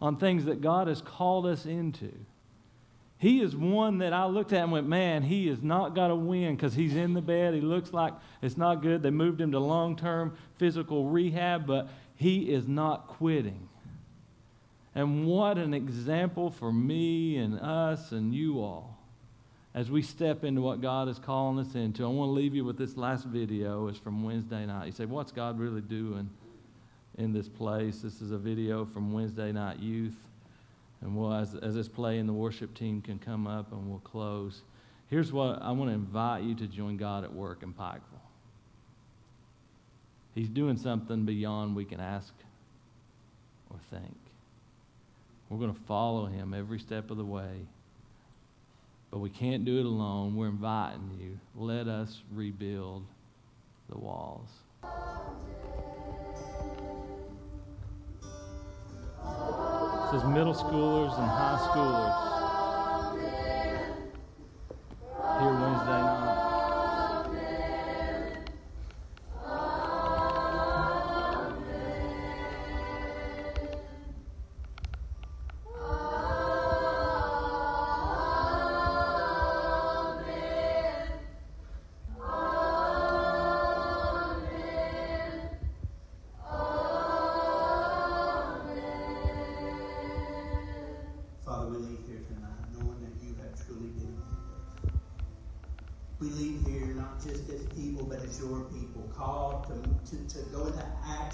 on 0.00 0.16
things 0.16 0.44
that 0.44 0.60
God 0.60 0.88
has 0.88 1.00
called 1.00 1.46
us 1.46 1.66
into. 1.66 2.12
He 3.18 3.40
is 3.40 3.56
one 3.56 3.98
that 3.98 4.12
I 4.12 4.26
looked 4.26 4.52
at 4.52 4.62
and 4.62 4.72
went, 4.72 4.86
man, 4.86 5.22
he 5.22 5.48
has 5.48 5.62
not 5.62 5.94
got 5.94 6.08
to 6.08 6.14
win 6.14 6.54
because 6.54 6.74
he's 6.74 6.94
in 6.94 7.14
the 7.14 7.22
bed. 7.22 7.54
He 7.54 7.62
looks 7.62 7.92
like 7.92 8.12
it's 8.42 8.58
not 8.58 8.82
good. 8.82 9.02
They 9.02 9.10
moved 9.10 9.40
him 9.40 9.52
to 9.52 9.58
long 9.58 9.96
term 9.96 10.36
physical 10.56 11.06
rehab, 11.06 11.66
but 11.66 11.88
he 12.14 12.52
is 12.52 12.68
not 12.68 13.06
quitting. 13.06 13.68
And 14.94 15.26
what 15.26 15.56
an 15.56 15.72
example 15.72 16.50
for 16.50 16.72
me 16.72 17.36
and 17.36 17.58
us 17.58 18.12
and 18.12 18.34
you 18.34 18.60
all 18.60 18.96
as 19.76 19.90
we 19.90 20.00
step 20.00 20.42
into 20.42 20.62
what 20.62 20.80
God 20.80 21.06
is 21.06 21.18
calling 21.18 21.58
us 21.58 21.74
into, 21.74 22.02
I 22.02 22.08
want 22.08 22.30
to 22.30 22.32
leave 22.32 22.54
you 22.54 22.64
with 22.64 22.78
this 22.78 22.96
last 22.96 23.26
video. 23.26 23.88
It's 23.88 23.98
from 23.98 24.24
Wednesday 24.24 24.64
night. 24.64 24.86
You 24.86 24.92
say, 24.92 25.04
What's 25.04 25.32
God 25.32 25.58
really 25.58 25.82
doing 25.82 26.30
in 27.16 27.32
this 27.32 27.48
place? 27.48 28.00
This 28.00 28.20
is 28.20 28.30
a 28.30 28.38
video 28.38 28.84
from 28.84 29.12
Wednesday 29.12 29.52
night 29.52 29.78
youth. 29.78 30.16
And 31.00 31.16
we'll, 31.16 31.32
as, 31.32 31.54
as 31.56 31.74
this 31.74 31.88
play 31.88 32.18
and 32.18 32.28
the 32.28 32.32
worship 32.32 32.74
team 32.74 33.02
can 33.02 33.18
come 33.18 33.46
up 33.46 33.72
and 33.72 33.88
we'll 33.88 34.00
close. 34.00 34.62
Here's 35.08 35.32
what 35.32 35.62
I 35.62 35.70
want 35.72 35.90
to 35.90 35.94
invite 35.94 36.42
you 36.42 36.54
to 36.56 36.66
join 36.66 36.96
God 36.96 37.24
at 37.24 37.32
work 37.32 37.62
in 37.62 37.72
Pikeville. 37.72 38.00
He's 40.34 40.48
doing 40.48 40.76
something 40.76 41.24
beyond 41.24 41.76
we 41.76 41.84
can 41.84 42.00
ask 42.00 42.34
or 43.70 43.78
think. 43.90 44.16
We're 45.48 45.58
going 45.58 45.74
to 45.74 45.80
follow 45.82 46.26
him 46.26 46.52
every 46.52 46.78
step 46.78 47.10
of 47.10 47.16
the 47.16 47.24
way. 47.24 47.66
But 49.10 49.18
we 49.18 49.30
can't 49.30 49.64
do 49.64 49.78
it 49.78 49.86
alone. 49.86 50.34
We're 50.34 50.48
inviting 50.48 51.16
you. 51.20 51.38
Let 51.54 51.86
us 51.86 52.22
rebuild 52.32 53.04
the 53.88 53.96
walls. 53.96 54.50
This 59.26 60.22
is 60.22 60.28
middle 60.28 60.54
schoolers 60.54 61.18
and 61.18 61.28
high 61.28 61.58
schoolers. 61.66 62.14
Here 65.40 65.54
Wednesday 65.60 66.05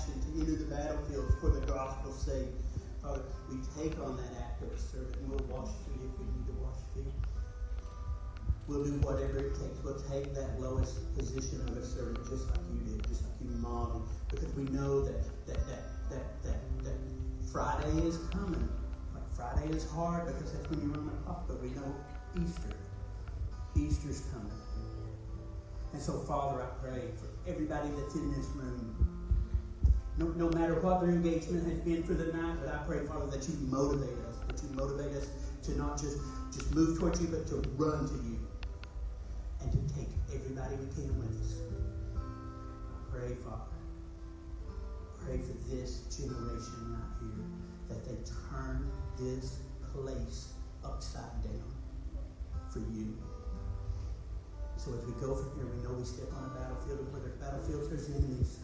action, 0.03 0.21
to 0.21 0.41
enter 0.41 0.57
the 0.57 0.65
battlefield 0.65 1.33
for 1.41 1.51
the 1.51 1.65
gospel's 1.67 2.21
sake. 2.23 2.49
Father, 3.03 3.23
we 3.51 3.57
take 3.77 3.99
on 4.01 4.17
that 4.17 4.33
act 4.39 4.63
of 4.63 4.73
a 4.73 4.79
servant 4.79 5.17
and 5.17 5.29
we'll 5.29 5.47
wash 5.49 5.69
feet 5.87 6.01
if 6.03 6.19
we 6.19 6.25
need 6.27 6.47
to 6.47 6.53
wash 6.63 6.79
feet. 6.95 7.13
We'll 8.69 8.85
do 8.85 8.93
whatever 9.07 9.39
it 9.39 9.55
takes. 9.55 9.83
We'll 9.83 10.01
take 10.11 10.35
that 10.35 10.61
lowest 10.61 11.15
position 11.17 11.61
of 11.69 11.77
a 11.77 11.85
servant 11.85 12.19
just 12.31 12.49
like 12.49 12.61
you 12.73 12.81
did, 12.87 13.09
just 13.09 13.23
like 13.23 13.33
you 13.41 13.51
modeled, 13.59 14.09
because 14.31 14.55
we 14.55 14.65
know 14.65 15.03
that 15.05 15.25
that 15.47 15.59
that 15.67 15.83
that 16.11 16.43
that, 16.45 16.85
that 16.85 16.99
Friday 17.51 18.07
is 18.07 18.19
coming. 18.31 18.69
Like 19.15 19.29
Friday 19.35 19.75
is 19.75 19.89
hard 19.91 20.27
because 20.27 20.53
that's 20.53 20.71
when 20.71 20.81
you 20.81 20.89
run 20.89 21.07
the 21.07 21.13
clock, 21.25 21.45
but 21.49 21.61
we 21.61 21.71
know 21.71 21.95
Easter. 22.41 22.71
Easter's 23.75 24.23
coming. 24.33 24.53
And 25.93 26.01
so, 26.01 26.21
Father, 26.21 26.63
I 26.63 26.67
pray 26.81 27.03
for 27.19 27.51
everybody 27.51 27.91
that's 27.99 28.15
in 28.15 28.31
this 28.33 28.47
room. 28.55 29.12
No, 30.19 30.27
no 30.37 30.51
matter 30.51 30.75
what 30.81 31.01
their 31.01 31.11
engagement 31.11 31.65
has 31.65 31.81
been 31.81 32.03
for 32.03 32.13
the 32.13 32.33
night, 32.37 32.57
but 32.61 32.69
I 32.69 32.79
pray, 32.85 33.07
Father, 33.07 33.31
that 33.31 33.49
you 33.49 33.57
motivate 33.69 34.19
us, 34.29 34.37
that 34.47 34.63
you 34.63 34.69
motivate 34.77 35.17
us 35.17 35.29
to 35.65 35.79
not 35.79 35.99
just, 35.99 36.19
just 36.53 36.75
move 36.75 36.99
towards 36.99 37.21
you, 37.21 37.29
but 37.29 37.47
to 37.49 37.57
run 37.77 38.07
to 38.07 38.15
you 38.29 38.39
and 39.63 39.73
to 39.73 39.95
take 39.95 40.09
everybody 40.35 40.77
we 40.77 40.87
can 40.93 41.17
with 41.19 41.33
us. 41.41 41.57
Pray, 43.11 43.37
Father, 43.43 43.73
pray 45.25 45.39
for 45.39 45.57
this 45.73 46.05
generation 46.15 46.93
right 46.93 47.13
here, 47.21 47.49
that 47.89 48.05
they 48.05 48.17
turn 48.51 48.91
this 49.19 49.61
place 49.95 50.53
upside 50.85 51.43
down 51.43 51.73
for 52.69 52.81
you. 52.81 53.17
So 54.77 54.93
as 54.93 55.05
we 55.07 55.13
go 55.21 55.37
from 55.37 55.57
here, 55.57 55.67
we 55.67 55.83
know 55.83 55.95
we 55.95 56.05
step 56.05 56.29
on 56.37 56.51
a 56.51 56.61
battlefield, 56.61 57.01
and 57.01 57.13
where 57.13 57.23
there's 57.23 57.41
battlefields, 57.41 57.89
there's 57.89 58.11
enemies. 58.11 58.59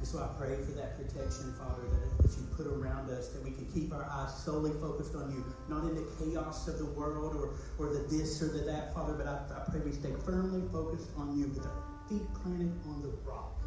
And 0.00 0.08
so 0.08 0.18
I 0.18 0.28
pray 0.40 0.56
for 0.56 0.72
that 0.80 0.96
protection, 0.96 1.52
Father, 1.60 1.82
that, 1.84 2.22
that 2.22 2.32
you 2.40 2.48
put 2.56 2.66
around 2.66 3.10
us, 3.10 3.28
that 3.28 3.44
we 3.44 3.50
can 3.50 3.66
keep 3.66 3.92
our 3.92 4.08
eyes 4.10 4.32
solely 4.42 4.72
focused 4.80 5.14
on 5.14 5.30
you, 5.30 5.44
not 5.68 5.84
in 5.84 5.94
the 5.94 6.08
chaos 6.16 6.66
of 6.68 6.78
the 6.78 6.86
world 6.86 7.36
or, 7.36 7.52
or 7.76 7.92
the 7.92 8.00
this 8.08 8.40
or 8.42 8.48
the 8.48 8.64
that, 8.64 8.94
Father, 8.94 9.12
but 9.12 9.26
I, 9.26 9.60
I 9.60 9.70
pray 9.70 9.80
we 9.80 9.92
stay 9.92 10.12
firmly 10.24 10.66
focused 10.72 11.10
on 11.18 11.38
you 11.38 11.48
with 11.48 11.66
our 11.66 11.84
feet 12.08 12.22
planted 12.32 12.72
on 12.88 13.02
the 13.02 13.12
rock. 13.28 13.60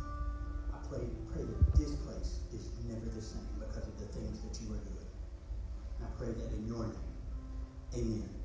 I 0.00 0.78
pray, 0.88 1.04
pray 1.34 1.44
that 1.44 1.76
this 1.76 1.94
place 2.08 2.40
is 2.54 2.70
never 2.88 3.04
the 3.04 3.20
same 3.20 3.52
because 3.60 3.86
of 3.86 3.98
the 4.00 4.06
things 4.06 4.40
that 4.40 4.64
you 4.64 4.72
are 4.72 4.80
doing. 4.80 5.12
And 6.00 6.08
I 6.08 6.10
pray 6.16 6.32
that 6.32 6.56
in 6.56 6.66
your 6.66 6.86
name. 6.86 6.96
Amen. 7.94 8.35